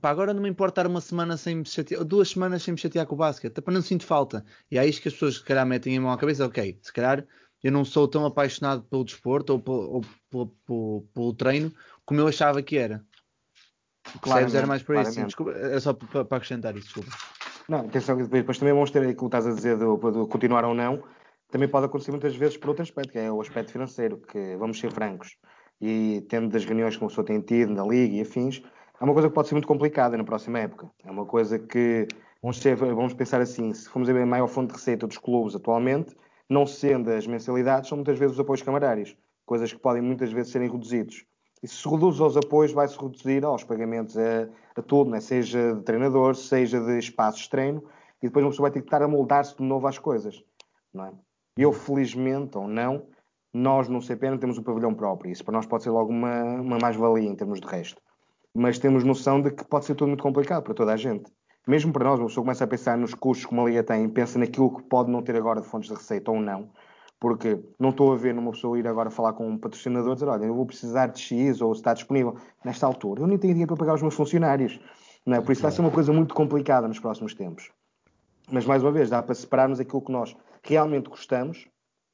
[0.00, 2.78] pá, agora não me importa estar uma semana sem me chatear, duas semanas sem me
[2.78, 4.44] chatear com o basquete, para não sinto falta.
[4.70, 6.92] E é isto que as pessoas se calhar metem a mão à cabeça, ok, se
[6.92, 7.26] calhar
[7.62, 11.72] eu não sou tão apaixonado pelo desporto ou pelo, ou pelo, pelo, pelo treino
[12.04, 13.04] como eu achava que era.
[14.20, 14.54] Percebes?
[14.54, 15.24] Era mais para isso.
[15.24, 17.10] Desculpa, era só para, para acrescentar isso, desculpa.
[17.68, 20.74] Não, atenção, depois também vamos ter aquilo que estás a dizer do, do continuar ou
[20.74, 21.02] não,
[21.50, 24.78] também pode acontecer muitas vezes por outro aspecto, que é o aspecto financeiro, que vamos
[24.78, 25.36] ser francos,
[25.80, 28.62] e tendo das reuniões que uma pessoa tem tido na Liga e afins,
[29.00, 30.90] é uma coisa que pode ser muito complicada na próxima época.
[31.04, 32.08] É uma coisa que,
[32.42, 35.18] vamos, ser, vamos pensar assim, se formos a ver a maior fonte de receita dos
[35.18, 36.14] clubes atualmente,
[36.52, 39.16] não sendo as mensalidades, são muitas vezes os apoios camarários,
[39.46, 41.24] coisas que podem muitas vezes serem reduzidos.
[41.62, 45.20] E se se reduz aos apoios, vai-se reduzir aos pagamentos a, a tudo, né?
[45.20, 47.82] seja de treinador, seja de espaços de treino,
[48.20, 50.42] e depois uma pessoa vai ter que estar a moldar-se de novo às coisas.
[50.92, 51.12] Não é?
[51.56, 53.06] Eu, felizmente ou não,
[53.52, 55.30] nós no CPN temos um pavilhão próprio.
[55.30, 58.00] Isso para nós pode ser logo uma, uma mais-valia em termos de resto.
[58.54, 61.30] Mas temos noção de que pode ser tudo muito complicado para toda a gente.
[61.66, 64.36] Mesmo para nós, uma pessoa começa a pensar nos custos que uma liga tem, pensa
[64.38, 66.68] naquilo que pode não ter agora de fontes de receita ou não.
[67.20, 70.28] Porque não estou a ver numa pessoa ir agora falar com um patrocinador e dizer:
[70.28, 73.22] Olha, eu vou precisar de X ou está disponível nesta altura.
[73.22, 74.80] Eu nem tenho dinheiro para pagar os meus funcionários.
[75.24, 75.40] Não é?
[75.40, 77.70] Por isso vai ser uma coisa muito complicada nos próximos tempos.
[78.50, 81.68] Mas mais uma vez, dá para separarmos aquilo que nós realmente gostamos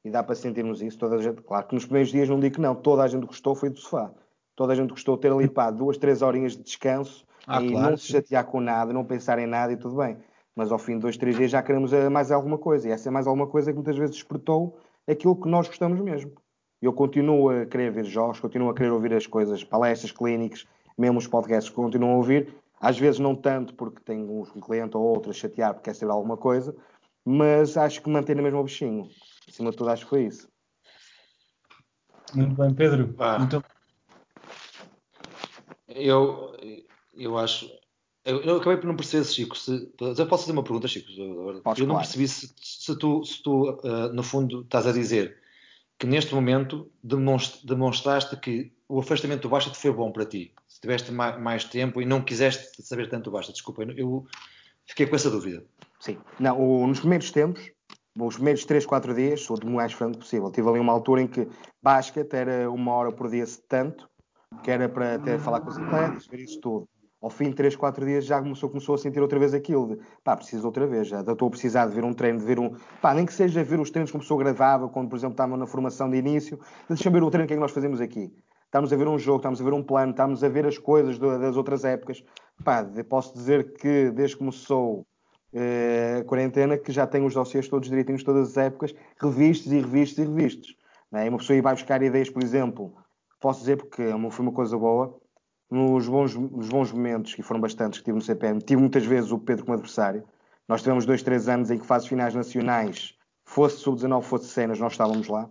[0.05, 0.99] e dá para sentirmos isso.
[0.99, 3.25] Toda a gente, claro que nos primeiros dias não digo que não, toda a gente
[3.25, 4.11] gostou foi do sofá.
[4.55, 7.71] Toda a gente gostou de ter ali pá, duas, três horinhas de descanso ah, e
[7.71, 10.17] claro, não se chatear com nada, não pensar em nada e tudo bem.
[10.55, 12.87] Mas ao fim de dois, três dias já queremos eh, mais alguma coisa.
[12.87, 16.33] E essa é mais alguma coisa que muitas vezes despertou aquilo que nós gostamos mesmo.
[16.81, 20.65] Eu continuo a querer ver jogos, continuo a querer ouvir as coisas, palestras, clínicas,
[20.97, 22.53] mesmo os podcasts que continuo a ouvir.
[22.79, 26.13] Às vezes não tanto porque tenho um cliente ou outro a chatear porque quer saber
[26.13, 26.75] alguma coisa,
[27.25, 29.09] mas acho que mantém no mesmo bichinho.
[29.47, 30.47] Acima de tudo, acho que foi isso.
[32.33, 33.13] Muito bem, Pedro.
[33.19, 33.39] Ah.
[33.39, 33.63] Muito...
[35.87, 36.55] Eu,
[37.19, 37.69] eu acho.
[38.25, 39.57] Eu, eu, acabei por não perceber, Chico.
[39.57, 41.09] Se, eu posso fazer uma pergunta, Chico?
[41.11, 42.05] Eu Podes, não claro.
[42.05, 45.37] percebi se, se tu, se tu uh, no fundo, estás a dizer
[45.97, 50.53] que neste momento demonstraste que o afastamento do Basta foi bom para ti.
[50.67, 53.51] Se tiveste mais, mais tempo e não quiseste saber tanto do Basta.
[53.51, 54.25] Desculpa, eu
[54.85, 55.63] fiquei com essa dúvida.
[55.99, 56.17] Sim.
[56.39, 57.69] Não, o, nos primeiros tempos,
[58.17, 60.51] os primeiros 3, 4 dias, sou do mais franco possível.
[60.51, 61.47] Tive ali uma altura em que
[61.81, 64.09] basquete era uma hora por dia, se tanto,
[64.63, 66.87] que era para até falar com os atletas, ver isso tudo.
[67.21, 70.01] Ao fim de 3, 4 dias já começou, começou a sentir outra vez aquilo de
[70.23, 72.73] pá, preciso outra vez, já estou a precisar de ver um treino, de ver um.
[73.01, 75.57] pá, nem que seja ver os treinos que a pessoa gravava, quando, por exemplo, estava
[75.57, 78.33] na formação de início, deixa-me ver o treino que é que nós fazemos aqui.
[78.65, 81.17] Estamos a ver um jogo, estamos a ver um plano, estamos a ver as coisas
[81.17, 82.23] das outras épocas.
[82.63, 85.05] Pá, posso dizer que desde que começou
[85.53, 90.19] uh, quarentena que já tem os dossiês todos direitinhos, todas as épocas, revistos e revistos
[90.19, 90.75] e revistos.
[91.11, 91.25] Né?
[91.25, 92.93] E uma pessoa aí vai buscar ideias, por exemplo,
[93.39, 95.18] posso dizer porque é foi uma coisa boa,
[95.69, 99.31] nos bons, nos bons momentos, que foram bastantes que tive no CPM, tive muitas vezes
[99.31, 100.23] o Pedro como adversário.
[100.67, 103.15] Nós tivemos dois, três anos em que fases finais nacionais,
[103.45, 105.49] fosse sub-19, fosse cenas, nós estávamos lá.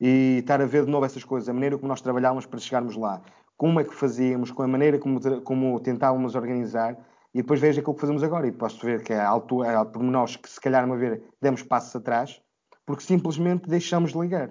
[0.00, 2.96] E estar a ver de novo essas coisas, a maneira como nós trabalhávamos para chegarmos
[2.96, 3.22] lá,
[3.56, 6.96] como é que fazíamos, com a maneira como, como tentávamos organizar,
[7.32, 10.36] e depois vejo aquilo que fazemos agora e posso ver que há, altura, há pormenores
[10.36, 12.40] que se calhar uma vez demos passos atrás
[12.86, 14.50] porque simplesmente deixamos de ligar.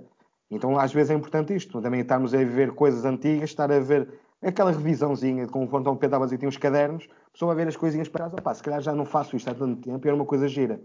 [0.51, 4.07] Então às vezes é importante isto, também estarmos a ver coisas antigas, estar a ver
[4.43, 7.69] aquela revisãozinha, com o Fontão Pedro estava a dizer, os cadernos, a pessoa vai ver
[7.69, 10.15] as coisinhas para trás, se calhar já não faço isto há tanto tempo e era
[10.15, 10.79] uma coisa gira.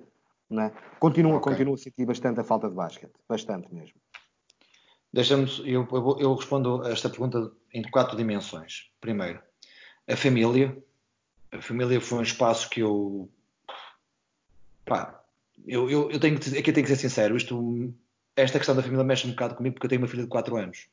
[0.49, 0.73] Não é?
[0.99, 1.53] Continua, okay.
[1.53, 3.95] continua a sentir bastante a falta de basquete, bastante mesmo.
[5.13, 8.91] Deixa-me, eu, eu, eu respondo a esta pergunta em quatro dimensões.
[9.01, 9.41] Primeiro,
[10.07, 10.77] a família,
[11.53, 13.29] a família foi um espaço que eu.
[14.85, 15.23] Pá,
[15.67, 17.37] eu, eu, eu tenho que, aqui tenho que ser sincero.
[17.37, 17.93] Isto,
[18.37, 20.57] esta questão da família mexe um bocado comigo porque eu tenho uma filha de 4
[20.57, 20.89] anos.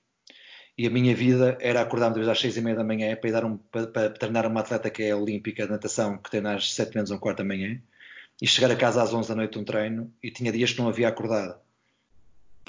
[0.77, 3.57] E a minha vida era acordar-me às 6 e meia da manhã para, dar um,
[3.57, 7.11] para, para, treinar uma atleta que é olímpica de natação, que tem às 7 menos
[7.11, 7.79] um quarto da manhã,
[8.41, 10.89] e chegar a casa às 11 da noite um treino, e tinha dias que não
[10.89, 11.55] havia acordado.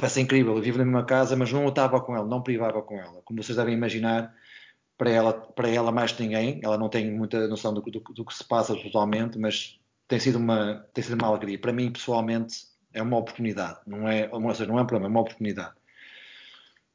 [0.08, 3.00] Ser incrível, eu vivo na mesma casa, mas não estava com ela, não privava com
[3.00, 3.22] ela.
[3.24, 4.34] Como vocês devem imaginar,
[4.96, 6.60] para ela, para ela mais que ninguém.
[6.62, 9.78] Ela não tem muita noção do, do, do que se passa totalmente, mas
[10.08, 11.58] tem sido uma, tem sido uma alegria.
[11.58, 15.10] Para mim, pessoalmente, É uma oportunidade, não é, ou seja, não é um problema, é
[15.10, 15.74] uma oportunidade.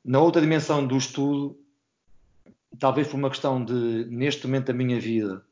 [0.04, 1.58] Na outra dimensão do estudo,
[2.80, 5.44] talvez por uma questão de, neste momento da minha vida,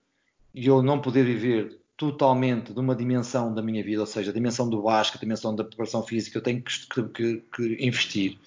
[0.53, 4.69] eu não poder viver totalmente de uma dimensão da minha vida, ou seja, a dimensão
[4.69, 8.39] do basquete, a dimensão da preparação física, eu tenho que, que, que investir.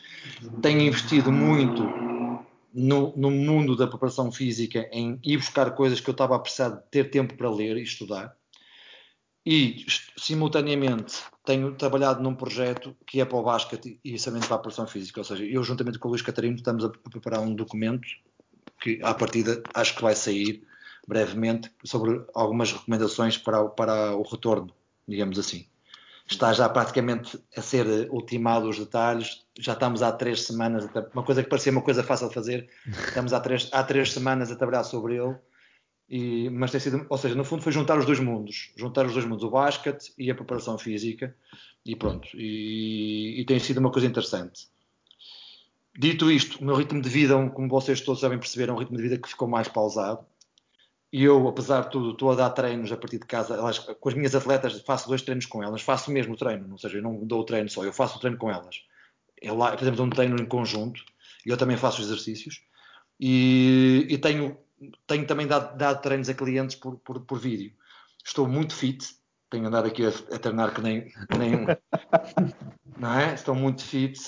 [0.63, 1.83] Tenho investido muito
[2.73, 6.71] no, no, mundo da preparação física em ir buscar coisas que eu estava a precisar
[6.71, 8.35] de ter tempo para ler e estudar.
[9.45, 9.85] E,
[10.17, 14.87] simultaneamente, tenho trabalhado num projeto que é para o basquete e somente para a preparação
[14.87, 15.21] física.
[15.21, 18.07] Ou seja, eu, juntamente com o Luís Catarino, estamos a preparar um documento
[18.81, 20.63] que, à partida, acho que vai sair
[21.07, 24.73] brevemente sobre algumas recomendações para, para o retorno,
[25.07, 25.67] digamos assim.
[26.29, 29.45] Está já praticamente a ser ultimado os detalhes.
[29.59, 33.33] Já estamos há três semanas, uma coisa que parecia uma coisa fácil de fazer, estamos
[33.33, 35.35] há três, há três semanas a trabalhar sobre ele.
[36.09, 39.15] E, mas tem sido, ou seja, no fundo foi juntar os dois mundos, juntar os
[39.15, 41.35] dois mundos, o basquete e a preparação física,
[41.85, 44.69] e pronto, e, e tem sido uma coisa interessante.
[45.99, 48.97] Dito isto, o meu ritmo de vida, como vocês todos sabem perceber, é um ritmo
[48.97, 50.25] de vida que ficou mais pausado.
[51.13, 53.55] E eu, apesar de tudo, estou a dar treinos a partir de casa.
[53.55, 55.83] Elas, com as minhas atletas, faço dois treinos com elas.
[55.83, 58.21] Faço o mesmo treino, ou seja, eu não dou o treino só, eu faço o
[58.21, 58.83] treino com elas.
[59.41, 61.05] Eu lá, fazemos um treino em conjunto
[61.45, 62.63] eu também faço os exercícios.
[63.19, 64.57] E, e tenho,
[65.07, 67.73] tenho também dado, dado, treinos a clientes por, por, por, vídeo.
[68.25, 69.17] Estou muito fit.
[69.51, 71.67] Tenho andado aqui a, a treinar que nem, que nem um.
[72.99, 73.35] não é?
[73.35, 74.19] Estou muito fit.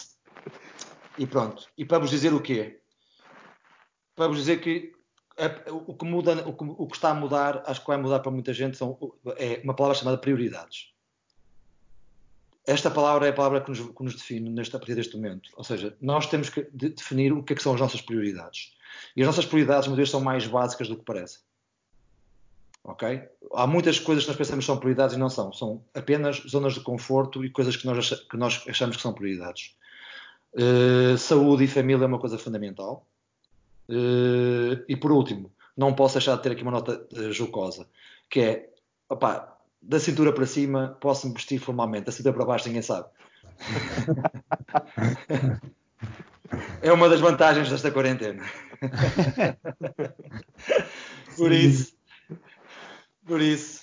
[1.18, 1.66] E pronto.
[1.76, 2.80] E para vos dizer o quê?
[4.14, 4.94] Para vos dizer que
[5.36, 8.20] é, o, que muda, o que, o que, está a mudar, acho que vai mudar
[8.20, 8.96] para muita gente, são,
[9.36, 10.92] é uma palavra chamada prioridades.
[12.66, 15.50] Esta palavra é a palavra que nos, que nos define neste, a partir deste momento.
[15.56, 18.74] Ou seja, nós temos que de, definir o que, é que são as nossas prioridades.
[19.16, 21.40] E as nossas prioridades, muitas vezes, são mais básicas do que parece.
[22.82, 23.22] Ok?
[23.54, 25.52] Há muitas coisas que nós pensamos que são prioridades e não são.
[25.52, 29.76] São apenas zonas de conforto e coisas que nós, que nós achamos que são prioridades.
[30.52, 33.06] Uh, saúde e família é uma coisa fundamental
[33.88, 37.86] Uh, e por último, não posso deixar de ter aqui uma nota uh, jocosa,
[38.30, 38.70] que é,
[39.08, 43.08] opá, da cintura para cima posso-me vestir formalmente, da cintura para baixo ninguém sabe.
[46.82, 48.44] é uma das vantagens desta quarentena.
[51.36, 51.94] por isso,
[53.26, 53.82] por isso,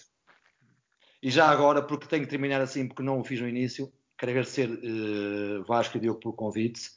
[1.21, 4.31] e já agora, porque tenho que terminar assim, porque não o fiz no início, quero
[4.31, 6.89] agradecer uh, Vasco e Diogo pelo convite.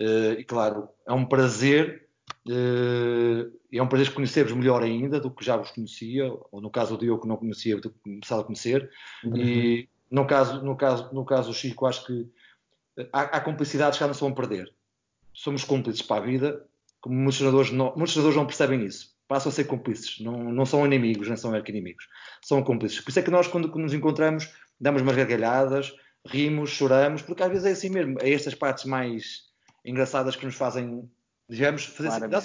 [0.00, 2.06] Uh, e claro, é um prazer
[2.46, 6.96] Uh, é um prazer conhecer-vos melhor ainda do que já vos conhecia, ou no caso
[6.96, 8.90] do Diogo que não conhecia, do que começar a conhecer.
[9.22, 9.36] Uhum.
[9.36, 12.26] E no caso, no, caso, no caso do Chico, acho que
[13.12, 14.72] há, há complicidades que já não se vão perder.
[15.38, 16.66] Somos cúmplices para a vida,
[17.00, 19.16] como muitos treinadores não, muitos não percebem isso.
[19.28, 22.08] Passam a ser cúmplices, não, não são inimigos, nem são arquinimigos.
[22.42, 23.00] São cúmplices.
[23.00, 25.94] Por isso é que nós, quando, quando nos encontramos, damos umas gargalhadas,
[26.26, 28.18] rimos, choramos, porque às vezes é assim mesmo.
[28.20, 29.42] É estas partes mais
[29.84, 31.08] engraçadas que nos fazem
[31.48, 32.42] Digamos, fazer, dá,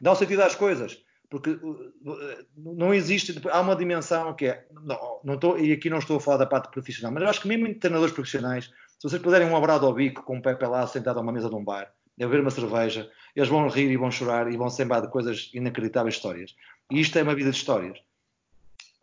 [0.00, 1.02] dá um sentido às coisas.
[1.30, 5.88] Porque uh, uh, não existe, há uma dimensão que é, não, não estou, e aqui
[5.88, 8.66] não estou a falar da parte profissional, mas eu acho que mesmo em treinadores profissionais,
[8.66, 11.48] se vocês puderem um abrado ao bico com o Pepe lá sentado a uma mesa
[11.48, 14.68] de um bar, a beber uma cerveja, eles vão rir e vão chorar e vão
[14.68, 16.54] se lembrar de coisas inacreditáveis histórias.
[16.90, 17.98] E isto é uma vida de histórias.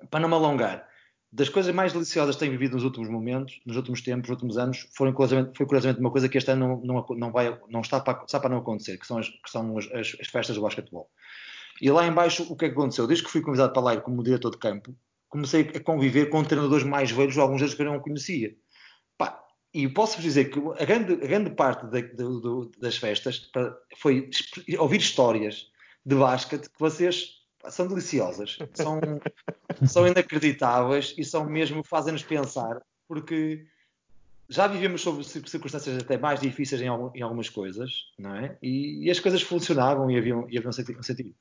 [0.10, 0.88] Para não me alongar,
[1.32, 4.58] das coisas mais deliciosas que tenho vivido nos últimos momentos, nos últimos tempos, nos últimos
[4.58, 7.82] anos, foi curiosamente, foi curiosamente uma coisa que este ano não, não, não, vai, não
[7.82, 10.56] está, para, está para não acontecer, que são, as, que são as, as, as, festas
[10.56, 11.10] do basquetebol.
[11.82, 13.06] E lá embaixo, o que é que aconteceu?
[13.06, 14.96] Desde que fui convidado para lá como diretor de campo,
[15.28, 18.56] comecei a conviver com treinadores mais velhos, alguns deles que eu não conhecia.
[19.73, 21.85] E posso-vos dizer que a grande, a grande parte
[22.80, 23.49] das festas
[23.98, 24.30] foi
[24.80, 25.69] ouvir histórias
[26.06, 27.38] de basquete que vocês
[27.69, 28.99] são deliciosas, são,
[29.88, 33.65] são inacreditáveis e são mesmo, fazem-nos pensar, porque
[34.49, 38.57] já vivemos sob circunstâncias até mais difíceis em, algumas coisas, não é?
[38.61, 41.35] E, e, as coisas funcionavam e haviam, e haviam um sentido.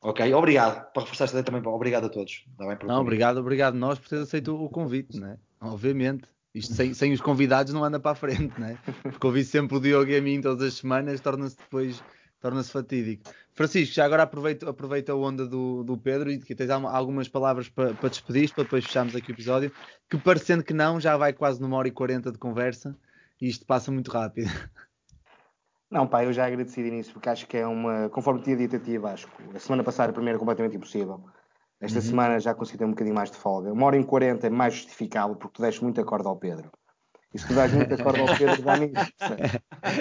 [0.00, 0.92] Ok, obrigado.
[0.92, 2.44] Para reforçar esta também, obrigado a todos.
[2.58, 5.38] Não, obrigado, obrigado nós por teres aceito o convite, não é?
[5.60, 6.28] Obviamente.
[6.56, 8.78] Isto sem, sem os convidados não anda para a frente, não é?
[9.02, 12.02] Porque ouvir sempre o Diogo e a mim todas as semanas torna-se depois
[12.40, 13.30] torna-se fatídico.
[13.52, 17.68] Francisco, já agora aproveita, aproveita a onda do, do Pedro e que tens algumas palavras
[17.68, 19.70] para, para despedir, para depois fecharmos aqui o episódio,
[20.08, 22.96] que parecendo que não, já vai quase numa hora e quarenta de conversa
[23.38, 24.50] e isto passa muito rápido.
[25.90, 28.76] Não, pá, eu já agradeci de início, porque acho que é uma, conforme tinha dito
[28.76, 31.22] a ti, Vasco, a semana passada primeiro era completamente impossível.
[31.86, 32.04] Esta uhum.
[32.04, 33.72] semana já consegui ter um bocadinho mais de folga.
[33.72, 36.68] Uma hora e quarenta é mais justificável, porque tu deixas muita corda ao Pedro.
[37.32, 39.12] E se tu dás muita corda ao Pedro, dá nisso.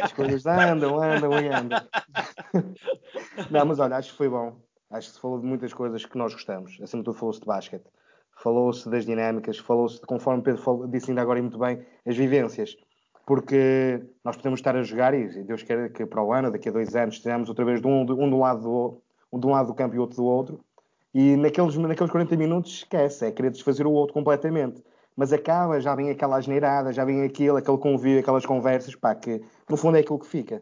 [0.02, 1.80] As coisas andam, andam e andam.
[3.52, 4.58] Não, mas olha, acho que foi bom.
[4.90, 6.76] Acho que se falou de muitas coisas que nós gostamos.
[6.82, 7.86] Acima de tudo falou-se de basquete.
[8.38, 12.76] falou-se das dinâmicas, falou-se, conforme Pedro disse ainda agora e muito bem, as vivências.
[13.28, 16.72] Porque nós podemos estar a jogar e Deus quer que para o ano, daqui a
[16.72, 19.02] dois anos, estejamos outra vez de um, de um, do, lado do,
[19.32, 20.65] um de um lado do campo e outro do outro.
[21.16, 24.84] E naqueles, naqueles 40 minutos esquece, é querer desfazer o outro completamente.
[25.16, 29.42] Mas acaba, já vem aquela asneirada, já vem aquilo, aquele convívio, aquelas conversas, pá, que
[29.70, 30.62] no fundo é aquilo que fica.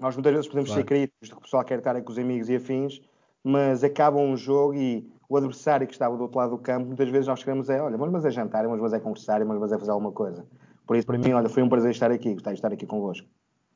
[0.00, 0.80] Nós muitas vezes podemos claro.
[0.80, 3.02] ser críticos de que o pessoal quer estar com os amigos e afins,
[3.44, 7.10] mas acaba um jogo e o adversário que estava do outro lado do campo, muitas
[7.10, 9.70] vezes nós queremos é, olha, vamos mas é jantar, vamos mas é conversar, vamos mas
[9.70, 10.46] é fazer alguma coisa.
[10.86, 13.28] Por isso, para mim, olha, foi um prazer estar aqui, gostei de estar aqui convosco.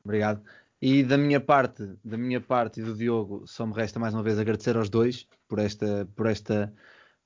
[0.03, 0.41] Obrigado.
[0.85, 4.21] E da minha parte, da minha parte e do Diogo, só me resta mais uma
[4.21, 6.73] vez agradecer aos dois por esta, por esta,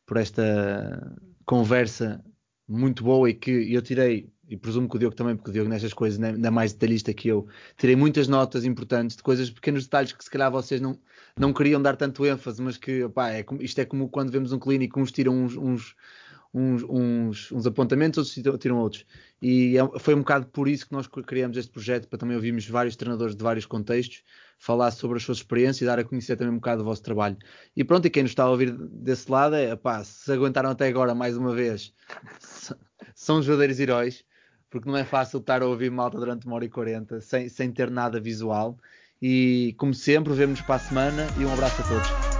[0.06, 2.24] por esta conversa
[2.68, 5.72] muito boa e que eu tirei e presumo que o Diogo também, porque o Diogo
[5.72, 7.48] nestas coisas ainda é mais detalhista que eu,
[7.78, 10.96] tirei muitas notas importantes de coisas, pequenos detalhes que se calhar vocês não,
[11.36, 14.60] não queriam dar tanto ênfase, mas que opá, é, isto é como quando vemos um
[14.60, 15.96] clínico, uns tiram uns, uns,
[16.53, 19.06] uns, uns, uns apontamentos, outros tiram outros.
[19.41, 22.68] E é, foi um bocado por isso que nós criamos este projeto, para também ouvirmos
[22.68, 24.24] vários treinadores de vários contextos,
[24.57, 27.38] falar sobre as suas experiências e dar a conhecer também um bocado o vosso trabalho.
[27.76, 30.88] E pronto, e quem nos está a ouvir desse lado é, opá, se aguentaram até
[30.88, 31.94] agora mais uma vez,
[33.15, 34.26] são os verdadeiros heróis
[34.69, 37.72] porque não é fácil estar a ouvir malta durante uma hora e quarenta sem, sem
[37.72, 38.78] ter nada visual.
[39.22, 42.36] E como sempre, vemos para a semana e um abraço a todos.